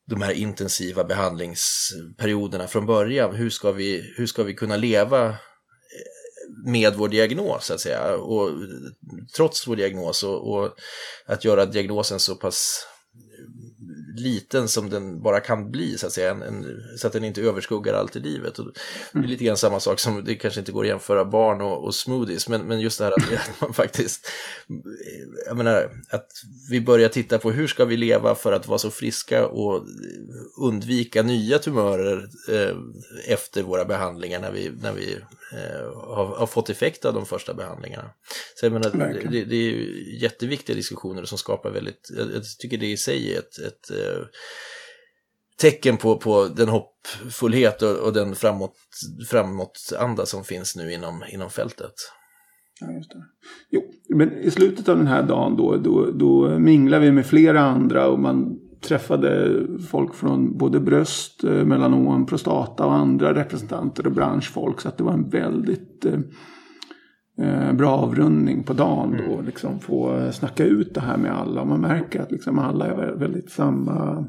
de 0.06 0.22
här 0.22 0.32
intensiva 0.32 1.04
behandlingsperioderna 1.04 2.66
från 2.66 2.86
början. 2.86 3.34
Hur 3.34 3.50
ska 3.50 3.72
vi, 3.72 4.14
hur 4.16 4.26
ska 4.26 4.42
vi 4.42 4.54
kunna 4.54 4.76
leva 4.76 5.28
eh, 5.28 5.34
med 6.66 6.94
vår 6.94 7.08
diagnos, 7.08 7.64
så 7.64 7.74
att 7.74 7.80
säga, 7.80 8.16
och 8.16 8.50
trots 9.36 9.66
vår 9.66 9.76
diagnos 9.76 10.22
och, 10.22 10.52
och 10.52 10.76
att 11.26 11.44
göra 11.44 11.66
diagnosen 11.66 12.20
så 12.20 12.34
pass 12.34 12.86
liten 14.18 14.68
som 14.68 14.90
den 14.90 15.22
bara 15.22 15.40
kan 15.40 15.70
bli, 15.70 15.98
så 15.98 16.06
att 16.06 16.12
säga, 16.12 16.30
en, 16.30 16.42
en, 16.42 16.82
så 16.96 17.06
att 17.06 17.12
den 17.12 17.24
inte 17.24 17.40
överskuggar 17.40 17.94
allt 17.94 18.16
i 18.16 18.20
livet. 18.20 18.58
Och 18.58 18.72
det 19.12 19.18
är 19.18 19.22
lite 19.22 19.44
grann 19.44 19.56
samma 19.56 19.80
sak 19.80 20.00
som, 20.00 20.24
det 20.24 20.34
kanske 20.34 20.60
inte 20.60 20.72
går 20.72 20.82
att 20.82 20.88
jämföra 20.88 21.24
barn 21.24 21.60
och, 21.60 21.84
och 21.84 21.94
smoothies, 21.94 22.48
men, 22.48 22.60
men 22.60 22.80
just 22.80 22.98
det 22.98 23.04
här 23.04 23.12
att, 23.12 23.32
att 23.32 23.60
man 23.60 23.74
faktiskt, 23.74 24.28
jag 25.46 25.56
menar, 25.56 25.90
att 26.10 26.28
vi 26.70 26.80
börjar 26.80 27.08
titta 27.08 27.38
på 27.38 27.50
hur 27.50 27.66
ska 27.66 27.84
vi 27.84 27.96
leva 27.96 28.34
för 28.34 28.52
att 28.52 28.68
vara 28.68 28.78
så 28.78 28.90
friska 28.90 29.46
och 29.46 29.86
undvika 30.60 31.22
nya 31.22 31.58
tumörer 31.58 32.28
eh, 32.48 32.76
efter 33.26 33.62
våra 33.62 33.84
behandlingar 33.84 34.40
när 34.40 34.52
vi, 34.52 34.70
när 34.82 34.92
vi 34.92 35.12
eh, 35.52 36.14
har, 36.14 36.26
har, 36.26 36.46
fått 36.46 36.70
effekt 36.70 37.04
av 37.04 37.14
de 37.14 37.26
första 37.26 37.54
behandlingarna. 37.54 38.10
Så 38.54 38.66
jag 38.66 38.72
menar, 38.72 38.90
det, 39.30 39.44
det, 39.44 39.56
är 39.56 39.74
jätteviktiga 40.22 40.76
diskussioner 40.76 41.24
som 41.24 41.38
skapar 41.38 41.70
väldigt, 41.70 42.10
jag 42.16 42.44
tycker 42.58 42.78
det 42.78 42.86
i 42.86 42.96
sig 42.96 43.34
är 43.34 43.38
ett, 43.38 43.58
ett 43.58 43.90
eh, 43.90 44.07
tecken 45.60 45.96
på, 45.96 46.16
på 46.16 46.48
den 46.56 46.68
hoppfullhet 46.68 47.82
och, 47.82 47.96
och 47.96 48.12
den 48.12 48.34
framåt, 48.34 48.74
framåtanda 49.30 50.26
som 50.26 50.44
finns 50.44 50.76
nu 50.76 50.92
inom, 50.92 51.24
inom 51.32 51.50
fältet. 51.50 51.94
Ja, 52.80 52.92
just 52.92 53.10
det. 53.10 53.24
Jo, 53.70 53.82
men 54.16 54.38
i 54.38 54.50
slutet 54.50 54.88
av 54.88 54.96
den 54.96 55.06
här 55.06 55.22
dagen 55.22 55.56
då, 55.56 55.76
då, 55.76 56.10
då 56.10 56.58
minglar 56.58 57.00
vi 57.00 57.12
med 57.12 57.26
flera 57.26 57.60
andra 57.60 58.08
och 58.08 58.18
man 58.18 58.58
träffade 58.80 59.60
folk 59.90 60.14
från 60.14 60.58
både 60.58 60.80
bröst, 60.80 61.44
eh, 61.44 61.64
melanom, 61.64 62.26
prostata 62.26 62.86
och 62.86 62.94
andra 62.94 63.34
representanter 63.34 64.06
och 64.06 64.12
branschfolk. 64.12 64.80
Så 64.80 64.88
att 64.88 64.98
det 64.98 65.04
var 65.04 65.12
en 65.12 65.28
väldigt 65.28 66.04
eh 66.04 66.18
bra 67.72 67.90
avrundning 67.90 68.64
på 68.64 68.72
dagen 68.72 69.16
då. 69.26 69.32
Mm. 69.32 69.46
Liksom 69.46 69.80
få 69.80 70.32
snacka 70.32 70.64
ut 70.64 70.94
det 70.94 71.00
här 71.00 71.16
med 71.16 71.32
alla. 71.38 71.60
Och 71.60 71.66
man 71.66 71.80
märker 71.80 72.20
att 72.20 72.32
liksom 72.32 72.58
alla 72.58 72.86
är 72.86 73.12
väldigt 73.12 73.50
samma, 73.50 74.26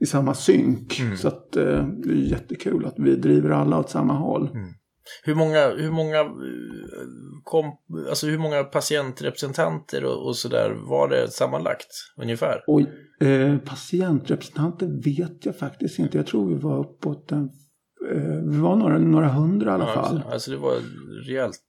i 0.00 0.06
samma 0.06 0.34
synk. 0.34 1.00
Mm. 1.00 1.16
Så 1.16 1.28
att 1.28 1.56
eh, 1.56 1.86
det 1.86 2.10
är 2.10 2.30
jättekul 2.30 2.86
att 2.86 2.94
vi 2.98 3.16
driver 3.16 3.50
alla 3.50 3.78
åt 3.78 3.90
samma 3.90 4.12
håll. 4.12 4.48
Mm. 4.54 4.68
Hur 5.24 5.34
många, 5.34 5.68
hur 5.68 5.90
många, 5.90 6.20
eh, 6.20 6.26
kom, 7.44 7.64
alltså 8.08 8.26
hur 8.26 8.38
många 8.38 8.64
patientrepresentanter 8.64 10.04
och, 10.04 10.26
och 10.26 10.36
sådär 10.36 10.76
var 10.88 11.08
det 11.08 11.32
sammanlagt 11.32 11.88
ungefär? 12.16 12.64
Oj, 12.66 12.90
eh, 13.20 13.58
patientrepresentanter 13.58 15.02
vet 15.04 15.46
jag 15.46 15.56
faktiskt 15.58 15.98
inte. 15.98 16.16
Jag 16.16 16.26
tror 16.26 16.48
vi 16.48 16.54
var 16.54 16.78
uppåt 16.78 17.32
en, 17.32 17.38
eh, 17.38 17.50
vi 18.50 18.58
var 18.58 18.76
några, 18.76 18.98
några 18.98 19.28
hundra 19.28 19.70
i 19.70 19.74
alla 19.74 19.86
ja, 19.86 19.94
fall. 19.94 20.22
Alltså, 20.32 20.50
det 20.50 20.56
var 20.56 20.72
ett 20.72 20.82
rejält 21.28 21.60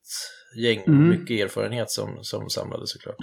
gäng, 0.58 0.84
mm. 0.88 1.10
mycket 1.10 1.46
erfarenhet 1.46 1.90
som, 1.90 2.10
som 2.22 2.50
samlades 2.50 2.92
såklart. 2.92 3.18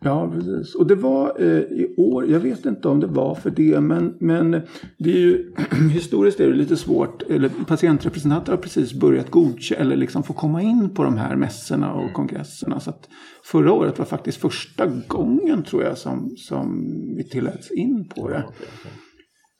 Ja, 0.00 0.30
precis. 0.34 0.74
Och 0.74 0.86
det 0.86 0.94
var 0.94 1.36
eh, 1.40 1.58
i 1.58 1.94
år, 1.96 2.30
jag 2.30 2.40
vet 2.40 2.66
inte 2.66 2.88
om 2.88 3.00
det 3.00 3.06
var 3.06 3.34
för 3.34 3.50
det, 3.50 3.80
men, 3.80 4.16
men 4.20 4.50
det 4.98 5.10
är 5.12 5.18
ju 5.18 5.54
historiskt 5.92 6.40
är 6.40 6.48
det 6.48 6.56
lite 6.56 6.76
svårt. 6.76 7.22
Eller 7.22 7.48
patientrepresentanter 7.48 8.52
har 8.52 8.58
precis 8.58 8.92
börjat 8.92 9.30
godkänna 9.30 9.80
eller 9.80 9.96
liksom 9.96 10.22
få 10.22 10.32
komma 10.32 10.62
in 10.62 10.94
på 10.94 11.04
de 11.04 11.16
här 11.16 11.36
mässorna 11.36 11.92
och 11.92 12.12
kongresserna. 12.12 12.80
Så 12.80 12.90
att 12.90 13.08
förra 13.44 13.72
året 13.72 13.98
var 13.98 14.06
faktiskt 14.06 14.40
första 14.40 14.86
gången 14.86 15.62
tror 15.62 15.82
jag 15.82 15.98
som, 15.98 16.34
som 16.36 16.86
vi 17.16 17.28
tilläts 17.28 17.70
in 17.70 18.08
på 18.16 18.28
det. 18.28 18.44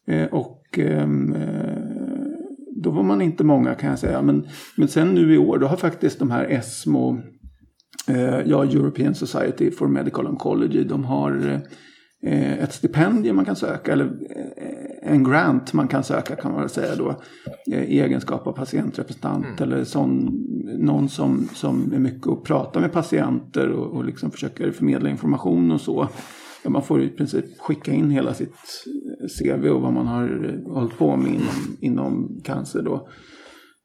Eh, 0.09 0.27
och 0.27 0.79
ehm, 0.79 1.33
eh, 1.33 1.88
då 2.83 2.91
var 2.91 3.03
man 3.03 3.21
inte 3.21 3.45
många 3.45 3.75
kan 3.75 3.91
jag 3.91 3.99
säga. 3.99 4.23
Men, 4.23 4.47
men 4.77 4.89
sen 4.89 5.15
nu 5.15 5.35
i 5.35 5.39
år, 5.39 5.59
då 5.59 5.67
har 5.67 5.77
faktiskt 5.77 6.19
de 6.19 6.31
här 6.31 6.45
ESMO 6.45 7.19
Eh, 8.09 8.41
ja, 8.47 8.65
European 8.65 9.15
Society 9.15 9.71
for 9.71 9.89
Medical 9.89 10.27
Oncology, 10.27 10.85
de 10.85 11.05
har 11.05 11.61
eh, 12.23 12.53
ett 12.53 12.73
stipendium 12.73 13.37
man 13.37 13.45
kan 13.45 13.57
söka, 13.57 13.93
eller 13.93 14.05
eh, 14.05 15.13
en 15.13 15.25
grant 15.25 15.73
man 15.73 15.89
kan 15.89 16.05
söka 16.05 16.37
kan 16.37 16.53
man 16.53 16.61
väl 16.61 16.71
säga 16.71 16.95
då. 16.97 17.21
I 17.67 18.01
egenskap 18.01 18.47
av 18.47 18.53
patientrepresentant 18.53 19.47
mm. 19.47 19.63
eller 19.63 19.85
sån, 19.85 20.45
någon 20.79 21.09
som, 21.09 21.49
som 21.55 21.93
är 21.95 21.99
mycket 21.99 22.29
att 22.29 22.45
prata 22.45 22.81
med 22.81 22.93
patienter 22.93 23.69
och, 23.69 23.97
och 23.97 24.05
liksom 24.05 24.31
försöker 24.31 24.71
förmedla 24.71 25.11
information 25.11 25.73
och 25.73 25.81
så. 25.81 26.09
Man 26.65 26.83
får 26.83 27.03
i 27.03 27.09
princip 27.09 27.45
skicka 27.59 27.93
in 27.93 28.11
hela 28.11 28.35
sitt 28.35 28.55
CV 29.39 29.69
och 29.69 29.83
vad 29.83 29.93
man 29.93 30.07
har 30.07 30.61
hållit 30.73 30.99
på 30.99 31.17
med 31.17 31.35
inom, 31.35 31.77
inom 31.81 32.41
cancer 32.45 32.83
då. 32.83 33.09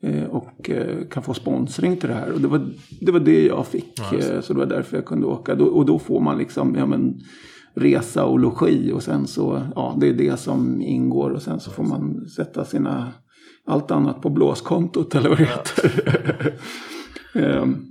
Eh, 0.03 0.23
och 0.23 0.69
eh, 0.69 1.07
kan 1.07 1.23
få 1.23 1.33
sponsring 1.33 1.97
till 1.97 2.09
det 2.09 2.15
här. 2.15 2.31
Och 2.31 2.41
det 2.41 2.47
var 2.47 2.69
det, 3.01 3.11
var 3.11 3.19
det 3.19 3.45
jag 3.45 3.67
fick. 3.67 3.99
Ja, 4.11 4.17
eh, 4.17 4.41
så 4.41 4.53
det 4.53 4.59
var 4.59 4.65
därför 4.65 4.97
jag 4.97 5.05
kunde 5.05 5.27
åka. 5.27 5.53
Och 5.53 5.85
då 5.85 5.99
får 5.99 6.21
man 6.21 6.37
liksom 6.37 6.75
ja, 6.75 6.85
men, 6.85 7.19
resa 7.75 8.25
och 8.25 8.39
logi. 8.39 8.91
Och 8.91 9.03
sen 9.03 9.27
så, 9.27 9.61
ja 9.75 9.97
det 9.99 10.09
är 10.09 10.13
det 10.13 10.39
som 10.39 10.81
ingår. 10.81 11.29
Och 11.29 11.41
sen 11.41 11.59
så 11.59 11.71
får 11.71 11.83
man 11.83 12.27
sätta 12.27 12.65
sina, 12.65 13.11
allt 13.65 13.91
annat 13.91 14.21
på 14.21 14.29
blåskontot 14.29 15.15
eller 15.15 15.29
vad 15.29 15.37
det 15.37 15.45
heter. 15.45 16.53
Ehm, 17.35 17.85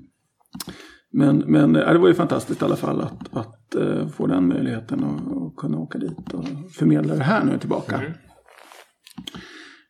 men, 1.13 1.39
men 1.39 1.73
det 1.73 1.99
var 1.99 2.09
ju 2.09 2.15
fantastiskt 2.15 2.63
i 2.63 2.65
alla 2.65 2.77
fall 2.77 3.01
att, 3.01 3.37
att 3.37 3.77
få 4.13 4.27
den 4.27 4.49
möjligheten 4.49 5.05
och, 5.05 5.57
kunna 5.57 5.79
åka 5.79 5.99
dit 5.99 6.35
och 6.35 6.45
förmedla 6.73 7.15
det 7.15 7.23
här 7.23 7.45
nu 7.45 7.59
tillbaka. 7.59 7.97
Mm. 7.97 8.13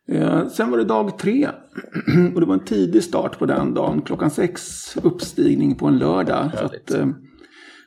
Eh, 0.07 0.47
sen 0.47 0.71
var 0.71 0.77
det 0.77 0.83
dag 0.83 1.17
tre. 1.17 1.49
Och 2.33 2.39
det 2.39 2.45
var 2.45 2.53
en 2.53 2.65
tidig 2.65 3.03
start 3.03 3.39
på 3.39 3.45
den 3.45 3.73
dagen. 3.73 4.01
Klockan 4.01 4.31
sex 4.31 4.61
uppstigning 5.03 5.75
på 5.75 5.87
en 5.87 5.97
lördag. 5.97 6.51
Så 6.57 6.65
att, 6.65 6.91
eh, 6.91 7.07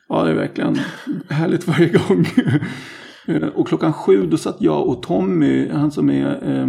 ja, 0.09 0.23
det 0.23 0.31
är 0.31 0.35
verkligen 0.35 0.77
härligt 1.29 1.67
varje 1.67 1.89
gång. 1.89 2.25
eh, 3.35 3.47
och 3.47 3.67
klockan 3.67 3.93
sju 3.93 4.27
då 4.27 4.37
satt 4.37 4.57
jag 4.59 4.87
och 4.87 5.03
Tommy, 5.03 5.69
han 5.69 5.91
som 5.91 6.09
är 6.09 6.49
eh, 6.49 6.67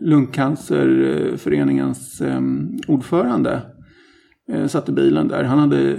Lungcancerföreningens 0.00 2.20
eh, 2.20 2.40
ordförande. 2.88 3.62
Eh, 4.52 4.66
satt 4.66 4.88
i 4.88 4.92
bilen 4.92 5.28
där. 5.28 5.44
Han 5.44 5.58
hade 5.58 5.96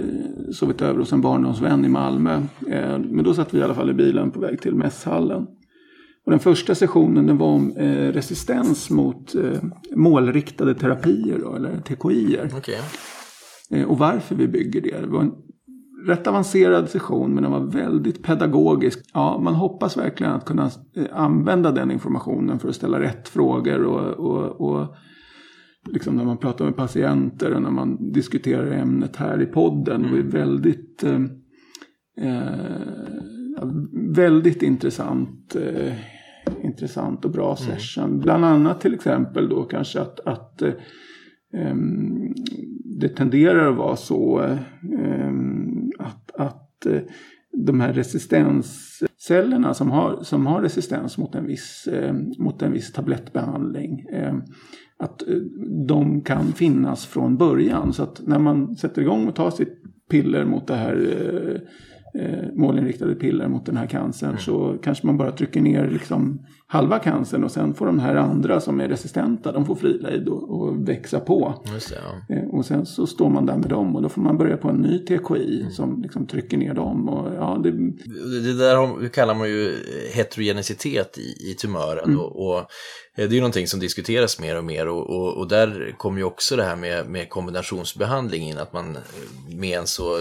sovit 0.52 0.82
över 0.82 0.98
hos 0.98 1.12
en 1.12 1.20
barndomsvän 1.20 1.84
i 1.84 1.88
Malmö. 1.88 2.34
Eh, 2.68 2.98
men 2.98 3.24
då 3.24 3.34
satt 3.34 3.54
vi 3.54 3.58
i 3.58 3.62
alla 3.62 3.74
fall 3.74 3.90
i 3.90 3.94
bilen 3.94 4.30
på 4.30 4.40
väg 4.40 4.60
till 4.60 4.74
mässhallen. 4.74 5.46
Och 6.24 6.30
den 6.30 6.40
första 6.40 6.74
sessionen 6.74 7.26
den 7.26 7.38
var 7.38 7.46
om 7.46 7.76
eh, 7.76 8.12
resistens 8.12 8.90
mot 8.90 9.34
målriktade 9.94 10.74
terapier 10.74 11.38
då, 11.38 11.54
eller 11.54 11.80
TKI. 11.80 12.38
Okay. 12.56 13.84
Och 13.84 13.98
varför 13.98 14.34
vi 14.34 14.48
bygger 14.48 14.80
det. 14.80 15.00
Det 15.00 15.06
var 15.06 15.20
en 15.20 15.32
rätt 16.06 16.26
avancerad 16.26 16.88
session 16.88 17.34
men 17.34 17.42
den 17.42 17.52
var 17.52 17.60
väldigt 17.60 18.22
pedagogisk. 18.22 18.98
Ja, 19.14 19.38
man 19.38 19.54
hoppas 19.54 19.96
verkligen 19.96 20.32
att 20.32 20.44
kunna 20.44 20.70
använda 21.12 21.72
den 21.72 21.90
informationen 21.90 22.58
för 22.58 22.68
att 22.68 22.74
ställa 22.74 23.00
rätt 23.00 23.28
frågor 23.28 23.84
och, 23.84 24.30
och, 24.30 24.60
och 24.60 24.96
liksom 25.88 26.16
när 26.16 26.24
man 26.24 26.38
pratar 26.38 26.64
med 26.64 26.76
patienter 26.76 27.54
och 27.54 27.62
när 27.62 27.70
man 27.70 28.12
diskuterar 28.12 28.72
ämnet 28.72 29.16
här 29.16 29.42
i 29.42 29.46
podden. 29.46 30.04
Mm. 30.04 30.16
Det 30.16 30.22
var 30.22 30.30
väldigt 30.30 31.04
eh, 31.04 31.20
eh 32.18 32.92
väldigt 34.14 34.62
intressant, 34.62 35.56
eh, 35.56 35.92
intressant 36.62 37.24
och 37.24 37.30
bra 37.30 37.46
mm. 37.46 37.56
session. 37.56 38.04
Mm. 38.04 38.20
Bland 38.20 38.44
annat 38.44 38.80
till 38.80 38.94
exempel 38.94 39.48
då 39.48 39.62
kanske 39.62 40.00
att, 40.00 40.20
att 40.20 40.62
eh, 40.62 41.74
det 43.00 43.08
tenderar 43.08 43.70
att 43.70 43.76
vara 43.76 43.96
så 43.96 44.42
eh, 44.42 44.58
att, 45.98 46.30
att 46.34 46.86
eh, 46.86 47.00
de 47.66 47.80
här 47.80 47.92
resistenscellerna 47.92 49.74
som 49.74 49.90
har, 49.90 50.22
som 50.22 50.46
har 50.46 50.62
resistens 50.62 51.18
mot 51.18 51.34
en 51.34 51.46
viss, 51.46 51.88
mot 52.38 52.62
en 52.62 52.72
viss 52.72 52.92
tablettbehandling 52.92 54.06
ehm, 54.12 54.42
att 54.96 55.28
eh, 55.28 55.36
de 55.86 56.20
kan 56.20 56.52
finnas 56.52 57.06
från 57.06 57.36
början. 57.36 57.92
Så 57.92 58.02
att 58.02 58.20
när 58.26 58.38
man 58.38 58.76
sätter 58.76 59.02
igång 59.02 59.28
och 59.28 59.34
tar 59.34 59.50
sitt 59.50 59.82
piller 60.10 60.44
mot 60.44 60.66
det 60.66 60.76
här 60.76 60.94
eh, 60.94 61.60
eh, 62.14 62.48
målinriktade 62.54 63.14
piller 63.14 63.48
mot 63.48 63.66
den 63.66 63.76
här 63.76 63.86
cancern 63.86 64.28
mm. 64.28 64.40
så 64.40 64.78
kanske 64.82 65.06
man 65.06 65.16
bara 65.16 65.32
trycker 65.32 65.60
ner 65.60 65.88
liksom 65.90 66.46
halva 66.66 66.98
cancern 66.98 67.44
och 67.44 67.50
sen 67.50 67.74
får 67.74 67.86
de 67.86 67.98
här 67.98 68.14
andra 68.14 68.60
som 68.60 68.80
är 68.80 68.88
resistenta, 68.88 69.52
de 69.52 69.66
får 69.66 69.74
frilejd 69.74 70.28
och, 70.28 70.50
och 70.50 70.88
växa 70.88 71.20
på. 71.20 71.54
Ja. 71.90 72.36
eh, 72.36 72.48
och 72.48 72.66
sen 72.66 72.86
så 72.86 73.06
står 73.06 73.30
man 73.30 73.46
där 73.46 73.56
med 73.56 73.68
dem 73.68 73.96
och 73.96 74.02
då 74.02 74.08
får 74.08 74.22
man 74.22 74.38
börja 74.38 74.56
på 74.56 74.68
en 74.68 74.76
ny 74.76 74.98
TKI 74.98 75.60
mm. 75.60 75.70
som 75.70 76.02
liksom 76.02 76.26
trycker 76.26 76.56
ner 76.56 76.74
dem. 76.74 77.08
Och, 77.08 77.34
ja, 77.34 77.60
det... 77.62 77.70
det 78.42 78.58
där 78.58 79.08
kallar 79.08 79.34
man 79.34 79.48
ju 79.48 79.74
heterogenicitet 80.14 81.18
i, 81.18 81.50
i 81.50 81.54
tumören 81.54 82.04
mm. 82.04 82.20
och, 82.20 82.48
och, 82.48 82.66
det 83.16 83.22
är 83.22 83.28
ju 83.28 83.40
någonting 83.40 83.66
som 83.66 83.80
diskuteras 83.80 84.40
mer 84.40 84.58
och 84.58 84.64
mer 84.64 84.88
och, 84.88 85.10
och, 85.10 85.36
och 85.36 85.48
där 85.48 85.94
kommer 85.98 86.18
ju 86.18 86.24
också 86.24 86.56
det 86.56 86.64
här 86.64 86.76
med, 86.76 87.06
med 87.06 87.28
kombinationsbehandling 87.28 88.42
in, 88.42 88.58
att 88.58 88.72
man 88.72 88.96
med 89.48 89.78
en 89.78 89.86
så, 89.86 90.18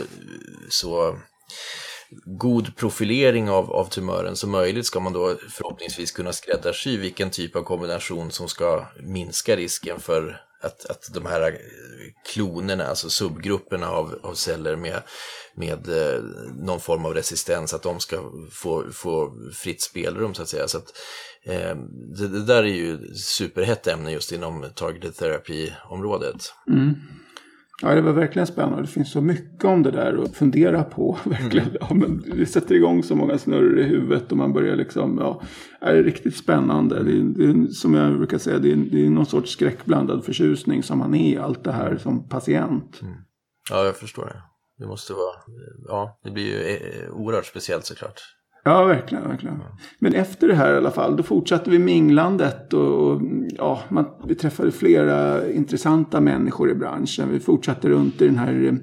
så 0.70 1.16
god 2.26 2.76
profilering 2.76 3.50
av, 3.50 3.72
av 3.72 3.86
tumören 3.86 4.36
som 4.36 4.52
möjligt 4.52 4.86
ska 4.86 5.00
man 5.00 5.14
då 5.14 5.36
förhoppningsvis 5.50 6.12
kunna 6.12 6.34
skräddarsy 6.34 6.98
vilken 6.98 7.30
typ 7.30 7.56
av 7.56 7.64
kombination 7.64 8.32
som 8.32 8.48
ska 8.48 8.86
minska 9.00 9.56
risken 9.56 10.00
för 10.00 10.42
att, 10.62 10.86
att 10.86 11.10
de 11.14 11.26
här 11.26 11.42
eh, 11.42 11.58
klonerna, 12.34 12.84
alltså 12.84 13.10
subgrupperna 13.10 13.90
av, 13.90 14.20
av 14.24 14.34
celler 14.34 14.76
med, 14.76 15.02
med 15.56 15.90
eh, 15.90 16.24
någon 16.66 16.80
form 16.80 17.06
av 17.06 17.14
resistens, 17.14 17.74
att 17.74 17.84
de 17.84 18.00
ska 18.00 18.32
få, 18.52 18.92
få 18.92 19.34
fritt 19.54 19.82
spelrum 19.82 20.34
så 20.34 20.42
att 20.42 20.50
säga. 20.50 20.68
Så 20.68 20.78
att, 20.78 20.94
eh, 21.44 21.76
det, 22.18 22.28
det, 22.28 22.46
där 22.46 22.64
är 22.64 22.76
ju 22.76 23.14
superhett 23.16 23.88
ämne 23.88 24.12
just 24.12 24.32
inom 24.32 24.66
targeted 24.76 25.16
therapy-området. 25.16 26.54
Mm. 26.68 26.96
Ja, 27.82 27.96
det 27.96 28.02
var 28.02 28.14
verkligen 28.14 28.48
spännande. 28.48 28.82
Det 28.82 28.88
finns 28.88 29.12
så 29.12 29.22
mycket 29.22 29.66
om 29.66 29.84
det 29.84 29.92
där 29.92 30.24
att 30.24 30.36
fundera 30.36 30.84
på. 30.84 31.18
Verkligen. 31.26 31.68
Mm. 31.68 31.78
Ja, 31.82 31.94
men 31.94 32.24
det 32.38 32.46
sätter 32.46 32.76
igång 32.76 33.04
så 33.04 33.16
många 33.16 33.38
snurror 33.38 33.80
i 33.80 33.84
huvudet 33.84 34.32
och 34.32 34.38
man 34.38 34.54
börjar 34.54 34.76
liksom, 34.76 35.18
ja, 35.18 35.42
det 35.82 35.86
är 35.86 36.04
riktigt 36.04 36.36
spännande. 36.36 37.04
Det 37.04 37.12
är, 37.12 37.24
det 37.24 37.46
är, 37.46 37.68
som 37.68 37.94
jag 37.94 38.18
brukar 38.18 38.38
säga, 38.38 38.60
det 38.60 38.72
är, 38.72 38.76
det 38.76 39.06
är 39.06 39.10
någon 39.10 39.26
sorts 39.26 39.52
skräckblandad 39.52 40.26
förtjusning 40.26 40.84
som 40.84 40.98
man 40.98 41.16
är 41.16 41.34
i 41.34 41.38
allt 41.38 41.64
det 41.64 41.72
här 41.72 41.98
som 41.98 42.30
patient. 42.30 43.02
Mm. 43.02 43.14
Ja, 43.70 43.86
jag 43.86 43.96
förstår 43.96 44.26
det. 44.26 44.42
Det 44.78 44.88
måste 44.88 45.14
vara, 45.14 45.36
ja, 45.88 46.20
det 46.24 46.32
blir 46.32 46.44
ju 46.44 46.76
eh, 46.76 47.10
oerhört 47.12 47.46
speciellt 47.46 47.86
såklart. 47.86 48.22
Ja, 48.64 48.86
verkligen. 48.86 49.28
verkligen. 49.28 49.60
Men 50.00 50.14
efter 50.14 50.48
det 50.48 50.56
här 50.56 50.74
i 50.74 50.78
alla 50.78 50.92
fall, 50.92 51.18
då 51.18 51.24
fortsatte 51.24 51.70
vi 51.70 51.80
minglandet. 51.80 52.74
Och, 52.74 53.22
ja, 53.58 53.82
man, 53.90 54.06
vi 54.28 54.36
träffade 54.36 54.72
flera 54.72 55.50
intressanta 55.52 56.22
människor 56.22 56.72
i 56.72 56.76
branschen. 56.76 57.32
Vi 57.32 57.40
fortsatte 57.40 57.90
runt 57.90 58.22
i 58.22 58.26
den 58.26 58.38
här 58.38 58.80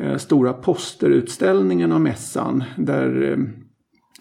eh, 0.00 0.16
stora 0.16 0.52
posterutställningen 0.52 1.92
av 1.92 2.00
mässan. 2.00 2.64
Där, 2.76 3.32
eh, 3.32 3.38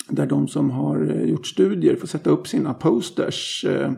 där 0.09 0.25
de 0.25 0.47
som 0.47 0.69
har 0.69 1.05
gjort 1.25 1.47
studier 1.47 1.95
får 1.95 2.07
sätta 2.07 2.29
upp 2.29 2.47
sina 2.47 2.73
posters. 2.73 3.65
Eh, 3.67 3.91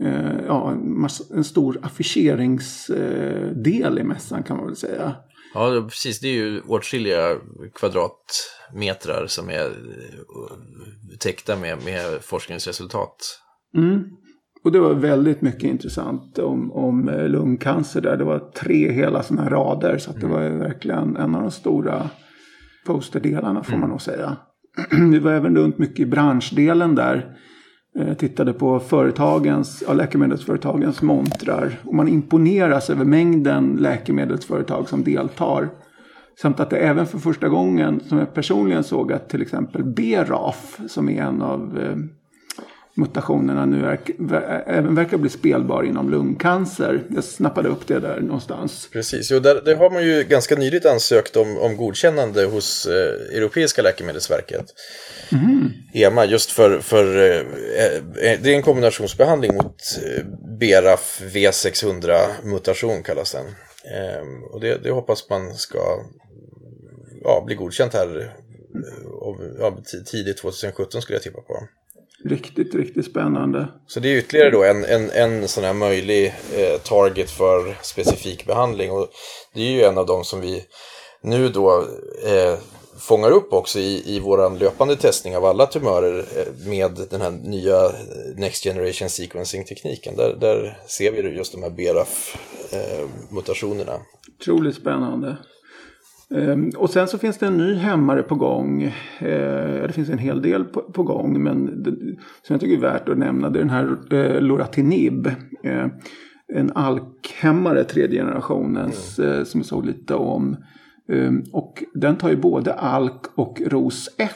eh 0.00 0.36
ja, 0.46 0.72
en, 0.72 1.00
massa, 1.00 1.34
en 1.34 1.44
stor 1.44 1.78
affischeringsdel 1.82 3.98
i 3.98 4.04
mässan 4.04 4.42
kan 4.42 4.56
man 4.56 4.66
väl 4.66 4.76
säga. 4.76 5.14
Ja, 5.54 5.86
precis. 5.88 6.20
Det 6.20 6.28
är 6.28 6.32
ju 6.32 6.60
åtskilliga 6.60 7.36
kvadratmetrar 7.74 9.26
som 9.26 9.48
är 9.50 9.64
eh, 9.64 11.16
täckta 11.18 11.56
med, 11.56 11.78
med 11.84 12.22
forskningsresultat. 12.22 13.40
Mm. 13.76 14.04
Och 14.64 14.72
det 14.72 14.80
var 14.80 14.94
väldigt 14.94 15.42
mycket 15.42 15.62
intressant 15.62 16.38
om, 16.38 16.72
om 16.72 17.08
eh, 17.08 17.28
lungcancer 17.28 18.00
där. 18.00 18.16
Det 18.16 18.24
var 18.24 18.38
tre 18.38 18.92
hela 18.92 19.22
sådana 19.22 19.50
rader. 19.50 19.98
Så 19.98 20.12
det 20.12 20.26
mm. 20.26 20.30
var 20.30 20.48
verkligen 20.58 21.16
en 21.16 21.34
av 21.34 21.42
de 21.42 21.50
stora 21.50 22.10
posterdelarna 22.86 23.64
får 23.64 23.72
mm. 23.72 23.80
man 23.80 23.90
nog 23.90 24.02
säga. 24.02 24.36
Vi 25.10 25.18
var 25.18 25.32
även 25.32 25.56
runt 25.56 25.78
mycket 25.78 26.00
i 26.00 26.06
branschdelen 26.06 26.94
där. 26.94 27.36
Eh, 27.98 28.14
tittade 28.14 28.52
på 28.52 28.80
företagens, 28.80 29.82
ja, 29.86 29.92
läkemedelsföretagens 29.92 31.02
montrar. 31.02 31.78
Och 31.84 31.94
man 31.94 32.08
imponeras 32.08 32.90
över 32.90 33.04
mängden 33.04 33.76
läkemedelsföretag 33.80 34.88
som 34.88 35.04
deltar. 35.04 35.68
Samt 36.40 36.60
att 36.60 36.70
det 36.70 36.76
även 36.76 37.06
för 37.06 37.18
första 37.18 37.48
gången 37.48 38.00
som 38.00 38.18
jag 38.18 38.34
personligen 38.34 38.84
såg 38.84 39.12
att 39.12 39.28
till 39.28 39.42
exempel 39.42 39.84
BRAF 39.84 40.80
som 40.88 41.08
är 41.08 41.22
en 41.22 41.42
av 41.42 41.78
eh, 41.78 41.96
mutationerna 42.96 43.66
nu 43.66 43.86
är, 43.86 43.98
även 44.66 44.94
verkar 44.94 45.16
bli 45.16 45.30
spelbar 45.30 45.82
inom 45.82 46.10
lungcancer. 46.10 47.02
Jag 47.14 47.24
snappade 47.24 47.68
upp 47.68 47.86
det 47.86 48.00
där 48.00 48.20
någonstans. 48.20 48.88
Precis, 48.92 49.30
jo, 49.30 49.38
där, 49.38 49.62
det 49.64 49.74
har 49.74 49.90
man 49.90 50.02
ju 50.02 50.24
ganska 50.24 50.56
nyligt 50.56 50.86
ansökt 50.86 51.36
om, 51.36 51.58
om 51.58 51.76
godkännande 51.76 52.44
hos 52.44 52.86
eh, 52.86 53.36
Europeiska 53.36 53.82
läkemedelsverket. 53.82 54.64
Mm. 55.32 55.70
EMA, 55.94 56.24
just 56.24 56.50
för, 56.50 56.78
för 56.78 57.16
eh, 57.16 57.40
eh, 57.40 58.40
det 58.42 58.52
är 58.52 58.56
en 58.56 58.62
kombinationsbehandling 58.62 59.54
mot 59.54 59.82
eh, 60.02 60.24
BRAF 60.58 61.22
V600 61.34 62.16
mutation 62.44 63.02
kallas 63.02 63.32
den. 63.32 63.46
Ehm, 63.46 64.44
och 64.44 64.60
det, 64.60 64.82
det 64.82 64.90
hoppas 64.90 65.30
man 65.30 65.54
ska 65.54 65.78
ja, 67.22 67.42
bli 67.46 67.54
godkänt 67.54 67.94
här 67.94 68.20
eh, 68.20 68.28
ja, 69.58 69.78
tidigt 70.06 70.38
2017 70.38 71.02
skulle 71.02 71.16
jag 71.16 71.22
tippa 71.22 71.40
på. 71.40 71.68
Riktigt, 72.28 72.74
riktigt 72.74 73.06
spännande. 73.06 73.68
Så 73.86 74.00
det 74.00 74.08
är 74.08 74.16
ytterligare 74.16 74.50
då 74.50 74.64
en, 74.64 74.84
en, 74.84 75.10
en 75.10 75.48
sån 75.48 75.64
här 75.64 75.72
möjlig 75.72 76.26
eh, 76.26 76.80
target 76.82 77.30
för 77.30 77.76
specifik 77.82 78.46
behandling. 78.46 78.90
Och 78.90 79.08
det 79.54 79.60
är 79.60 79.70
ju 79.70 79.82
en 79.82 79.98
av 79.98 80.06
de 80.06 80.24
som 80.24 80.40
vi 80.40 80.64
nu 81.22 81.48
då 81.48 81.86
eh, 82.26 82.58
fångar 82.98 83.30
upp 83.30 83.52
också 83.52 83.78
i, 83.78 84.16
i 84.16 84.20
vår 84.20 84.58
löpande 84.58 84.96
testning 84.96 85.36
av 85.36 85.44
alla 85.44 85.66
tumörer 85.66 86.18
eh, 86.18 86.46
med 86.68 87.00
den 87.10 87.20
här 87.20 87.30
nya 87.30 87.90
Next 88.36 88.64
Generation 88.64 89.08
Sequencing-tekniken. 89.08 90.16
Där, 90.16 90.36
där 90.40 90.78
ser 90.86 91.12
vi 91.12 91.36
just 91.36 91.52
de 91.52 91.62
här 91.62 91.70
BRAF-mutationerna. 91.70 93.92
Eh, 93.92 94.00
Otroligt 94.40 94.76
spännande. 94.76 95.36
Ehm, 96.30 96.70
och 96.76 96.90
sen 96.90 97.08
så 97.08 97.18
finns 97.18 97.38
det 97.38 97.46
en 97.46 97.56
ny 97.56 97.74
hämmare 97.74 98.22
på 98.22 98.34
gång. 98.34 98.82
Eh, 99.18 99.82
det 99.86 99.92
finns 99.92 100.08
en 100.08 100.18
hel 100.18 100.42
del 100.42 100.64
på, 100.64 101.02
gång. 101.02 101.42
Men 101.42 101.84
som 102.42 102.54
jag 102.54 102.60
tycker 102.60 102.76
är 102.76 102.80
värt 102.80 103.08
att 103.08 103.18
nämna 103.18 103.50
det 103.50 103.58
är 103.58 103.64
den 103.64 103.70
här 103.70 103.96
eh, 104.10 104.40
Loratinib. 104.40 105.26
Eh, 105.62 105.86
en 106.54 106.72
alkhämmare, 106.74 107.84
tredje 107.84 108.20
generationens, 108.20 109.18
mm. 109.18 109.44
som 109.44 109.60
jag 109.60 109.66
såg 109.66 109.86
lite 109.86 110.14
om. 110.14 110.56
Ehm, 111.12 111.42
och 111.52 111.84
den 111.94 112.16
tar 112.16 112.30
ju 112.30 112.36
både 112.36 112.74
alk 112.74 113.26
och 113.34 113.58
ROS1. 113.58 114.28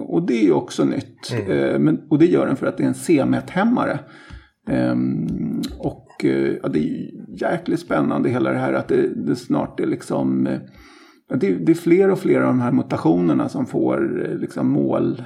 Och 0.00 0.26
det 0.26 0.34
är 0.34 0.44
ju 0.44 0.52
också 0.52 0.84
nytt. 0.84 1.34
Mm. 1.48 2.00
och 2.10 2.18
det 2.18 2.26
gör 2.26 2.46
den 2.46 2.56
för 2.56 2.66
att 2.66 2.76
det 2.76 2.82
är 2.82 2.88
en 2.88 2.94
C-MET-hämmare. 2.94 3.98
Ehm, 4.70 5.62
och 5.78 6.24
ja, 6.62 6.68
det 6.68 6.78
är 6.78 7.10
jäkligt 7.40 7.80
spännande 7.80 8.28
hela 8.28 8.52
det 8.52 8.58
här 8.58 8.72
att 8.72 8.88
det, 8.88 9.08
det 9.26 9.36
snart 9.36 9.80
är 9.80 9.86
liksom 9.86 10.48
det, 11.36 11.50
det, 11.50 11.72
är 11.72 11.76
fler 11.76 12.10
och 12.10 12.18
fler 12.18 12.40
av 12.40 12.46
de 12.46 12.60
här 12.60 12.72
mutationerna 12.72 13.48
som 13.48 13.66
får 13.66 14.26
eh, 14.26 14.38
liksom 14.38 14.68
mål, 14.68 15.22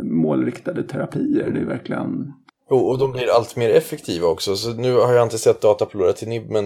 målriktade 0.00 0.82
terapier. 0.82 1.50
Det 1.50 1.60
är 1.60 1.64
verkligen... 1.64 2.32
Och, 2.70 2.90
och 2.90 2.98
de 2.98 3.12
blir 3.12 3.30
allt 3.36 3.56
mer 3.56 3.70
effektiva 3.70 4.28
också. 4.28 4.56
Så 4.56 4.70
nu 4.70 4.94
har 4.94 5.12
jag 5.12 5.22
inte 5.22 5.38
sett 5.38 5.60
data 5.60 5.86
på 5.86 6.12
NIB, 6.26 6.50
men 6.50 6.64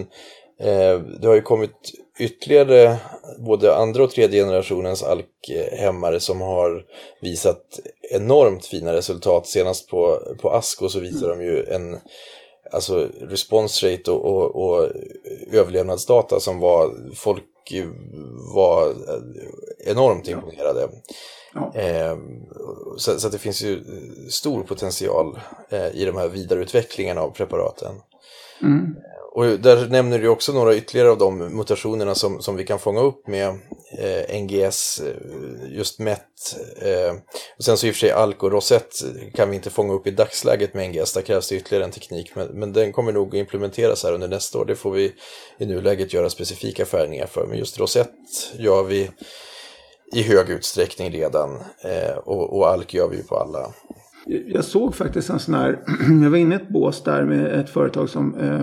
eh, 0.59 0.99
det 1.21 1.27
har 1.27 1.35
ju 1.35 1.41
kommit 1.41 1.91
ytterligare 2.19 2.95
både 3.39 3.75
andra 3.75 4.03
och 4.03 4.11
tredje 4.11 4.43
generationens 4.43 5.03
alkhämmare 5.03 6.19
som 6.19 6.41
har 6.41 6.83
visat 7.21 7.79
enormt 8.11 8.65
fina 8.65 8.93
resultat. 8.93 9.47
Senast 9.47 9.89
på, 9.89 10.19
på 10.41 10.49
ASCO 10.49 10.89
så 10.89 10.99
visar 10.99 11.31
mm. 11.31 11.39
de 11.39 11.45
ju 11.45 11.63
en 11.63 11.97
alltså 12.71 13.09
response 13.21 13.93
rate 13.93 14.11
och, 14.11 14.25
och, 14.25 14.55
och 14.55 14.89
överlevnadsdata 15.51 16.39
som 16.39 16.59
var 16.59 16.95
folk 17.15 17.43
var 18.53 18.93
enormt 19.85 20.27
imponerade. 20.27 20.89
Ja. 21.53 21.73
Eh, 21.75 22.17
så, 22.97 23.19
så 23.19 23.29
det 23.29 23.37
finns 23.37 23.61
ju 23.61 23.83
stor 24.29 24.63
potential 24.63 25.39
eh, 25.69 25.87
i 25.87 26.05
de 26.05 26.17
här 26.17 26.27
vidareutvecklingarna 26.27 27.21
av 27.21 27.29
preparaten. 27.29 27.95
Mm. 28.61 28.95
Och 29.35 29.45
där 29.59 29.87
nämner 29.87 30.19
du 30.19 30.27
också 30.27 30.53
några 30.53 30.75
ytterligare 30.75 31.09
av 31.09 31.17
de 31.17 31.37
mutationerna 31.37 32.15
som, 32.15 32.41
som 32.41 32.55
vi 32.55 32.65
kan 32.65 32.79
fånga 32.79 33.01
upp 33.01 33.27
med 33.27 33.47
eh, 33.97 34.41
NGS, 34.41 34.99
eh, 34.99 35.75
just 35.75 35.99
MET. 35.99 36.21
Eh, 36.81 37.15
och 37.57 37.63
sen 37.63 37.77
så 37.77 37.87
i 37.87 37.91
och 37.91 37.95
för 37.95 37.99
sig 37.99 38.11
ALK 38.11 38.43
och 38.43 38.51
ROSET 38.51 38.89
kan 39.33 39.49
vi 39.49 39.55
inte 39.55 39.69
fånga 39.69 39.93
upp 39.93 40.07
i 40.07 40.11
dagsläget 40.11 40.73
med 40.73 40.89
NGS, 40.89 41.13
där 41.13 41.21
krävs 41.21 41.49
det 41.49 41.55
ytterligare 41.55 41.83
en 41.83 41.91
teknik. 41.91 42.31
Men, 42.35 42.47
men 42.47 42.73
den 42.73 42.93
kommer 42.93 43.11
nog 43.11 43.27
att 43.27 43.33
implementeras 43.33 44.03
här 44.03 44.13
under 44.13 44.27
nästa 44.27 44.59
år, 44.59 44.65
det 44.65 44.75
får 44.75 44.91
vi 44.91 45.13
i 45.57 45.65
nuläget 45.65 46.13
göra 46.13 46.29
specifika 46.29 46.85
färgningar 46.85 47.27
för. 47.27 47.45
Men 47.45 47.57
just 47.57 47.79
ROSET 47.79 48.11
gör 48.57 48.83
vi 48.83 49.09
i 50.13 50.21
hög 50.21 50.49
utsträckning 50.49 51.11
redan 51.11 51.63
eh, 51.83 52.17
och, 52.17 52.57
och 52.57 52.67
ALK 52.67 52.93
gör 52.93 53.07
vi 53.07 53.17
ju 53.17 53.23
på 53.23 53.37
alla 53.37 53.73
jag 54.25 54.63
såg 54.63 54.95
faktiskt 54.95 55.29
en 55.29 55.39
sån 55.39 55.53
här, 55.53 55.79
jag 56.23 56.29
var 56.29 56.37
inne 56.37 56.55
i 56.55 56.57
ett 56.57 56.69
bås 56.69 57.03
där 57.03 57.25
med 57.25 57.45
ett 57.45 57.69
företag 57.69 58.09
som 58.09 58.35
eh, 58.35 58.61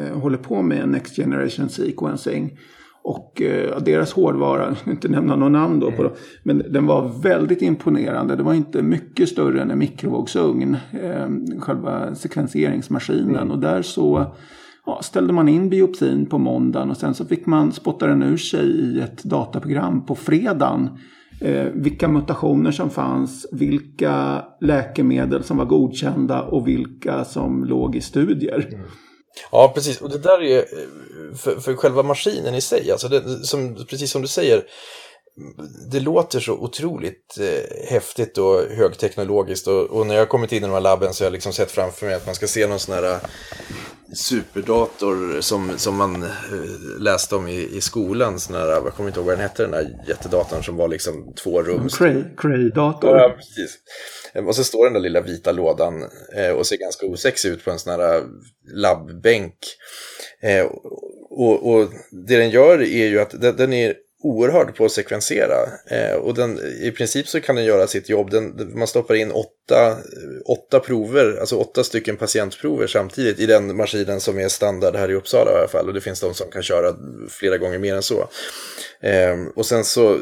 eh, 0.00 0.18
håller 0.18 0.38
på 0.38 0.62
med 0.62 0.88
Next 0.88 1.16
Generation 1.16 1.68
Sequencing. 1.68 2.58
Och 3.04 3.42
eh, 3.42 3.82
deras 3.82 4.12
hårdvara, 4.12 4.62
jag 4.68 4.76
ska 4.76 4.90
inte 4.90 5.08
nämna 5.08 5.36
någon 5.36 5.52
namn 5.52 5.80
då, 5.80 5.92
på, 5.92 6.12
men 6.42 6.58
den 6.58 6.86
var 6.86 7.22
väldigt 7.22 7.62
imponerande. 7.62 8.36
Det 8.36 8.42
var 8.42 8.54
inte 8.54 8.82
mycket 8.82 9.28
större 9.28 9.62
än 9.62 9.70
en 9.70 9.78
mikrovågsugn, 9.78 10.76
eh, 11.02 11.28
själva 11.58 12.14
sekvenseringsmaskinen. 12.14 13.36
Mm. 13.36 13.50
Och 13.50 13.58
där 13.58 13.82
så 13.82 14.34
ja, 14.86 15.00
ställde 15.02 15.32
man 15.32 15.48
in 15.48 15.68
biopsin 15.68 16.26
på 16.26 16.38
måndagen 16.38 16.90
och 16.90 16.96
sen 16.96 17.14
så 17.14 17.24
fick 17.24 17.46
man 17.46 17.72
spotta 17.72 18.06
den 18.06 18.22
ur 18.22 18.36
sig 18.36 18.66
i 18.66 19.00
ett 19.00 19.24
dataprogram 19.24 20.06
på 20.06 20.14
fredagen 20.14 20.88
eh, 21.42 21.64
vilka 21.74 22.08
mutationer 22.08 22.72
som 22.72 22.90
fanns, 22.90 23.46
vilka 23.52 24.44
läkemedel 24.60 25.44
som 25.44 25.56
var 25.56 25.64
godkända 25.64 26.42
och 26.42 26.68
vilka 26.68 27.24
som 27.24 27.64
låg 27.64 27.96
i 27.96 28.00
studier. 28.00 28.68
Mm. 28.72 28.86
Ja, 29.50 29.72
precis. 29.74 30.00
Och 30.00 30.10
det 30.10 30.18
där 30.18 30.42
är 30.42 30.58
eh, 30.58 31.36
för, 31.36 31.60
för 31.60 31.76
själva 31.76 32.02
maskinen 32.02 32.54
i 32.54 32.60
sig, 32.60 32.90
alltså 32.90 33.08
det, 33.08 33.44
som, 33.44 33.86
precis 33.88 34.10
som 34.10 34.22
du 34.22 34.28
säger, 34.28 34.62
det 35.90 36.00
låter 36.00 36.40
så 36.40 36.52
otroligt 36.52 37.38
eh, 37.40 37.86
häftigt 37.88 38.38
och 38.38 38.60
högteknologiskt 38.60 39.66
och, 39.66 39.84
och, 39.84 40.06
när 40.06 40.14
jag 40.14 40.20
har 40.20 40.26
kommit 40.26 40.52
in 40.52 40.58
i 40.58 40.66
de 40.66 40.72
här 40.72 40.80
labben 40.80 41.14
så 41.14 41.24
har 41.24 41.26
jag 41.26 41.32
liksom 41.32 41.52
sett 41.52 41.70
framför 41.70 42.06
mig 42.06 42.14
att 42.14 42.26
man 42.26 42.34
ska 42.34 42.46
se 42.46 42.66
någon 42.66 42.78
sån 42.78 42.94
här 42.94 43.20
superdator 44.14 45.40
som, 45.40 45.78
som 45.78 45.96
man 45.96 46.22
eh, 46.22 46.28
läste 46.98 47.36
om 47.36 47.48
i, 47.48 47.76
i 47.76 47.80
skolan. 47.80 48.40
Sån 48.40 48.56
här, 48.56 48.68
jag 48.68 48.94
kommer 48.94 49.08
inte 49.08 49.20
ihåg 49.20 49.26
vad 49.26 49.38
den 49.38 49.42
hette, 49.42 49.62
den 49.62 49.70
där 49.70 50.04
jättedatorn 50.08 50.62
som 50.62 50.76
var 50.76 50.88
liksom 50.88 51.34
två 51.34 51.62
rum. 51.62 51.88
Cray-dator. 52.36 53.16
Ja, 53.16 53.34
precis. 53.36 53.78
Eh, 54.32 54.46
och 54.46 54.56
så 54.56 54.64
står 54.64 54.84
den 54.84 54.92
där 54.92 55.00
lilla 55.00 55.20
vita 55.20 55.52
lådan 55.52 56.04
eh, 56.36 56.50
och 56.50 56.66
ser 56.66 56.76
ganska 56.76 57.06
osexig 57.06 57.50
ut 57.50 57.64
på 57.64 57.70
en 57.70 57.78
sån 57.78 58.00
här 58.00 58.22
labbänk. 58.74 59.54
Och, 61.30 61.72
och, 61.72 61.88
det 62.10 62.36
den 62.36 62.50
gör 62.50 62.82
är 62.82 63.06
ju 63.06 63.20
att 63.20 63.40
den, 63.40 63.56
den 63.56 63.72
är 63.72 63.94
oerhörd 64.22 64.76
på 64.76 64.84
att 64.84 64.92
sekvensera. 64.92 65.56
Eh, 65.86 66.14
och 66.14 66.34
den, 66.34 66.58
i 66.82 66.90
princip 66.90 67.28
så 67.28 67.40
kan 67.40 67.56
den 67.56 67.64
göra 67.64 67.86
sitt 67.86 68.08
jobb. 68.08 68.30
Den, 68.30 68.72
man 68.78 68.86
stoppar 68.86 69.14
in 69.14 69.32
åtta, 69.32 69.96
åtta 70.46 70.80
prover, 70.80 71.36
alltså 71.40 71.56
åtta 71.56 71.84
stycken 71.84 72.16
patientprover 72.16 72.86
samtidigt 72.86 73.40
i 73.40 73.46
den 73.46 73.76
maskinen 73.76 74.20
som 74.20 74.38
är 74.38 74.48
standard 74.48 74.96
här 74.96 75.10
i 75.10 75.14
Uppsala 75.14 75.50
i 75.50 75.54
alla 75.54 75.68
fall. 75.68 75.88
Och 75.88 75.94
det 75.94 76.00
finns 76.00 76.20
de 76.20 76.34
som 76.34 76.50
kan 76.50 76.62
köra 76.62 76.96
flera 77.28 77.58
gånger 77.58 77.78
mer 77.78 77.94
än 77.94 78.02
så. 78.02 78.28
Eh, 79.00 79.36
och 79.56 79.66
sen 79.66 79.84
så 79.84 80.18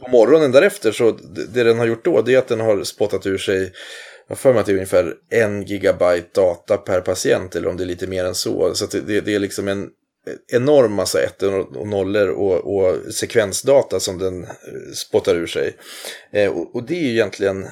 på 0.00 0.10
morgonen 0.10 0.52
därefter 0.52 0.92
så 0.92 1.18
det 1.54 1.62
den 1.62 1.78
har 1.78 1.86
gjort 1.86 2.04
då 2.04 2.22
det 2.22 2.34
är 2.34 2.38
att 2.38 2.48
den 2.48 2.60
har 2.60 2.84
spottat 2.84 3.26
ur 3.26 3.38
sig 3.38 3.72
jag 4.28 4.38
för 4.38 4.52
mig 4.52 4.60
att 4.60 4.66
det 4.66 4.72
är 4.72 4.74
ungefär 4.74 5.14
en 5.30 5.62
gigabyte 5.62 6.28
data 6.34 6.76
per 6.76 7.00
patient 7.00 7.56
eller 7.56 7.68
om 7.68 7.76
det 7.76 7.84
är 7.84 7.86
lite 7.86 8.06
mer 8.06 8.24
än 8.24 8.34
så. 8.34 8.74
Så 8.74 8.86
det, 8.86 9.20
det 9.20 9.34
är 9.34 9.38
liksom 9.38 9.68
en 9.68 9.88
enorm 10.48 10.92
massa 10.92 11.22
ettor 11.22 11.76
och 11.76 11.88
nollor 11.88 12.28
och, 12.28 12.76
och 12.76 13.14
sekvensdata 13.14 14.00
som 14.00 14.18
den 14.18 14.42
eh, 14.44 14.48
spottar 14.94 15.34
ur 15.34 15.46
sig. 15.46 15.76
Eh, 16.32 16.50
och, 16.50 16.76
och, 16.76 16.84
det 16.84 16.94
är 16.94 17.02
ju 17.02 17.10
egentligen, 17.10 17.66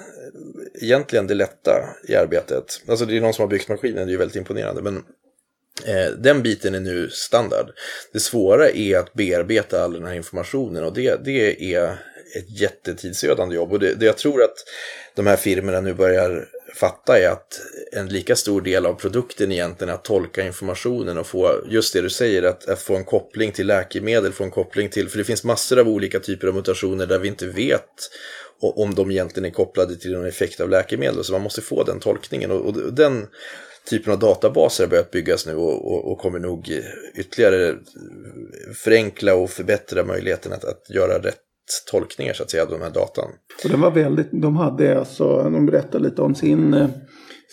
egentligen 0.80 1.26
det 1.26 1.34
lätta 1.34 1.96
i 2.08 2.14
arbetet. 2.14 2.82
Alltså 2.88 3.04
det 3.04 3.16
är 3.16 3.20
någon 3.20 3.34
som 3.34 3.42
har 3.42 3.48
byggt 3.48 3.68
maskinen, 3.68 4.06
det 4.06 4.10
är 4.10 4.12
ju 4.12 4.16
väldigt 4.16 4.36
imponerande. 4.36 4.82
Men 4.82 4.96
eh, 5.86 6.12
den 6.18 6.42
biten 6.42 6.74
är 6.74 6.80
nu 6.80 7.08
standard. 7.10 7.70
Det 8.12 8.20
svåra 8.20 8.70
är 8.70 8.98
att 8.98 9.12
bearbeta 9.12 9.84
all 9.84 9.92
den 9.92 10.04
här 10.04 10.14
informationen 10.14 10.84
och 10.84 10.94
det, 10.94 11.24
det 11.24 11.74
är 11.74 11.98
ett 12.36 12.60
jättetidsödande 12.60 13.54
jobb. 13.54 13.72
Och 13.72 13.78
det, 13.78 13.94
det 13.94 14.06
jag 14.06 14.16
tror 14.16 14.42
att 14.42 14.56
de 15.14 15.26
här 15.26 15.36
firmorna 15.36 15.80
nu 15.80 15.94
börjar 15.94 16.48
fatta 16.74 17.18
är 17.18 17.28
att 17.28 17.60
en 17.92 18.08
lika 18.08 18.36
stor 18.36 18.60
del 18.60 18.86
av 18.86 18.94
produkten 18.94 19.52
egentligen 19.52 19.88
är 19.88 19.94
att 19.94 20.04
tolka 20.04 20.46
informationen 20.46 21.18
och 21.18 21.26
få 21.26 21.64
just 21.68 21.92
det 21.92 22.00
du 22.00 22.10
säger, 22.10 22.42
att, 22.42 22.68
att, 22.68 22.80
få 22.80 22.96
en 22.96 23.04
koppling 23.04 23.52
till 23.52 23.66
läkemedel, 23.66 24.32
få 24.32 24.44
en 24.44 24.50
koppling 24.50 24.88
till, 24.88 25.08
för 25.08 25.18
det 25.18 25.24
finns 25.24 25.44
massor 25.44 25.78
av 25.78 25.88
olika 25.88 26.20
typer 26.20 26.48
av 26.48 26.54
mutationer 26.54 27.06
där 27.06 27.18
vi 27.18 27.28
inte 27.28 27.46
vet 27.46 28.10
om 28.60 28.94
de 28.94 29.10
egentligen 29.10 29.50
är 29.50 29.54
kopplade 29.54 29.96
till 29.96 30.12
någon 30.12 30.26
effekt 30.26 30.60
av 30.60 30.70
läkemedel, 30.70 31.24
så 31.24 31.32
man 31.32 31.42
måste 31.42 31.60
få 31.60 31.82
den 31.84 32.00
tolkningen 32.00 32.50
och, 32.50 32.66
och 32.66 32.92
den 32.92 33.26
typen 33.90 34.12
av 34.12 34.18
databaser 34.18 34.84
har 34.84 34.90
börjat 34.90 35.10
byggas 35.10 35.46
nu 35.46 35.54
och, 35.54 35.92
och, 35.92 36.12
och 36.12 36.18
kommer 36.18 36.38
nog 36.38 36.82
ytterligare 37.14 37.76
förenkla 38.74 39.34
och 39.34 39.50
förbättra 39.50 40.04
möjligheten 40.04 40.52
att, 40.52 40.64
att 40.64 40.90
göra 40.90 41.18
rätt 41.18 41.40
tolkningar 41.90 42.32
så 42.32 42.42
att 42.42 42.50
säga 42.50 42.62
av 42.62 42.70
de 42.70 42.80
här 42.80 42.90
datan. 42.90 43.30
Och 43.64 43.70
den 43.70 43.80
var 43.80 43.90
väldigt, 43.90 44.28
de 44.32 44.56
hade 44.56 44.98
alltså, 44.98 45.42
de 45.42 45.66
berättade 45.66 46.04
lite 46.04 46.22
om 46.22 46.34
sin, 46.34 46.74
eh, 46.74 46.88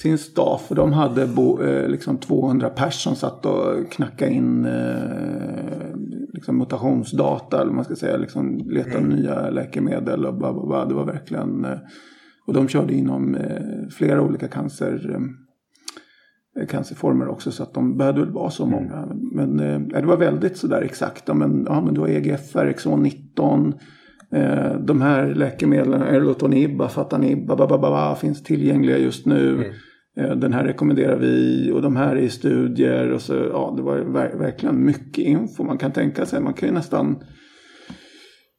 sin 0.02 0.18
staff. 0.18 0.68
De 0.70 0.94
hade 0.94 1.28
bo, 1.28 1.62
eh, 1.62 1.90
liksom 1.90 2.18
200 2.18 2.70
pers 2.70 3.04
som 3.04 3.16
satt 3.16 3.46
och 3.46 3.92
knackade 3.92 4.32
in 4.32 4.66
eh, 4.66 5.96
liksom 6.34 6.58
mutationsdata. 6.58 7.62
Eller 7.62 7.72
man 7.72 7.86
ska 7.86 7.96
säga, 7.96 8.18
liksom 8.18 8.58
letade 8.58 8.98
mm. 8.98 9.10
nya 9.10 9.50
läkemedel 9.50 10.26
och 10.26 10.34
bla, 10.34 10.54
bla, 10.54 10.66
bla. 10.66 10.86
Det 10.86 10.94
var 10.94 11.06
verkligen, 11.06 11.66
och 12.48 12.54
de 12.54 12.68
körde 12.68 12.94
inom 12.94 13.38
flera 13.98 14.22
olika 14.22 14.48
cancer 14.48 15.20
cancerformer 16.66 17.28
också. 17.28 17.52
Så 17.52 17.64
att 17.64 17.74
de 17.74 17.98
behövde 17.98 18.22
väl 18.22 18.32
vara 18.32 18.50
så 18.50 18.66
mm. 18.66 18.76
många. 18.76 19.08
Men 19.32 19.60
eh, 19.60 19.80
det 19.80 20.08
var 20.08 20.18
väldigt 20.18 20.58
sådär 20.58 20.82
exakta. 20.82 21.34
Men, 21.34 21.66
ja, 21.70 21.82
men 21.82 21.94
du 21.94 22.02
har 22.02 22.08
EGFR, 22.08 22.66
Exon 22.66 23.04
19. 23.04 23.74
Eh, 24.34 24.74
de 24.80 25.02
här 25.02 25.36
läkemedlen, 25.36 26.02
Erlotonib, 26.02 26.82
Afatanib, 26.82 27.48
babababa, 27.48 28.16
finns 28.16 28.44
tillgängliga 28.44 28.98
just 28.98 29.26
nu. 29.26 29.54
Mm. 29.54 29.72
Eh, 30.18 30.36
den 30.36 30.54
här 30.54 30.64
rekommenderar 30.64 31.18
vi 31.18 31.72
och 31.72 31.82
de 31.82 31.96
här 31.96 32.16
är 32.16 32.22
i 32.22 32.30
studier. 32.30 33.12
Och 33.12 33.22
så, 33.22 33.34
ja, 33.34 33.74
det 33.78 33.82
var 33.82 33.98
verkligen 34.38 34.86
mycket 34.86 35.24
info 35.24 35.64
man 35.64 35.78
kan 35.78 35.92
tänka 35.92 36.26
sig. 36.26 36.42
Man 36.42 36.54
kan 36.54 36.70
ju 36.70 36.76
nästan 36.76 37.16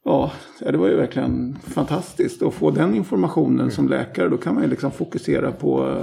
Ja, 0.05 0.33
det 0.61 0.77
var 0.77 0.89
ju 0.89 0.97
verkligen 0.97 1.57
fantastiskt 1.63 2.43
att 2.43 2.55
få 2.55 2.71
den 2.71 2.95
informationen 2.95 3.61
mm. 3.61 3.71
som 3.71 3.89
läkare. 3.89 4.29
Då 4.29 4.37
kan 4.37 4.55
man 4.55 4.63
ju 4.63 4.71
liksom 4.71 4.91
fokusera 4.91 5.53
på, 5.53 6.03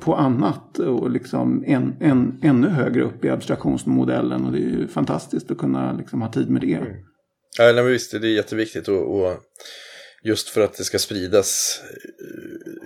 på 0.00 0.14
annat 0.14 0.78
och 0.78 1.10
liksom 1.10 1.64
en, 1.66 1.96
en, 2.00 2.38
ännu 2.42 2.68
högre 2.68 3.02
upp 3.02 3.24
i 3.24 3.30
abstraktionsmodellen. 3.30 4.44
Och 4.44 4.52
det 4.52 4.58
är 4.58 4.68
ju 4.68 4.88
fantastiskt 4.88 5.50
att 5.50 5.58
kunna 5.58 5.92
liksom 5.92 6.22
ha 6.22 6.28
tid 6.28 6.50
med 6.50 6.60
det. 6.60 6.74
Mm. 6.74 6.92
Ja, 7.58 7.64
nej, 7.64 7.74
men 7.74 7.86
visst, 7.86 8.10
det 8.10 8.28
är 8.28 8.32
jätteviktigt 8.32 8.88
och, 8.88 9.16
och 9.16 9.36
just 10.22 10.48
för 10.48 10.60
att 10.60 10.74
det 10.74 10.84
ska 10.84 10.98
spridas 10.98 11.80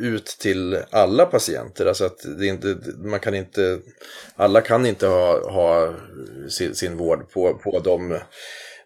ut 0.01 0.27
till 0.27 0.79
alla 0.91 1.27
patienter. 1.27 1.87
Alltså 1.87 2.05
att 2.05 2.39
det 2.39 2.47
inte, 2.47 2.77
man 2.97 3.21
kan 3.21 3.35
inte, 3.35 3.81
alla 4.35 4.61
kan 4.61 4.87
inte 4.87 5.07
ha, 5.07 5.51
ha 5.51 5.95
sin, 6.49 6.75
sin 6.75 6.97
vård 6.97 7.31
på, 7.31 7.55
på 7.55 7.79
de 7.79 8.19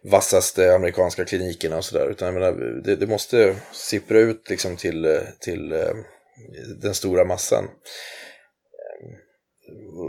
vassaste 0.04 0.74
amerikanska 0.74 1.24
klinikerna 1.24 1.76
och 1.76 1.84
sådär. 1.84 2.10
Utan 2.10 2.26
jag 2.26 2.34
menar, 2.34 2.82
det, 2.84 2.96
det, 2.96 3.06
måste 3.06 3.56
sippra 3.72 4.18
ut 4.18 4.50
liksom 4.50 4.76
till, 4.76 5.20
till 5.40 5.72
eh, 5.72 5.94
den 6.82 6.94
stora 6.94 7.24
massan. 7.24 7.64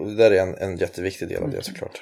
Det 0.08 0.16
där 0.16 0.32
är 0.32 0.42
en, 0.42 0.56
en 0.56 0.78
jätteviktig 0.78 1.28
del 1.28 1.44
av 1.44 1.52
det 1.52 1.64
såklart. 1.64 2.02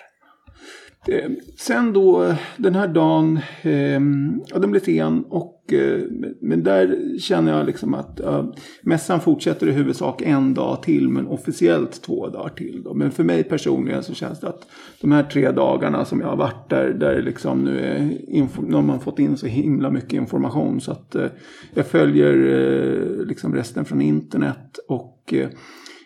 Eh, 1.07 1.29
sen 1.57 1.93
då 1.93 2.35
den 2.57 2.75
här 2.75 2.87
dagen, 2.87 3.39
eh, 3.61 4.01
ja 4.47 4.59
den 4.59 4.71
blev 4.71 4.81
sen 4.81 5.23
och 5.23 5.73
eh, 5.73 6.01
men 6.41 6.63
där 6.63 7.17
känner 7.19 7.57
jag 7.57 7.65
liksom 7.65 7.93
att 7.93 8.19
eh, 8.19 8.45
mässan 8.81 9.19
fortsätter 9.19 9.67
i 9.67 9.71
huvudsak 9.71 10.21
en 10.21 10.53
dag 10.53 10.83
till 10.83 11.09
men 11.09 11.27
officiellt 11.27 12.01
två 12.01 12.27
dagar 12.27 12.49
till. 12.49 12.81
Då. 12.83 12.93
Men 12.93 13.11
för 13.11 13.23
mig 13.23 13.43
personligen 13.43 14.03
så 14.03 14.13
känns 14.13 14.39
det 14.39 14.47
att 14.47 14.67
de 15.01 15.11
här 15.11 15.23
tre 15.23 15.51
dagarna 15.51 16.05
som 16.05 16.19
jag 16.21 16.27
har 16.27 16.37
varit 16.37 16.69
där, 16.69 16.93
där 16.93 17.21
liksom 17.21 17.63
nu 17.63 17.79
är 17.79 18.29
info, 18.29 18.61
nu 18.61 18.75
har 18.75 18.81
man 18.81 18.99
fått 18.99 19.19
in 19.19 19.37
så 19.37 19.47
himla 19.47 19.89
mycket 19.89 20.13
information 20.13 20.81
så 20.81 20.91
att 20.91 21.15
eh, 21.15 21.27
jag 21.73 21.85
följer 21.85 22.33
eh, 22.33 23.25
liksom 23.25 23.55
resten 23.55 23.85
från 23.85 24.01
internet 24.01 24.79
och 24.87 25.33
eh, 25.33 25.49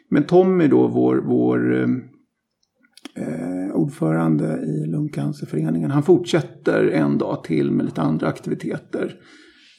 men 0.09 0.23
Tommy 0.23 0.67
då, 0.67 0.87
vår, 0.87 1.17
vår 1.25 1.83
ehm, 1.83 2.03
eh, 3.17 3.75
ordförande 3.75 4.59
i 4.65 4.85
Lungcancerföreningen. 4.85 5.91
Han 5.91 6.03
fortsätter 6.03 6.87
en 6.87 7.17
dag 7.17 7.43
till 7.43 7.71
med 7.71 7.85
lite 7.85 8.01
andra 8.01 8.27
aktiviteter. 8.27 9.15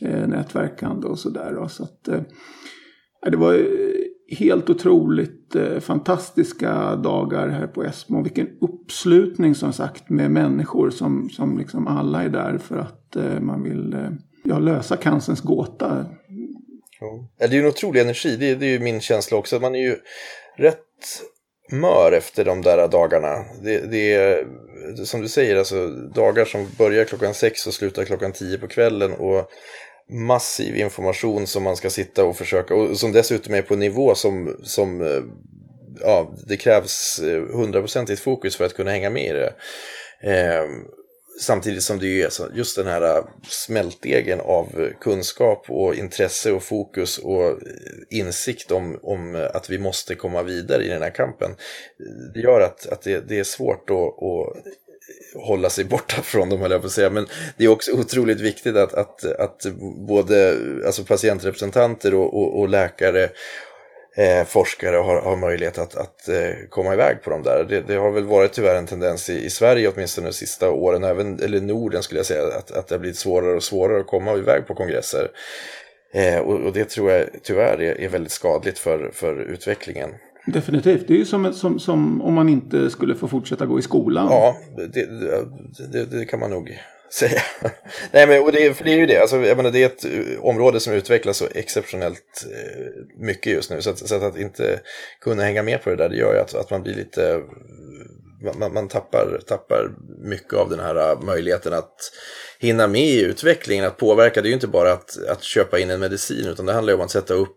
Eh, 0.00 0.26
nätverkande 0.26 1.06
och 1.06 1.18
sådär. 1.18 1.66
Så 1.68 1.82
att, 1.82 2.08
eh, 2.08 2.20
det 3.30 3.36
var 3.36 3.66
helt 4.28 4.70
otroligt 4.70 5.56
eh, 5.56 5.80
fantastiska 5.80 6.96
dagar 6.96 7.48
här 7.48 7.66
på 7.66 7.84
Esmo. 7.84 8.22
Vilken 8.22 8.48
uppslutning 8.60 9.54
som 9.54 9.72
sagt 9.72 10.10
med 10.10 10.30
människor 10.30 10.90
som, 10.90 11.30
som 11.30 11.58
liksom 11.58 11.86
alla 11.86 12.22
är 12.22 12.28
där 12.28 12.58
för 12.58 12.78
att 12.78 13.16
eh, 13.16 13.40
man 13.40 13.62
vill 13.62 13.94
eh, 13.94 14.10
ja, 14.44 14.58
lösa 14.58 14.96
cancerns 14.96 15.40
gåta. 15.40 16.06
Ja. 17.00 17.28
Det 17.38 17.44
är 17.44 17.52
ju 17.52 17.60
en 17.60 17.66
otrolig 17.66 18.00
energi, 18.00 18.36
det 18.36 18.50
är, 18.50 18.56
det 18.56 18.66
är 18.66 18.70
ju 18.70 18.80
min 18.80 19.00
känsla 19.00 19.38
också. 19.38 19.60
Man 19.60 19.74
är 19.74 19.88
ju 19.88 19.96
rätt 20.56 20.78
mör 21.70 22.12
efter 22.12 22.44
de 22.44 22.62
där 22.62 22.88
dagarna. 22.88 23.44
Det, 23.62 23.78
det, 23.78 24.14
är 24.14 24.46
som 25.04 25.20
du 25.20 25.28
säger, 25.28 25.56
alltså 25.56 25.88
dagar 25.88 26.44
som 26.44 26.68
börjar 26.78 27.04
klockan 27.04 27.34
sex 27.34 27.66
och 27.66 27.74
slutar 27.74 28.04
klockan 28.04 28.32
tio 28.32 28.58
på 28.58 28.68
kvällen 28.68 29.12
och 29.12 29.50
massiv 30.10 30.76
information 30.76 31.46
som 31.46 31.62
man 31.62 31.76
ska 31.76 31.90
sitta 31.90 32.24
och 32.24 32.36
försöka 32.36 32.74
och 32.74 32.98
som 32.98 33.12
dessutom 33.12 33.54
är 33.54 33.62
på 33.62 33.76
nivå 33.76 34.14
som, 34.14 34.56
som 34.62 35.00
eh, 35.00 35.22
ja, 36.00 36.34
det 36.46 36.56
krävs 36.56 37.18
eh, 37.18 37.42
hundraprocentigt 37.42 38.20
fokus 38.20 38.56
för 38.56 38.64
att 38.64 38.74
kunna 38.74 38.90
hänga 38.90 39.10
med 39.10 39.24
i 39.24 39.32
det. 39.32 39.54
Eh, 40.20 40.64
Samtidigt 41.40 41.82
som 41.82 41.98
det 41.98 42.22
är 42.22 42.30
just 42.54 42.76
den 42.76 42.86
här 42.86 43.16
äh, 43.16 43.24
smältdegen 43.48 44.40
av 44.40 44.90
kunskap 45.00 45.64
och 45.68 45.94
intresse 45.94 46.52
och 46.52 46.62
fokus 46.62 47.18
och 47.18 47.44
eh, 47.44 47.56
insikt 48.10 48.70
om, 48.70 48.98
om 49.02 49.34
eh, 49.34 49.50
att 49.54 49.70
vi 49.70 49.78
måste 49.78 50.14
komma 50.14 50.42
vidare 50.42 50.84
i 50.84 50.88
den 50.88 51.02
här 51.02 51.10
kampen. 51.10 51.50
Eh, 51.50 52.32
det 52.34 52.40
gör 52.40 52.60
att, 52.60 52.86
att 52.86 53.02
det, 53.02 53.28
det 53.28 53.38
är 53.38 53.44
svårt 53.44 53.90
att, 53.90 53.96
att 53.96 54.64
hålla 55.34 55.70
sig 55.70 55.84
borta 55.84 56.14
från 56.22 56.48
dem, 56.48 56.60
höll 56.60 56.70
jag 56.70 56.80
på 56.80 56.86
att 56.86 56.92
säga. 56.92 57.10
Men 57.10 57.26
det 57.56 57.64
är 57.64 57.68
också 57.68 57.92
otroligt 57.92 58.40
viktigt 58.40 58.76
att, 58.76 58.94
att, 58.94 59.24
att 59.24 59.66
både 60.06 60.58
alltså 60.86 61.04
patientrepresentanter 61.04 62.14
och, 62.14 62.34
och, 62.34 62.60
och 62.60 62.68
läkare 62.68 63.30
eh, 64.16 64.44
forskare 64.44 64.96
har, 64.96 65.20
har 65.20 65.36
möjlighet 65.36 65.78
att, 65.78 65.96
att 65.96 66.28
eh, 66.28 66.68
komma 66.68 66.94
iväg 66.94 67.22
på 67.22 67.30
de 67.30 67.42
där. 67.42 67.66
Det, 67.68 67.80
det, 67.80 67.94
har 67.94 68.10
väl 68.10 68.24
varit 68.24 68.52
tyvärr 68.52 68.74
en 68.74 68.86
tendens 68.86 69.30
i, 69.30 69.44
i 69.44 69.50
Sverige 69.50 69.92
åtminstone 69.94 70.26
de 70.26 70.32
sista 70.32 70.70
åren, 70.70 71.04
även, 71.04 71.40
eller 71.40 71.60
Norden 71.60 72.02
skulle 72.02 72.18
jag 72.18 72.26
säga, 72.26 72.46
att, 72.46 72.70
att 72.70 72.88
det 72.88 72.94
har 72.94 73.00
blivit 73.00 73.18
svårare 73.18 73.56
och 73.56 73.62
svårare 73.62 74.00
att 74.00 74.06
komma 74.06 74.34
iväg 74.34 74.66
på 74.66 74.74
kongresser. 74.74 75.28
Eh, 76.14 76.38
och, 76.38 76.60
och, 76.60 76.72
det 76.72 76.84
tror 76.84 77.10
jag 77.10 77.26
tyvärr 77.42 77.80
är, 77.80 78.00
är 78.00 78.08
väldigt 78.08 78.32
skadligt 78.32 78.78
för, 78.78 79.10
för 79.14 79.36
utvecklingen. 79.40 80.10
Definitivt, 80.46 81.08
det 81.08 81.14
är 81.14 81.18
ju 81.18 81.24
som, 81.24 81.52
som, 81.52 81.78
som 81.78 82.22
om 82.22 82.34
man 82.34 82.48
inte 82.48 82.90
skulle 82.90 83.14
få 83.14 83.28
fortsätta 83.28 83.66
gå 83.66 83.78
i 83.78 83.82
skolan. 83.82 84.26
Ja, 84.30 84.56
det, 84.76 85.06
det, 85.92 86.04
det 86.18 86.24
kan 86.24 86.40
man 86.40 86.50
nog 86.50 86.78
säga. 87.12 87.42
Nej, 88.12 88.26
men 88.26 88.42
och 88.42 88.52
det, 88.52 88.74
för 88.74 88.84
det 88.84 88.92
är 88.92 88.96
ju 88.96 89.06
det. 89.06 89.18
Alltså, 89.18 89.36
jag 89.36 89.56
menar, 89.56 89.70
det 89.70 89.82
är 89.82 89.86
ett 89.86 90.04
eh, 90.04 90.44
område 90.44 90.80
som 90.80 90.92
utvecklas 90.92 91.36
så 91.36 91.48
exceptionellt 91.54 92.46
eh, 92.52 92.92
mycket 93.18 93.52
just 93.52 93.70
nu. 93.70 93.82
Så 93.82 93.90
att, 93.90 94.08
så 94.08 94.14
att, 94.14 94.38
inte 94.38 94.80
kunna 95.20 95.42
hänga 95.42 95.62
med 95.62 95.82
på 95.82 95.90
det 95.90 95.96
där, 95.96 96.08
det 96.08 96.16
gör 96.16 96.34
ju 96.34 96.40
att, 96.40 96.54
att 96.54 96.70
man 96.70 96.82
blir 96.82 96.94
lite... 96.94 97.40
Man, 98.58 98.72
man 98.72 98.88
tappar, 98.88 99.40
tappar 99.46 99.90
mycket 100.18 100.54
av 100.54 100.70
den 100.70 100.80
här 100.80 101.10
eh, 101.10 101.20
möjligheten 101.20 101.72
att 101.72 101.96
hinna 102.58 102.86
med 102.86 103.00
i 103.00 103.22
utvecklingen, 103.22 103.84
att 103.84 103.96
påverka. 103.96 104.42
Det 104.42 104.46
är 104.46 104.50
ju 104.50 104.54
inte 104.54 104.66
bara 104.66 104.92
att, 104.92 105.26
att 105.28 105.42
köpa 105.42 105.78
in 105.78 105.90
en 105.90 106.00
medicin, 106.00 106.46
utan 106.48 106.66
det 106.66 106.72
handlar 106.72 106.92
ju 106.92 106.94
om 106.98 107.04
att 107.04 107.10
sätta 107.10 107.34
upp 107.34 107.56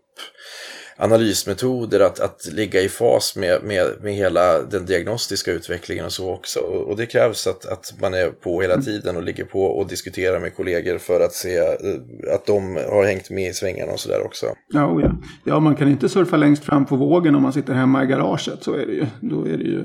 analysmetoder, 0.98 2.00
att, 2.00 2.20
att 2.20 2.48
ligga 2.52 2.80
i 2.80 2.88
fas 2.88 3.36
med, 3.36 3.62
med, 3.62 3.86
med 4.02 4.14
hela 4.14 4.62
den 4.62 4.86
diagnostiska 4.86 5.52
utvecklingen 5.52 6.04
och 6.04 6.12
så 6.12 6.32
också. 6.32 6.60
Och 6.60 6.96
det 6.96 7.06
krävs 7.06 7.46
att, 7.46 7.66
att 7.66 7.94
man 8.00 8.14
är 8.14 8.30
på 8.30 8.60
hela 8.60 8.74
mm. 8.74 8.84
tiden 8.84 9.16
och 9.16 9.22
ligger 9.22 9.44
på 9.44 9.62
och 9.62 9.88
diskuterar 9.88 10.40
med 10.40 10.56
kollegor 10.56 10.98
för 10.98 11.20
att 11.20 11.32
se 11.32 11.56
eh, 11.56 12.34
att 12.34 12.46
de 12.46 12.76
har 12.76 13.04
hängt 13.04 13.30
med 13.30 13.50
i 13.50 13.52
svängarna 13.52 13.92
och 13.92 14.00
sådär 14.00 14.22
också. 14.26 14.46
Ja, 14.68 14.86
oh 14.86 15.02
ja. 15.02 15.12
ja, 15.44 15.60
man 15.60 15.76
kan 15.76 15.88
inte 15.88 16.08
surfa 16.08 16.36
längst 16.36 16.64
fram 16.64 16.86
på 16.86 16.96
vågen 16.96 17.34
om 17.34 17.42
man 17.42 17.52
sitter 17.52 17.72
hemma 17.72 18.04
i 18.04 18.06
garaget, 18.06 18.62
så 18.62 18.74
är 18.74 18.86
det 18.86 18.92
ju. 18.92 19.06
Då 19.20 19.44
är 19.44 19.56
det 19.56 19.64
ju... 19.64 19.82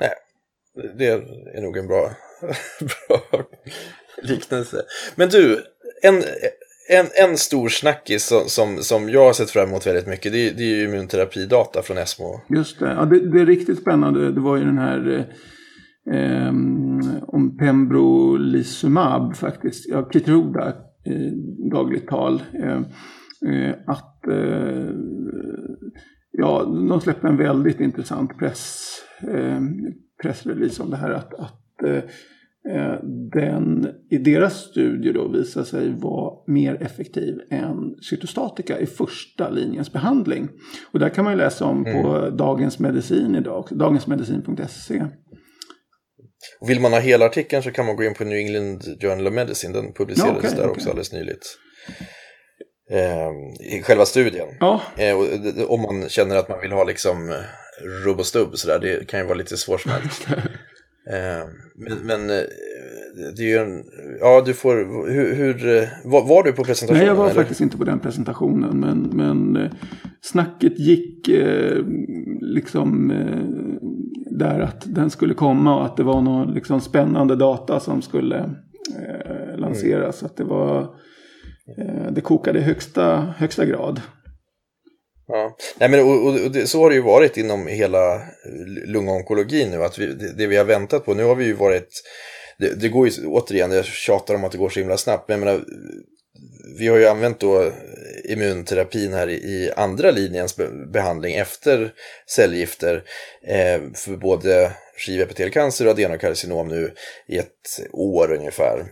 Nej, 0.00 0.12
det 0.98 1.06
är 1.54 1.62
nog 1.62 1.76
en 1.76 1.86
bra, 1.86 2.10
bra 2.80 3.42
liknelse. 4.22 4.82
Men 5.14 5.28
du, 5.28 5.62
en, 6.02 6.22
en, 6.88 7.30
en 7.30 7.36
stor 7.36 7.68
snackis 7.68 8.26
som, 8.26 8.40
som, 8.46 8.76
som 8.76 9.08
jag 9.08 9.24
har 9.24 9.32
sett 9.32 9.50
fram 9.50 9.68
emot 9.68 9.86
väldigt 9.86 10.06
mycket 10.06 10.32
det, 10.32 10.50
det 10.50 10.62
är 10.62 10.76
ju 10.76 10.84
immunterapidata 10.84 11.82
från 11.82 11.98
ESMO. 11.98 12.40
Just 12.48 12.80
det, 12.80 12.92
ja, 12.92 13.04
det, 13.04 13.30
det, 13.30 13.40
är 13.40 13.46
riktigt 13.46 13.78
spännande. 13.78 14.32
Det 14.32 14.40
var 14.40 14.56
ju 14.56 14.64
den 14.64 14.78
här 14.78 15.26
eh, 16.12 16.48
om 17.26 17.56
Pembrolizumab 17.58 19.36
faktiskt, 19.36 19.88
ja, 19.88 20.08
Keytruda 20.12 20.74
i 21.04 21.32
dagligt 21.70 22.08
tal. 22.08 22.42
Eh, 22.62 22.80
eh, 23.52 23.74
att 23.86 24.26
eh, 24.26 24.90
ja, 26.32 26.64
de 26.88 27.00
släppte 27.00 27.26
en 27.26 27.36
väldigt 27.36 27.80
intressant 27.80 28.38
press, 28.38 28.88
eh, 29.22 29.60
pressrelease 30.22 30.82
om 30.82 30.90
det 30.90 30.96
här 30.96 31.10
att, 31.10 31.34
att 31.34 31.62
Eh, 31.84 32.02
den 33.32 33.88
i 34.10 34.18
deras 34.18 34.54
studie 34.54 35.12
då 35.12 35.28
visar 35.28 35.64
sig 35.64 35.90
vara 35.90 36.34
mer 36.46 36.82
effektiv 36.82 37.34
än 37.50 37.94
cytostatika 38.10 38.78
i 38.78 38.86
första 38.86 39.50
linjens 39.50 39.92
behandling. 39.92 40.48
Och 40.92 40.98
där 40.98 41.08
kan 41.08 41.24
man 41.24 41.32
ju 41.32 41.38
läsa 41.38 41.64
om 41.64 41.86
mm. 41.86 42.02
på 42.02 42.30
Dagens 42.30 42.78
Medicin 42.78 43.34
idag, 43.34 43.68
dagensmedicin.se. 43.70 45.04
Vill 46.66 46.80
man 46.80 46.92
ha 46.92 47.00
hela 47.00 47.26
artikeln 47.26 47.62
så 47.62 47.70
kan 47.70 47.86
man 47.86 47.96
gå 47.96 48.04
in 48.04 48.14
på 48.14 48.24
New 48.24 48.38
England 48.38 48.82
Journal 49.00 49.26
of 49.26 49.34
Medicine, 49.34 49.72
den 49.72 49.92
publicerades 49.92 50.42
ja, 50.42 50.48
okay, 50.48 50.50
där 50.50 50.64
okay. 50.64 50.70
också 50.70 50.90
alldeles 50.90 51.12
nyligt. 51.12 51.58
Eh, 52.90 53.30
I 53.76 53.82
själva 53.82 54.04
studien. 54.04 54.48
Ja. 54.60 54.80
Eh, 54.96 55.16
och, 55.16 55.74
om 55.74 55.82
man 55.82 56.08
känner 56.08 56.36
att 56.36 56.48
man 56.48 56.60
vill 56.60 56.72
ha 56.72 56.84
liksom 56.84 57.42
rubb 58.04 58.18
och 58.18 58.26
stubb 58.26 58.56
sådär, 58.56 58.78
det 58.78 59.08
kan 59.08 59.20
ju 59.20 59.26
vara 59.26 59.38
lite 59.38 59.56
svårsmält. 59.56 60.26
Eh, 61.10 61.48
men, 61.74 61.98
men 61.98 62.30
eh, 62.30 62.44
det 63.36 63.42
är 63.42 63.48
ju 63.48 63.56
en, 63.56 63.84
ja 64.20 64.42
du 64.46 64.54
får, 64.54 64.74
hur, 65.10 65.34
hur 65.34 65.76
eh, 65.76 65.88
var, 66.04 66.28
var, 66.28 66.42
du 66.42 66.52
på 66.52 66.64
presentationen? 66.64 66.98
Nej, 66.98 67.08
jag 67.08 67.14
var 67.14 67.24
eller? 67.24 67.34
faktiskt 67.34 67.60
inte 67.60 67.76
på 67.76 67.84
den 67.84 67.98
presentationen. 67.98 68.80
Men, 68.80 69.02
men 69.02 69.70
snacket 70.20 70.78
gick 70.78 71.30
liksom 72.40 73.12
där 74.30 74.60
att 74.60 74.84
den 74.86 75.10
skulle 75.10 75.34
komma 75.34 75.76
och 75.76 75.84
att 75.84 75.96
det 75.96 76.02
var 76.02 76.20
någon 76.20 76.54
liksom 76.54 76.80
spännande 76.80 77.36
data 77.36 77.80
som 77.80 78.02
skulle 78.02 78.38
eh, 78.38 79.58
lanseras. 79.58 80.22
Mm. 80.22 80.30
Att 80.30 80.36
det 80.36 80.44
var, 80.44 80.80
eh, 81.78 82.12
det 82.12 82.20
kokade 82.20 82.58
i 82.58 82.62
högsta, 82.62 83.34
högsta 83.36 83.64
grad. 83.64 84.00
Ja, 85.28 85.56
Nej, 85.78 85.88
men, 85.88 86.00
och, 86.00 86.26
och, 86.26 86.50
det, 86.50 86.66
så 86.66 86.82
har 86.82 86.90
det 86.90 86.96
ju 86.96 87.02
varit 87.02 87.36
inom 87.36 87.66
hela 87.66 88.14
eh, 88.14 88.20
lungonkologin 88.66 89.70
nu. 89.70 89.84
Att 89.84 89.98
vi, 89.98 90.06
det, 90.06 90.32
det, 90.32 90.46
vi 90.46 90.56
har 90.56 90.64
väntat 90.64 91.04
på, 91.04 91.14
nu 91.14 91.24
har 91.24 91.34
vi 91.34 91.44
ju 91.44 91.52
varit, 91.52 92.02
det, 92.58 92.80
det, 92.80 92.88
går 92.88 93.08
ju 93.08 93.26
återigen, 93.26 93.72
jag 93.72 93.84
tjatar 93.84 94.34
om 94.34 94.44
att 94.44 94.52
det 94.52 94.58
går 94.58 94.68
så 94.68 94.80
himla 94.80 94.96
snabbt, 94.96 95.28
men 95.28 95.38
jag 95.38 95.46
menar, 95.46 95.64
vi 96.78 96.88
har 96.88 96.96
ju 96.96 97.06
använt 97.06 97.40
då 97.40 97.72
immunterapin 98.24 99.12
här 99.12 99.28
i, 99.28 99.34
i 99.34 99.70
andra 99.76 100.10
linjens 100.10 100.56
behandling 100.92 101.34
efter 101.34 101.92
cellgifter 102.26 103.04
eh, 103.46 103.80
för 103.94 104.16
både 104.16 104.72
skivepitelcancer 104.96 105.84
och 105.84 105.90
adenokarcinom 105.90 106.68
nu 106.68 106.94
i 107.28 107.38
ett 107.38 107.80
år 107.92 108.32
ungefär. 108.32 108.86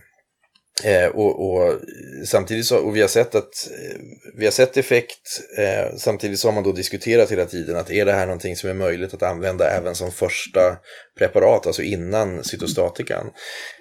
Eh, 0.83 1.07
och, 1.07 1.53
och, 1.53 1.79
samtidigt 2.25 2.65
så, 2.65 2.77
och 2.77 2.95
vi 2.95 3.01
har 3.01 3.07
sett 3.07 3.35
att 3.35 3.69
eh, 3.71 3.97
vi 4.37 4.45
har 4.45 4.51
sett 4.51 4.77
effekt, 4.77 5.41
eh, 5.57 5.95
samtidigt 5.97 6.39
så 6.39 6.47
har 6.47 6.53
man 6.53 6.63
då 6.63 6.71
diskuterat 6.71 7.31
hela 7.31 7.45
tiden 7.45 7.75
att 7.75 7.91
är 7.91 8.05
det 8.05 8.13
här 8.13 8.25
någonting 8.25 8.55
som 8.55 8.69
är 8.69 8.73
möjligt 8.73 9.13
att 9.13 9.23
använda 9.23 9.69
även 9.69 9.95
som 9.95 10.11
första 10.11 10.77
preparat, 11.17 11.67
alltså 11.67 11.81
innan 11.81 12.43
cytostatikan. 12.43 13.31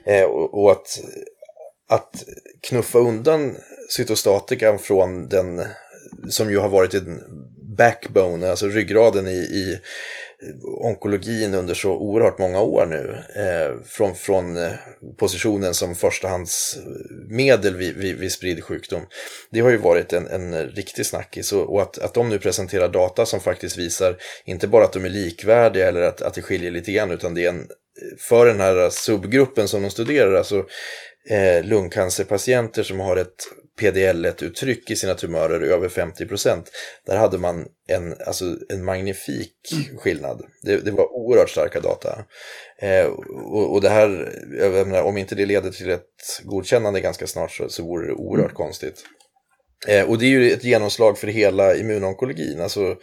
Eh, 0.07 0.25
och, 0.25 0.63
och, 0.63 0.73
att, 0.73 1.01
att 1.89 2.25
knuffa 2.69 2.99
undan 2.99 3.57
cytostatikan 3.89 4.79
från 4.79 5.29
den 5.29 5.65
som 6.29 6.51
ju 6.51 6.59
har 6.59 6.69
varit 6.69 6.95
en 6.95 7.21
backbone, 7.77 8.51
alltså 8.51 8.67
ryggraden 8.67 9.29
i, 9.29 9.37
i 9.37 9.79
onkologin 10.63 11.55
under 11.55 11.75
så 11.75 11.91
oerhört 11.91 12.39
många 12.39 12.61
år 12.61 12.87
nu. 12.87 13.17
Eh, 13.43 13.85
från, 13.87 14.15
från 14.15 14.57
eh, 14.57 14.73
positionen 15.17 15.75
som 15.75 15.95
förstahandsmedel 15.95 17.77
vid, 17.77 17.97
vid, 17.97 18.17
vid 18.17 18.33
spridd 18.33 18.65
sjukdom. 18.65 19.03
Det 19.51 19.61
har 19.61 19.71
ju 19.71 19.77
varit 19.77 20.13
en, 20.13 20.27
en 20.27 20.69
riktig 20.69 21.07
snackis 21.07 21.53
och, 21.53 21.75
och 21.75 21.83
att, 21.83 21.99
att 21.99 22.15
de 22.15 22.29
nu 22.29 22.39
presenterar 22.39 22.89
data 22.89 23.27
som 23.27 23.41
faktiskt 23.41 23.79
visar 23.79 24.17
inte 24.45 24.69
bara 24.69 24.85
att 24.85 24.93
de 24.93 25.05
är 25.05 25.11
likvärdiga 25.11 25.89
eller 25.89 26.03
att, 26.03 26.23
att 26.23 26.35
det 26.35 26.43
skiljer 26.43 26.71
lite 26.71 26.93
grann 26.93 27.11
utan 27.11 27.35
det 27.35 27.45
är 27.45 27.49
en 27.49 27.67
för 28.19 28.47
den 28.47 28.61
här 28.61 28.91
subgruppen 28.91 29.69
som 29.69 29.83
de 29.83 29.91
studerar, 29.91 30.35
alltså 30.35 30.65
eh, 31.31 31.65
lungcancerpatienter 31.65 32.83
som 32.83 33.01
har 33.01 33.17
ett 33.17 33.49
PDL1-uttryck 33.81 34.91
i 34.91 34.97
sina 34.97 35.15
tumörer 35.15 35.61
över 35.61 35.89
50% 35.89 36.67
Där 37.07 37.17
hade 37.17 37.39
man 37.39 37.67
en, 37.89 38.17
alltså 38.27 38.45
en 38.69 38.85
magnifik 38.85 39.53
skillnad. 39.99 40.43
Det, 40.63 40.77
det, 40.77 40.91
var 40.91 41.13
oerhört 41.13 41.51
starka 41.51 41.81
data. 41.81 42.25
Eh, 42.79 43.07
och, 43.07 43.73
och, 43.73 43.81
det 43.81 43.89
här, 43.89 44.09
menar, 44.85 45.03
om 45.03 45.17
inte 45.17 45.35
det 45.35 45.47
leder 45.47 45.71
till 45.71 45.91
ett 45.91 46.41
godkännande 46.45 47.01
ganska 47.01 47.27
snart 47.27 47.53
så, 47.53 47.69
så 47.69 47.83
vore 47.83 48.07
det 48.07 48.13
oerhört 48.13 48.51
mm. 48.51 48.57
konstigt. 48.57 49.05
Eh, 49.89 50.11
och 50.11 50.19
det 50.19 50.27
är 50.27 50.29
ju 50.29 50.53
ett 50.53 50.65
genomslag 50.65 51.19
för 51.19 51.27
hela 51.27 51.77
immunonkologin. 51.77 52.61
Alltså, 52.61 52.97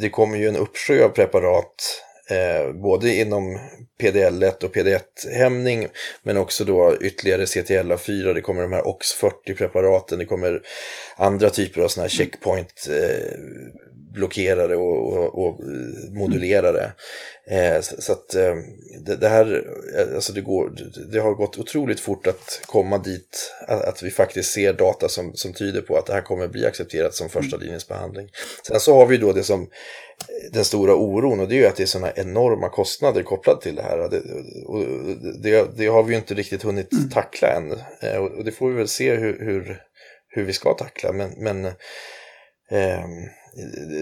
det 0.00 0.10
kommer 0.10 0.38
ju 0.38 0.48
en 0.48 0.56
uppsjö 0.56 1.04
av 1.04 1.08
preparat 1.08 1.74
Eh, 2.30 2.72
både 2.72 3.14
inom 3.14 3.58
PDL1 4.02 4.64
och 4.64 4.74
PD1-hämning 4.74 5.88
men 6.22 6.36
också 6.36 6.64
då 6.64 6.96
ytterligare 7.00 7.44
CTLA4, 7.44 8.34
det 8.34 8.40
kommer 8.40 8.62
de 8.62 8.72
här 8.72 8.82
OX40-preparaten, 8.82 10.18
det 10.18 10.24
kommer 10.24 10.62
andra 11.16 11.50
typer 11.50 11.80
av 11.82 11.88
sådana 11.88 12.04
här 12.04 12.16
checkpoint 12.16 12.88
eh, 12.88 13.38
och, 14.76 15.12
och, 15.12 15.46
och, 15.46 15.60
modulerare. 16.12 16.92
Eh, 17.50 17.80
så, 17.80 18.02
så, 18.02 18.12
att 18.12 18.34
eh, 18.34 18.54
det, 19.06 19.16
det, 19.16 19.28
här, 19.28 19.64
eh, 19.98 20.14
alltså 20.14 20.32
det, 20.32 20.40
går, 20.40 20.72
det 21.12 21.18
har 21.18 21.34
gått 21.34 21.58
otroligt 21.58 22.00
fort 22.00 22.26
att 22.26 22.60
komma 22.66 22.98
dit, 22.98 23.52
att, 23.68 23.82
att, 23.82 24.02
vi 24.02 24.10
faktiskt 24.10 24.52
ser 24.52 24.72
data 24.72 25.08
som, 25.08 25.34
som 25.34 25.52
tyder 25.52 25.80
på 25.80 25.96
att 25.96 26.06
det 26.06 26.12
här 26.12 26.22
kommer 26.22 26.48
bli 26.48 26.66
accepterat 26.66 27.14
som 27.14 27.28
första 27.28 27.56
linjens 27.56 27.88
behandling. 27.88 28.28
Sen 28.66 28.80
så 28.80 28.94
har 28.94 29.06
vi 29.06 29.16
då 29.16 29.32
det 29.32 29.44
som 29.44 29.68
den 30.52 30.64
stora 30.64 30.94
oron 30.94 31.40
och 31.40 31.48
det 31.48 31.54
är 31.54 31.58
ju 31.58 31.66
att 31.66 31.76
det 31.76 31.82
är 31.82 31.86
sådana 31.86 32.12
enorma 32.16 32.68
kostnader 32.68 33.22
kopplade 33.22 33.60
till 33.60 33.74
det 33.74 33.82
här. 33.82 33.98
Det, 33.98 34.22
och 34.66 34.84
det, 35.42 35.76
det 35.76 35.86
har 35.86 36.02
vi 36.02 36.12
ju 36.12 36.18
inte 36.18 36.34
riktigt 36.34 36.62
hunnit 36.62 36.92
mm. 36.92 37.10
tackla 37.10 37.48
än. 37.48 37.72
Eh, 38.00 38.16
och 38.16 38.44
det 38.44 38.52
får 38.52 38.68
vi 38.68 38.74
väl 38.74 38.88
se 38.88 39.14
hur, 39.14 39.38
hur, 39.40 39.82
hur 40.28 40.44
vi 40.44 40.52
ska 40.52 40.74
tackla. 40.74 41.12
Men, 41.12 41.30
men 41.36 41.64
eh, 42.70 43.04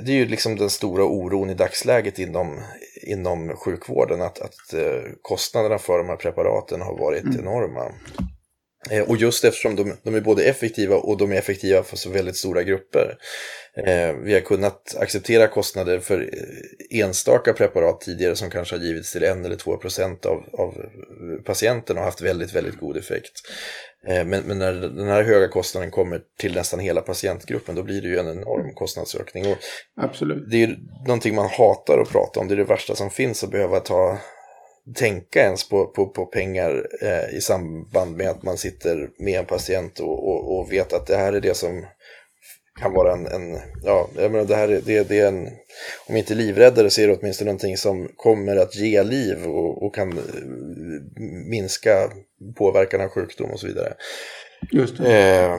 det 0.03 0.13
är 0.13 0.17
ju 0.17 0.27
liksom 0.27 0.57
den 0.57 0.71
stora 0.71 1.05
oron 1.05 1.51
i 1.51 1.55
dagsläget 1.55 2.19
inom, 2.19 2.61
inom 3.03 3.57
sjukvården 3.57 4.23
att, 4.23 4.39
att 4.39 4.75
eh, 4.75 5.03
kostnaderna 5.23 5.79
för 5.79 5.99
de 5.99 6.09
här 6.09 6.17
preparaten 6.17 6.81
har 6.81 6.99
varit 6.99 7.25
mm. 7.25 7.39
enorma. 7.39 7.93
Eh, 8.91 9.03
och 9.03 9.17
just 9.17 9.45
eftersom 9.45 9.77
de, 9.77 9.97
de, 10.03 10.15
är 10.15 10.21
både 10.21 10.45
effektiva 10.45 10.97
och 10.97 11.19
de 11.19 11.33
är 11.33 11.37
effektiva 11.37 11.83
för 11.83 11.97
så 11.97 12.11
väldigt 12.11 12.37
stora 12.37 12.63
grupper. 12.63 13.19
Eh, 13.77 14.13
vi 14.13 14.35
har 14.35 14.41
kunnat 14.41 14.97
acceptera 14.99 15.49
kostnader 15.49 16.01
för 16.01 16.21
eh, 16.21 17.01
enstaka 17.01 17.53
preparat 17.53 18.01
tidigare 18.01 18.37
som 18.37 18.51
kanske 18.51 18.77
har 18.77 18.83
givits 18.83 19.13
till 19.13 19.25
en 19.25 19.45
eller 19.45 19.57
två 19.57 19.77
procent 19.77 20.27
av, 20.27 20.45
av 20.53 20.75
patienten 21.45 21.99
och 21.99 22.05
haft 22.05 22.21
väldigt, 22.21 22.55
väldigt 22.55 22.79
god 22.79 22.97
effekt. 22.97 23.33
Men, 24.07 24.29
men, 24.29 24.59
när 24.59 24.73
den 24.73 25.09
här 25.09 25.23
höga 25.23 25.49
kostnaden 25.49 25.91
kommer 25.91 26.21
till 26.39 26.55
nästan 26.55 26.81
hela 26.81 27.01
patientgruppen 27.01 27.75
då 27.75 27.83
blir 27.83 28.03
det 28.03 28.09
ju 28.09 28.19
en 28.19 28.29
enorm 28.29 28.75
kostnadsökning. 28.75 29.47
Och 29.47 29.59
Absolut. 30.01 30.51
Det 30.51 30.57
är 30.57 30.67
ju 30.67 30.77
någonting 31.07 31.35
man 31.35 31.49
hatar 31.49 31.99
att 31.99 32.09
prata 32.09 32.41
om, 32.41 32.49
det 32.49 32.55
är 32.55 32.57
det 32.57 32.65
värsta 32.65 32.95
som 32.95 33.11
finns 33.11 33.45
att 33.45 33.51
behöva 33.51 33.81
ta 33.81 34.19
tänka 34.95 35.43
ens 35.43 35.69
på, 35.69 35.87
på, 35.87 36.07
på 36.07 36.27
pengar 36.27 36.87
eh, 37.03 37.37
i 37.37 37.41
samband 37.41 38.17
med 38.17 38.31
att 38.31 38.43
man 38.43 38.57
sitter 38.57 39.11
med 39.19 39.39
en 39.39 39.47
patient 39.47 40.01
och, 40.01 40.29
och, 40.29 40.59
och, 40.59 40.73
vet 40.73 40.93
att 40.93 41.07
det 41.07 41.17
här 41.17 41.33
är 41.33 41.41
det 41.41 41.57
som 41.57 41.87
kan 42.81 42.93
vara 42.93 43.13
en, 43.13 43.27
en 43.27 43.61
ja, 43.85 44.09
jag 44.17 44.33
menar 44.33 44.45
det 44.45 44.57
här 44.57 44.69
är, 44.69 44.81
det, 44.85 45.09
det 45.09 45.19
är 45.19 45.29
en, 45.29 45.49
om 46.07 46.17
inte 46.17 46.35
livräddare 46.35 46.91
så 46.91 47.01
är 47.01 47.07
det 47.07 47.17
åtminstone 47.21 47.49
någonting 47.49 47.77
som 47.77 48.09
kommer 48.17 48.57
att 48.57 48.77
ge 48.77 49.03
liv 49.03 49.47
och, 49.47 49.83
och 49.83 49.95
kan 49.95 50.13
eh, 50.13 50.25
minska 51.49 52.11
påverkan 52.57 53.01
av 53.01 53.09
sjukdom 53.09 53.51
och 53.51 53.61
så 53.61 53.67
vidare. 53.67 53.95
Just 54.73 55.01
eh, 55.01 55.59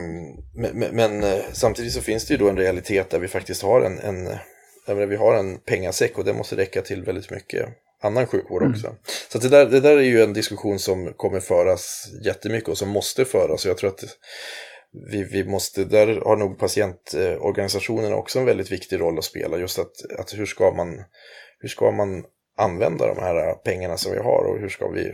men, 0.54 0.86
men, 0.92 1.24
eh, 1.24 1.38
samtidigt 1.52 1.92
så 1.92 2.00
finns 2.00 2.26
det 2.26 2.34
ju 2.34 2.38
då 2.38 2.48
en 2.48 2.56
realitet 2.56 3.10
där 3.10 3.18
vi 3.18 3.28
faktiskt 3.28 3.62
har 3.62 3.80
en, 3.80 3.98
en 3.98 4.24
där 4.86 5.06
vi 5.06 5.16
har 5.16 5.34
en 5.34 5.58
pengasäck 5.58 6.18
och 6.18 6.24
det 6.24 6.32
måste 6.32 6.56
räcka 6.56 6.82
till 6.82 7.02
väldigt 7.02 7.30
mycket 7.30 7.68
annan 8.00 8.26
sjukvård 8.26 8.62
också. 8.62 8.86
Mm. 8.86 8.98
Så 9.28 9.38
det, 9.38 9.48
där, 9.48 9.66
det 9.66 9.80
där 9.80 9.96
är 9.96 10.02
ju 10.02 10.22
en 10.22 10.32
diskussion 10.32 10.78
som 10.78 11.12
kommer 11.16 11.40
föras 11.40 12.08
jättemycket 12.24 12.68
och 12.68 12.78
som 12.78 12.88
måste 12.88 13.24
föras. 13.24 13.64
Och 13.64 13.70
jag 13.70 13.78
tror 13.78 13.90
att 13.90 14.04
vi, 15.10 15.24
vi 15.24 15.44
måste, 15.44 15.84
där 15.84 16.06
har 16.06 16.36
nog 16.36 16.58
patientorganisationerna 16.58 18.16
också 18.16 18.38
en 18.38 18.44
väldigt 18.44 18.72
viktig 18.72 19.00
roll 19.00 19.18
att 19.18 19.24
spela. 19.24 19.58
Just 19.58 19.78
att, 19.78 19.92
att 20.18 20.38
hur, 20.38 20.46
ska 20.46 20.74
man, 20.76 21.04
hur 21.58 21.68
ska 21.68 21.90
man 21.90 22.24
använda 22.58 23.14
de 23.14 23.22
här 23.22 23.54
pengarna 23.54 23.96
som 23.96 24.12
vi 24.12 24.18
har 24.18 24.44
och 24.44 24.60
hur 24.60 24.68
ska 24.68 24.88
vi 24.88 25.12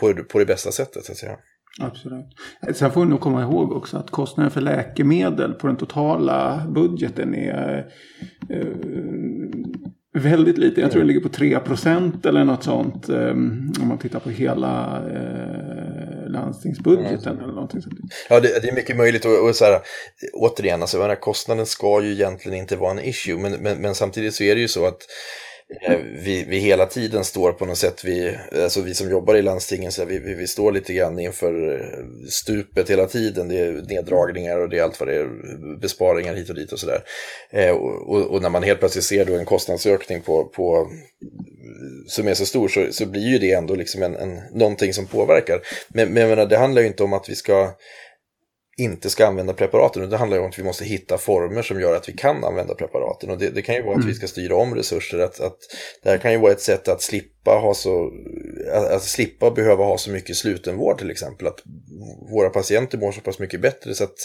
på, 0.00 0.14
på 0.24 0.38
det 0.38 0.46
bästa 0.46 0.72
sättet 0.72 1.04
så 1.04 1.12
att 1.12 1.18
säga. 1.18 1.38
Absolut. 1.80 2.26
Sen 2.74 2.90
får 2.90 3.00
vi 3.00 3.06
nog 3.06 3.20
komma 3.20 3.42
ihåg 3.42 3.72
också 3.72 3.96
att 3.96 4.10
kostnaden 4.10 4.50
för 4.50 4.60
läkemedel 4.60 5.52
på 5.52 5.66
den 5.66 5.76
totala 5.76 6.66
budgeten 6.74 7.34
är 7.34 7.92
eh, 8.50 8.66
Väldigt 10.16 10.58
lite. 10.58 10.80
Jag 10.80 10.90
tror 10.90 11.00
det 11.00 11.06
ligger 11.06 11.20
på 11.20 11.28
3% 11.28 12.28
eller 12.28 12.44
något 12.44 12.64
sånt. 12.64 13.08
Um, 13.08 13.72
om 13.80 13.88
man 13.88 13.98
tittar 13.98 14.20
på 14.20 14.30
hela 14.30 15.02
uh, 15.06 16.30
landstingsbudgeten 16.30 17.32
mm. 17.32 17.44
eller 17.44 17.54
någonting 17.54 17.82
sånt. 17.82 17.98
Ja, 18.28 18.40
det, 18.40 18.62
det, 18.62 18.68
är 18.68 18.74
mycket 18.74 18.96
möjligt. 18.96 19.24
Och, 19.24 19.48
och 19.48 19.56
så 19.56 19.64
här, 19.64 19.80
återigen, 20.32 20.80
alltså, 20.80 21.16
kostnaden 21.20 21.66
ska 21.66 22.02
ju 22.02 22.12
egentligen 22.12 22.58
inte 22.58 22.76
vara 22.76 22.90
en 22.90 23.04
issue. 23.04 23.38
Men, 23.38 23.52
men, 23.52 23.78
men, 23.78 23.94
samtidigt 23.94 24.34
så 24.34 24.44
är 24.44 24.54
det 24.54 24.60
ju 24.60 24.68
så 24.68 24.86
att 24.86 24.92
eh, 24.92 25.04
Eh, 25.82 25.98
vi, 26.24 26.44
vi 26.48 26.58
hela 26.58 26.86
tiden 26.86 27.24
står 27.24 27.52
på 27.52 27.66
något 27.66 27.78
sätt, 27.78 28.04
vi, 28.04 28.38
alltså 28.62 28.80
vi 28.80 28.94
som 28.94 29.10
jobbar 29.10 29.34
i 29.34 29.42
landstingen, 29.42 29.92
så 29.92 30.04
vi, 30.04 30.18
vi, 30.18 30.34
vi 30.34 30.46
står 30.46 30.72
lite 30.72 30.92
grann 30.92 31.18
inför 31.18 31.74
eh, 31.74 32.28
stupet 32.30 32.90
hela 32.90 33.06
tiden. 33.06 33.48
Det 33.48 33.58
är 33.58 33.72
neddragningar 33.72 34.60
och 34.60 34.68
det 34.68 34.78
är 34.78 34.82
allt 34.82 35.00
vad 35.00 35.08
det 35.08 35.14
är, 35.14 35.28
besparingar 35.80 36.34
hit 36.34 36.48
och 36.48 36.54
dit 36.54 36.72
och 36.72 36.78
sådär. 36.78 37.02
Eh, 37.50 37.70
och, 37.70 38.30
och, 38.32 38.42
när 38.42 38.50
man 38.50 38.62
helt 38.62 38.78
plötsligt 38.78 39.04
ser 39.04 39.24
då 39.24 39.34
en 39.34 39.44
kostnadsökning 39.44 40.20
på, 40.20 40.44
på 40.44 40.90
som 42.06 42.28
är 42.28 42.34
så 42.34 42.46
stor 42.46 42.68
så, 42.68 42.86
så 42.90 43.06
blir 43.06 43.28
ju 43.28 43.38
det 43.38 43.52
ändå 43.52 43.74
liksom 43.74 44.02
en, 44.02 44.16
en, 44.16 44.40
någonting 44.52 44.94
som 44.94 45.06
påverkar. 45.06 45.60
Men, 45.88 46.12
men 46.12 46.28
menar, 46.28 46.46
det 46.46 46.56
handlar 46.56 46.82
ju 46.82 46.88
inte 46.88 47.02
om 47.02 47.12
att 47.12 47.28
vi 47.28 47.34
ska 47.34 47.74
inte 48.76 49.10
ska 49.10 49.26
använda 49.26 49.52
preparaten. 49.52 50.10
Det 50.10 50.16
handlar 50.16 50.38
om 50.38 50.48
att 50.48 50.58
vi 50.58 50.62
måste 50.62 50.84
hitta 50.84 51.18
former 51.18 51.62
som 51.62 51.80
gör 51.80 51.96
att 51.96 52.08
vi 52.08 52.12
kan 52.12 52.44
använda 52.44 52.74
preparaten. 52.74 53.30
Och 53.30 53.38
det, 53.38 53.50
det 53.50 53.62
kan 53.62 53.74
ju 53.74 53.82
vara 53.82 53.94
att 53.94 54.00
vi 54.00 54.04
mm. 54.04 54.14
ska 54.14 54.26
styra 54.26 54.56
om 54.56 54.74
resurser. 54.74 55.18
Att, 55.18 55.40
att, 55.40 55.58
det 56.02 56.10
här 56.10 56.18
kan 56.18 56.32
ju 56.32 56.38
vara 56.38 56.52
ett 56.52 56.60
sätt 56.60 56.88
att 56.88 57.02
slippa, 57.02 57.50
ha 57.50 57.74
så, 57.74 58.12
att, 58.72 58.90
att 58.90 59.02
slippa 59.02 59.50
behöva 59.50 59.84
ha 59.84 59.98
så 59.98 60.10
mycket 60.10 60.36
slutenvård 60.36 60.98
till 60.98 61.10
exempel. 61.10 61.46
Att 61.46 61.62
våra 62.30 62.50
patienter 62.50 62.98
mår 62.98 63.12
så 63.12 63.20
pass 63.20 63.38
mycket 63.38 63.60
bättre 63.60 63.94
så 63.94 64.04
att 64.04 64.18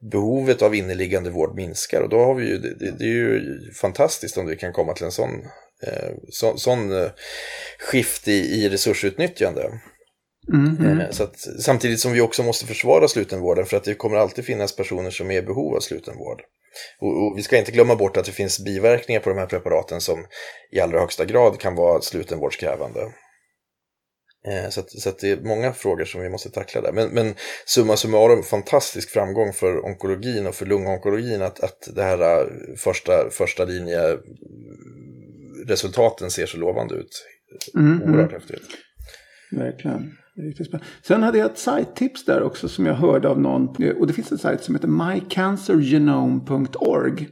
behovet 0.00 0.62
av 0.62 0.74
inneliggande 0.74 1.30
vård 1.30 1.54
minskar. 1.54 2.00
Och 2.00 2.08
då 2.08 2.18
har 2.18 2.34
vi 2.34 2.48
ju, 2.48 2.58
det, 2.58 2.90
det 2.98 3.04
är 3.04 3.08
ju 3.08 3.60
fantastiskt 3.72 4.38
om 4.38 4.46
vi 4.46 4.56
kan 4.56 4.72
komma 4.72 4.92
till 4.92 5.04
en 5.04 5.12
sån, 5.12 5.30
eh, 5.86 6.10
så, 6.30 6.56
sån 6.56 6.92
eh, 6.92 7.10
skift 7.78 8.28
i, 8.28 8.32
i 8.32 8.68
resursutnyttjande. 8.68 9.80
Mm, 10.48 10.76
mm. 10.76 11.12
Så 11.12 11.22
att, 11.22 11.38
samtidigt 11.38 12.00
som 12.00 12.12
vi 12.12 12.20
också 12.20 12.42
måste 12.42 12.66
försvara 12.66 13.08
slutenvården 13.08 13.66
för 13.66 13.76
att 13.76 13.84
det 13.84 13.94
kommer 13.94 14.16
alltid 14.16 14.44
finnas 14.44 14.76
personer 14.76 15.10
som 15.10 15.30
är 15.30 15.38
i 15.38 15.42
behov 15.42 15.76
av 15.76 15.80
slutenvård. 15.80 16.42
Och, 17.00 17.26
och, 17.26 17.38
vi 17.38 17.42
ska 17.42 17.58
inte 17.58 17.72
glömma 17.72 17.96
bort 17.96 18.16
att 18.16 18.24
det 18.24 18.32
finns 18.32 18.64
biverkningar 18.64 19.20
på 19.20 19.30
de 19.30 19.38
här 19.38 19.46
preparaten 19.46 20.00
som 20.00 20.26
i 20.72 20.80
allra 20.80 21.00
högsta 21.00 21.24
grad 21.24 21.58
kan 21.58 21.74
vara 21.74 22.00
slutenvårdskrävande. 22.00 23.00
Eh, 24.48 24.70
så, 24.70 24.80
att, 24.80 24.90
så 24.90 25.08
att 25.08 25.18
det 25.18 25.30
är 25.30 25.40
många 25.40 25.72
frågor 25.72 26.04
som 26.04 26.20
vi 26.20 26.28
måste 26.28 26.50
tackla 26.50 26.80
där. 26.80 26.92
Men, 26.92 27.08
men 27.08 27.34
summa 27.66 27.96
summarum, 27.96 28.42
fantastisk 28.42 29.10
framgång 29.10 29.52
för 29.52 29.84
onkologin 29.84 30.46
och 30.46 30.54
för 30.54 30.66
lungonkologin 30.66 31.42
att, 31.42 31.60
att 31.60 31.88
det 31.94 32.02
här 32.02 32.40
eh, 32.40 32.46
första, 32.76 33.30
första 33.30 33.64
linje 33.64 34.18
resultaten 35.66 36.30
ser 36.30 36.46
så 36.46 36.56
lovande 36.56 36.94
ut. 36.94 37.26
Mm, 37.74 38.02
Oerhört 38.02 38.30
mm. 38.30 38.40
häftigt. 38.40 38.62
Verkligen. 39.52 40.12
Sen 41.02 41.22
hade 41.22 41.38
jag 41.38 41.50
ett 41.50 41.58
sajttips 41.58 42.24
där 42.24 42.42
också 42.42 42.68
som 42.68 42.86
jag 42.86 42.94
hörde 42.94 43.28
av 43.28 43.40
någon. 43.40 43.68
Och 43.98 44.06
det 44.06 44.12
finns 44.12 44.32
en 44.32 44.38
sajt 44.38 44.62
som 44.62 44.74
heter 44.74 44.88
mycancergenome.org. 44.88 47.28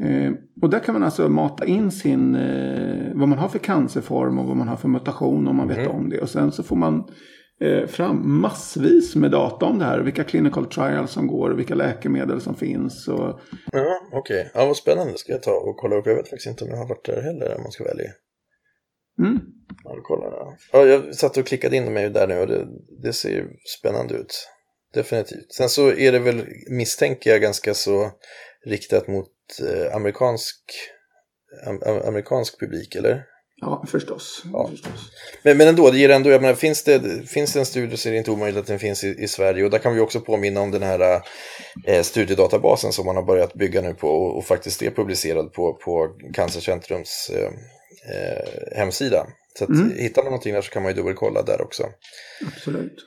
Eh, 0.00 0.32
och 0.62 0.70
där 0.70 0.78
kan 0.78 0.92
man 0.92 1.02
alltså 1.02 1.28
mata 1.28 1.66
in 1.66 1.90
sin, 1.90 2.34
eh, 2.34 3.12
vad 3.14 3.28
man 3.28 3.38
har 3.38 3.48
för 3.48 3.58
cancerform 3.58 4.38
och 4.38 4.46
vad 4.46 4.56
man 4.56 4.68
har 4.68 4.76
för 4.76 4.88
mutation 4.88 5.48
om 5.48 5.56
man 5.56 5.68
vet 5.68 5.78
mm. 5.78 5.90
om 5.90 6.10
det. 6.10 6.20
Och 6.20 6.30
sen 6.30 6.52
så 6.52 6.62
får 6.62 6.76
man 6.76 7.08
eh, 7.60 7.86
fram 7.86 8.40
massvis 8.40 9.16
med 9.16 9.30
data 9.30 9.66
om 9.66 9.78
det 9.78 9.84
här. 9.84 10.00
Vilka 10.00 10.24
clinical 10.24 10.66
trials 10.66 11.10
som 11.10 11.26
går 11.26 11.50
och 11.50 11.58
vilka 11.58 11.74
läkemedel 11.74 12.40
som 12.40 12.54
finns. 12.54 13.08
Och... 13.08 13.40
Ja, 13.72 14.00
okej. 14.12 14.40
Okay. 14.40 14.50
Ja, 14.54 14.66
vad 14.66 14.76
spännande. 14.76 15.18
Ska 15.18 15.32
jag 15.32 15.42
ta 15.42 15.50
och 15.50 15.76
kolla 15.76 15.96
upp. 15.96 16.06
Jag 16.06 16.14
vet 16.14 16.28
faktiskt 16.28 16.50
inte 16.50 16.64
om 16.64 16.70
jag 16.70 16.76
har 16.76 16.88
varit 16.88 17.04
där 17.04 17.22
heller 17.22 17.56
om 17.56 17.62
man 17.62 17.72
ska 17.72 17.84
välja. 17.84 18.10
Mm. 19.18 19.40
Ja, 19.84 19.96
kolla. 20.02 20.56
Ja, 20.72 20.86
jag 20.86 21.14
satt 21.14 21.36
och 21.36 21.46
klickade 21.46 21.76
in 21.76 21.92
mig 21.92 22.10
där 22.10 22.26
nu 22.26 22.38
och 22.38 22.46
det, 22.46 22.66
det 23.02 23.12
ser 23.12 23.46
spännande 23.78 24.14
ut. 24.14 24.48
Definitivt. 24.94 25.52
Sen 25.52 25.68
så 25.68 25.92
är 25.92 26.12
det 26.12 26.18
väl, 26.18 26.46
misstänker 26.70 27.30
jag, 27.30 27.40
ganska 27.40 27.74
så 27.74 28.10
riktat 28.66 29.08
mot 29.08 29.30
eh, 29.62 29.96
amerikansk, 29.96 30.56
am, 31.66 31.78
amerikansk 32.08 32.60
publik, 32.60 32.94
eller? 32.94 33.24
Ja, 33.60 33.84
förstås. 33.88 34.42
Ja. 34.52 34.68
förstås. 34.70 35.10
Men, 35.42 35.56
men 35.56 35.68
ändå, 35.68 35.90
det 35.90 35.98
ger 35.98 36.08
ändå, 36.08 36.30
jag 36.30 36.42
menar, 36.42 36.54
finns 36.54 36.84
det, 36.84 37.28
finns 37.28 37.52
det 37.52 37.58
en 37.58 37.66
studie 37.66 37.96
så 37.96 38.08
är 38.08 38.12
det 38.12 38.18
inte 38.18 38.30
omöjligt 38.30 38.60
att 38.60 38.66
den 38.66 38.78
finns 38.78 39.04
i, 39.04 39.08
i 39.08 39.28
Sverige. 39.28 39.64
Och 39.64 39.70
där 39.70 39.78
kan 39.78 39.94
vi 39.94 40.00
också 40.00 40.20
påminna 40.20 40.60
om 40.60 40.70
den 40.70 40.82
här 40.82 41.22
eh, 41.86 42.02
studiedatabasen 42.02 42.92
som 42.92 43.06
man 43.06 43.16
har 43.16 43.22
börjat 43.22 43.54
bygga 43.54 43.80
nu 43.80 43.94
på 43.94 44.08
och, 44.08 44.36
och 44.36 44.44
faktiskt 44.44 44.82
är 44.82 44.90
publicerad 44.90 45.52
på, 45.52 45.72
på 45.72 46.08
Cancercentrums 46.34 47.30
eh, 47.34 47.50
eh, 48.14 48.78
hemsida. 48.78 49.26
Så 49.58 49.64
att 49.64 49.70
mm. 49.70 49.90
hittar 49.90 50.22
man 50.22 50.30
någonting 50.30 50.54
där 50.54 50.62
så 50.62 50.70
kan 50.70 50.82
man 50.82 50.92
ju 50.92 50.96
dubbelkolla 50.96 51.42
där 51.42 51.62
också. 51.62 51.82
Absolut. 52.46 53.06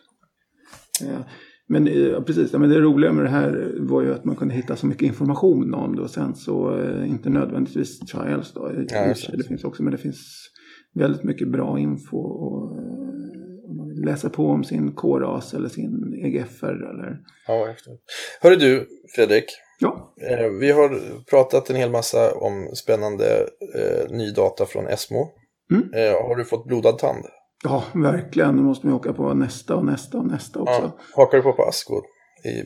Ja. 1.01 1.29
Men 1.71 1.85
ja, 1.85 2.21
precis, 2.21 2.53
men 2.53 2.69
det 2.69 2.79
roliga 2.79 3.11
med 3.11 3.25
det 3.25 3.29
här 3.29 3.77
var 3.79 4.01
ju 4.01 4.13
att 4.13 4.25
man 4.25 4.35
kunde 4.35 4.53
hitta 4.53 4.75
så 4.75 4.87
mycket 4.87 5.07
information 5.07 5.73
om 5.73 5.95
det 5.95 6.01
och 6.01 6.09
sen 6.09 6.35
så 6.35 6.79
eh, 6.79 7.09
inte 7.09 7.29
nödvändigtvis 7.29 7.99
trials 7.99 8.53
då. 8.53 8.71
Ja, 8.89 9.13
det 9.31 9.43
finns 9.47 9.63
också, 9.63 9.83
men 9.83 9.91
det 9.91 9.97
finns 9.97 10.49
väldigt 10.95 11.23
mycket 11.23 11.47
bra 11.47 11.79
info 11.79 12.17
och 12.17 12.77
eh, 12.77 13.69
om 13.69 13.77
man 13.77 13.87
vill 13.87 14.05
läsa 14.05 14.29
på 14.29 14.45
om 14.45 14.63
sin 14.63 14.91
K-ras 14.91 15.53
eller 15.53 15.69
sin 15.69 16.13
EGFR 16.25 16.65
eller... 16.65 17.19
Ja, 17.47 17.65
häftigt. 17.65 18.01
Hörru 18.41 18.55
du, 18.55 18.87
Fredrik. 19.15 19.45
Ja. 19.79 20.13
Eh, 20.21 20.49
vi 20.59 20.71
har 20.71 20.99
pratat 21.29 21.69
en 21.69 21.75
hel 21.75 21.91
massa 21.91 22.33
om 22.33 22.69
spännande 22.75 23.49
eh, 23.75 24.11
ny 24.17 24.31
data 24.31 24.65
från 24.65 24.87
Esmo. 24.87 25.27
Mm. 25.71 25.93
Eh, 25.93 26.27
har 26.27 26.35
du 26.35 26.45
fått 26.45 26.67
blodad 26.67 26.97
tand? 26.97 27.25
Ja, 27.63 27.83
verkligen. 27.93 28.55
Nu 28.55 28.61
måste 28.61 28.87
man 28.87 28.95
åka 28.95 29.13
på 29.13 29.33
nästa 29.33 29.75
och 29.75 29.85
nästa 29.85 30.17
och 30.17 30.27
nästa 30.27 30.59
också. 30.59 30.81
Ja. 30.81 30.99
Hakar 31.15 31.37
du 31.37 31.43
på 31.43 31.53
på 31.53 31.63
Asko 31.63 32.01
i 32.45 32.63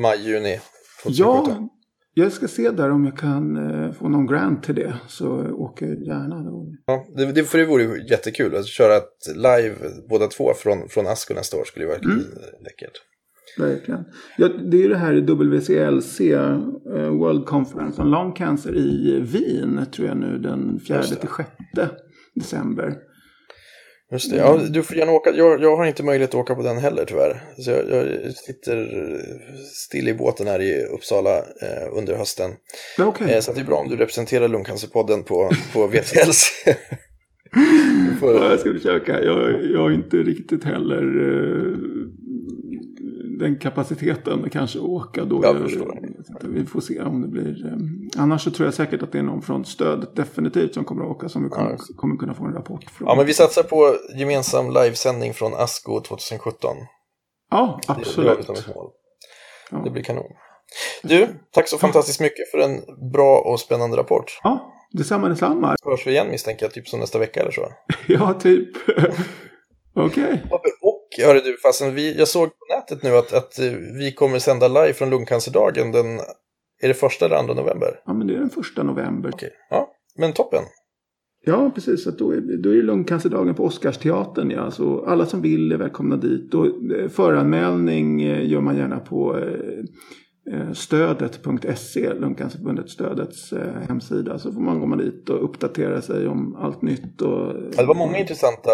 maj, 0.00 0.28
juni 0.28 0.60
2017? 1.02 1.14
Ja, 1.14 1.68
jag 2.14 2.32
ska 2.32 2.48
se 2.48 2.70
där 2.70 2.90
om 2.90 3.04
jag 3.04 3.18
kan 3.18 3.56
eh, 3.56 3.92
få 3.92 4.08
någon 4.08 4.26
grant 4.26 4.62
till 4.62 4.74
det. 4.74 4.94
Så 5.08 5.52
åker 5.52 5.86
jag 5.86 6.06
gärna. 6.06 6.42
Då. 6.42 6.66
Ja, 6.86 7.06
det, 7.16 7.32
det, 7.32 7.44
för 7.44 7.58
det 7.58 7.66
vore 7.66 7.98
jättekul 8.10 8.56
att 8.56 8.66
köra 8.66 8.96
ett 8.96 9.36
live 9.36 9.74
båda 10.08 10.26
två 10.26 10.54
från, 10.54 10.88
från 10.88 11.06
Asko 11.06 11.34
nästa 11.34 11.56
år. 11.56 11.64
skulle 11.64 11.84
ju 11.84 11.90
verkligen 11.90 12.18
mm. 12.18 12.32
läckert. 12.64 13.11
Verkligen. 13.58 14.04
Ja, 14.36 14.48
det 14.48 14.76
är 14.76 14.80
ju 14.80 14.88
det 14.88 14.96
här 14.96 15.14
WCLC, 15.20 16.20
uh, 16.20 17.08
World 17.08 17.46
Conference 17.46 18.02
on 18.02 18.10
Lung 18.10 18.32
Cancer 18.32 18.76
i 18.76 19.20
Wien, 19.20 19.86
tror 19.92 20.08
jag 20.08 20.16
nu, 20.16 20.38
den 20.38 20.80
4 20.88 21.02
till 21.02 21.16
6 21.16 21.50
december. 22.34 22.96
Just 24.12 24.30
det, 24.30 24.36
ja, 24.36 24.60
du 24.70 24.82
får 24.82 24.96
gärna 24.96 25.12
åka. 25.12 25.30
Jag, 25.30 25.62
jag 25.62 25.76
har 25.76 25.84
inte 25.84 26.02
möjlighet 26.02 26.30
att 26.30 26.40
åka 26.40 26.54
på 26.54 26.62
den 26.62 26.78
heller 26.78 27.04
tyvärr. 27.04 27.42
Så 27.58 27.70
jag, 27.70 27.90
jag 27.90 28.34
sitter 28.34 28.88
still 29.86 30.08
i 30.08 30.14
båten 30.14 30.46
här 30.46 30.62
i 30.62 30.84
Uppsala 30.84 31.38
eh, 31.38 31.96
under 31.98 32.14
hösten. 32.14 32.50
Okay. 32.98 33.32
Eh, 33.32 33.40
så 33.40 33.52
det 33.52 33.60
är 33.60 33.64
bra 33.64 33.76
om 33.76 33.88
du 33.88 33.96
representerar 33.96 34.48
Lungcancerpodden 34.48 35.22
på, 35.22 35.50
på 35.72 35.86
VTLC. 35.92 36.64
får... 38.20 38.34
ja, 38.34 38.50
jag 38.50 38.60
ska 38.60 38.72
försöka. 38.72 39.22
Jag, 39.22 39.64
jag 39.64 39.90
är 39.90 39.94
inte 39.94 40.16
riktigt 40.16 40.64
heller 40.64 41.02
eh, 41.02 41.76
den 43.42 43.58
kapaciteten 43.58 44.50
kanske 44.50 44.78
åka 44.78 45.24
då. 45.24 45.40
Jag 45.42 45.58
förstår. 45.58 45.98
Vi 46.42 46.66
får 46.66 46.80
se 46.80 47.00
om 47.00 47.22
det 47.22 47.28
blir. 47.28 47.66
Eh, 47.66 48.22
annars 48.22 48.44
så 48.44 48.50
tror 48.50 48.66
jag 48.66 48.74
säkert 48.74 49.02
att 49.02 49.12
det 49.12 49.18
är 49.18 49.22
någon 49.22 49.42
från 49.42 49.64
stödet 49.64 50.16
definitivt 50.16 50.74
som 50.74 50.84
kommer 50.84 51.04
att 51.04 51.10
åka 51.10 51.28
som 51.28 51.44
vi 51.44 51.48
kommer, 51.48 51.70
ja. 51.70 51.76
kommer 51.96 52.16
kunna 52.16 52.34
få 52.34 52.44
en 52.44 52.52
rapport 52.52 52.84
från. 52.90 53.08
Ja, 53.08 53.14
men 53.14 53.26
vi 53.26 53.34
satsar 53.34 53.62
på 53.62 53.96
gemensam 54.18 54.70
livesändning 54.70 55.34
från 55.34 55.54
ASCO 55.54 56.00
2017. 56.00 56.76
Ja, 57.50 57.80
absolut. 57.86 58.46
Det, 58.46 58.52
det, 58.52 58.60
ja. 59.70 59.82
det 59.84 59.90
blir 59.90 60.02
kanon. 60.02 60.32
Du, 61.02 61.28
tack 61.50 61.68
så 61.68 61.78
fantastiskt 61.78 62.20
mycket 62.20 62.50
för 62.50 62.58
en 62.58 63.10
bra 63.12 63.38
och 63.38 63.60
spännande 63.60 63.96
rapport. 63.96 64.40
Ja, 64.42 64.72
detsamma 64.92 65.28
detsamma. 65.28 65.76
Hörs 65.84 66.06
vi 66.06 66.10
igen 66.10 66.28
misstänker 66.30 66.64
jag, 66.64 66.72
typ 66.72 66.88
som 66.88 67.00
nästa 67.00 67.18
vecka 67.18 67.40
eller 67.40 67.50
så. 67.50 67.72
ja, 68.06 68.34
typ. 68.34 68.68
Okej. 69.94 70.24
Okay. 70.24 70.38
Hörru 71.18 71.40
du, 71.40 71.56
fastän 71.56 71.94
vi, 71.94 72.18
jag 72.18 72.28
såg 72.28 72.48
på 72.48 72.74
nätet 72.76 73.02
nu 73.02 73.16
att, 73.16 73.32
att 73.32 73.58
vi 73.98 74.12
kommer 74.12 74.38
sända 74.38 74.68
live 74.68 74.92
från 74.92 75.10
lungcancerdagen 75.10 75.92
den, 75.92 76.06
är 76.82 76.88
det 76.88 76.94
första 76.94 77.26
eller 77.26 77.36
andra 77.36 77.54
november? 77.54 78.00
Ja, 78.06 78.12
men 78.12 78.26
det 78.26 78.34
är 78.34 78.38
den 78.38 78.50
första 78.50 78.82
november. 78.82 79.30
Okej, 79.32 79.50
ja, 79.70 79.90
men 80.18 80.32
toppen. 80.32 80.62
Ja, 81.44 81.70
precis. 81.74 82.06
Att 82.06 82.18
då, 82.18 82.30
är, 82.30 82.62
då 82.62 82.70
är 82.70 82.76
det 82.76 82.82
lungcancerdagen 82.82 83.54
på 83.54 83.64
Oscarsteatern. 83.64 84.50
Ja. 84.50 84.70
Så 84.70 85.04
alla 85.06 85.26
som 85.26 85.42
vill 85.42 85.72
är 85.72 85.76
välkomna 85.76 86.16
dit. 86.16 86.54
Och 86.54 86.66
eh, 86.66 87.08
föranmälning 87.08 88.22
eh, 88.22 88.50
gör 88.50 88.60
man 88.60 88.76
gärna 88.76 89.00
på 89.00 89.38
eh, 89.38 89.84
Eh, 90.50 90.72
stödet.se, 90.72 92.14
Lungcancerförbundet 92.14 92.90
stödets 92.90 93.52
eh, 93.52 93.74
hemsida. 93.88 94.38
Så 94.38 94.52
får 94.52 94.60
man 94.60 94.80
komma 94.80 94.96
dit 94.96 95.28
och 95.28 95.44
uppdatera 95.44 96.02
sig 96.02 96.28
om 96.28 96.56
allt 96.56 96.82
nytt. 96.82 97.22
Och, 97.22 97.56
ja, 97.76 97.80
det 97.80 97.86
var 97.86 97.94
många 97.94 98.18
intressanta 98.18 98.70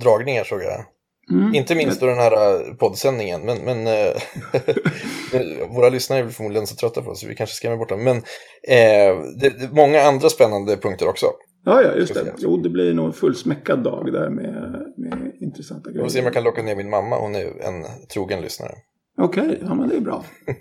dragningar 0.00 0.44
såg 0.44 0.62
jag. 0.62 0.84
Mm. 1.30 1.54
Inte 1.54 1.74
minst 1.74 2.00
då 2.00 2.06
den 2.06 2.18
här 2.18 2.32
eh, 2.32 2.74
poddsändningen. 2.74 3.40
Men, 3.40 3.58
men 3.58 3.84
våra 5.74 5.88
lyssnare 5.88 6.20
är 6.20 6.28
förmodligen 6.28 6.66
så 6.66 6.76
trötta 6.76 7.02
på 7.02 7.10
oss 7.10 7.20
så 7.20 7.26
vi 7.26 7.34
kanske 7.34 7.56
skrämmer 7.56 7.76
bort 7.76 7.88
dem. 7.88 8.04
Men 8.04 8.16
eh, 8.16 9.22
det, 9.40 9.48
det, 9.60 9.72
många 9.72 10.02
andra 10.02 10.28
spännande 10.28 10.76
punkter 10.76 11.08
också. 11.08 11.26
Ja, 11.64 11.82
ja, 11.82 11.94
just 11.94 12.14
det. 12.14 12.34
Jo, 12.38 12.56
det 12.56 12.68
blir 12.68 12.94
nog 12.94 13.06
en 13.06 13.12
fullsmäckad 13.12 13.84
dag 13.84 14.12
där 14.12 14.30
med, 14.30 14.82
med 14.96 15.32
intressanta 15.40 15.90
grejer. 15.90 16.00
Jag 16.00 16.06
får 16.06 16.12
se 16.12 16.18
om 16.18 16.24
jag 16.24 16.34
kan 16.34 16.44
locka 16.44 16.62
ner 16.62 16.76
min 16.76 16.90
mamma. 16.90 17.16
Hon 17.18 17.34
är 17.34 17.44
en 17.44 17.84
trogen 18.12 18.40
lyssnare. 18.40 18.72
Okej, 19.18 19.42
okay, 19.42 19.58
ja 19.62 19.74
men 19.74 19.88
det 19.88 19.96
är 19.96 20.00
bra. 20.00 20.24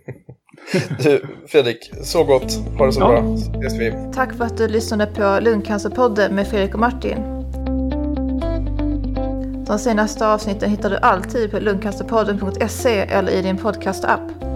Du, 1.04 1.22
Fredrik, 1.48 1.92
så 2.04 2.24
gott. 2.24 2.54
Ha 2.78 2.86
det 2.86 2.92
så 2.92 3.00
Ja. 3.00 3.08
bra. 3.08 3.36
Ses 3.36 3.80
vi. 3.80 3.94
Tack 4.14 4.38
för 4.38 4.44
att 4.44 4.58
du 4.58 4.68
lyssnade 4.68 5.06
på 5.06 5.40
Lungcancerpodden 5.42 6.36
med 6.36 6.48
Fredrik 6.48 6.74
och 6.74 6.80
Martin. 6.80 7.39
De 9.70 9.80
senaste 9.80 10.28
avsnitten 10.28 10.70
hittar 10.70 10.90
du 10.90 10.98
alltid 10.98 11.52
på 11.52 11.60
lungcancerpodden.se 11.60 13.00
eller 13.00 13.32
i 13.32 13.42
din 13.42 13.58
podcastapp. 13.58 14.49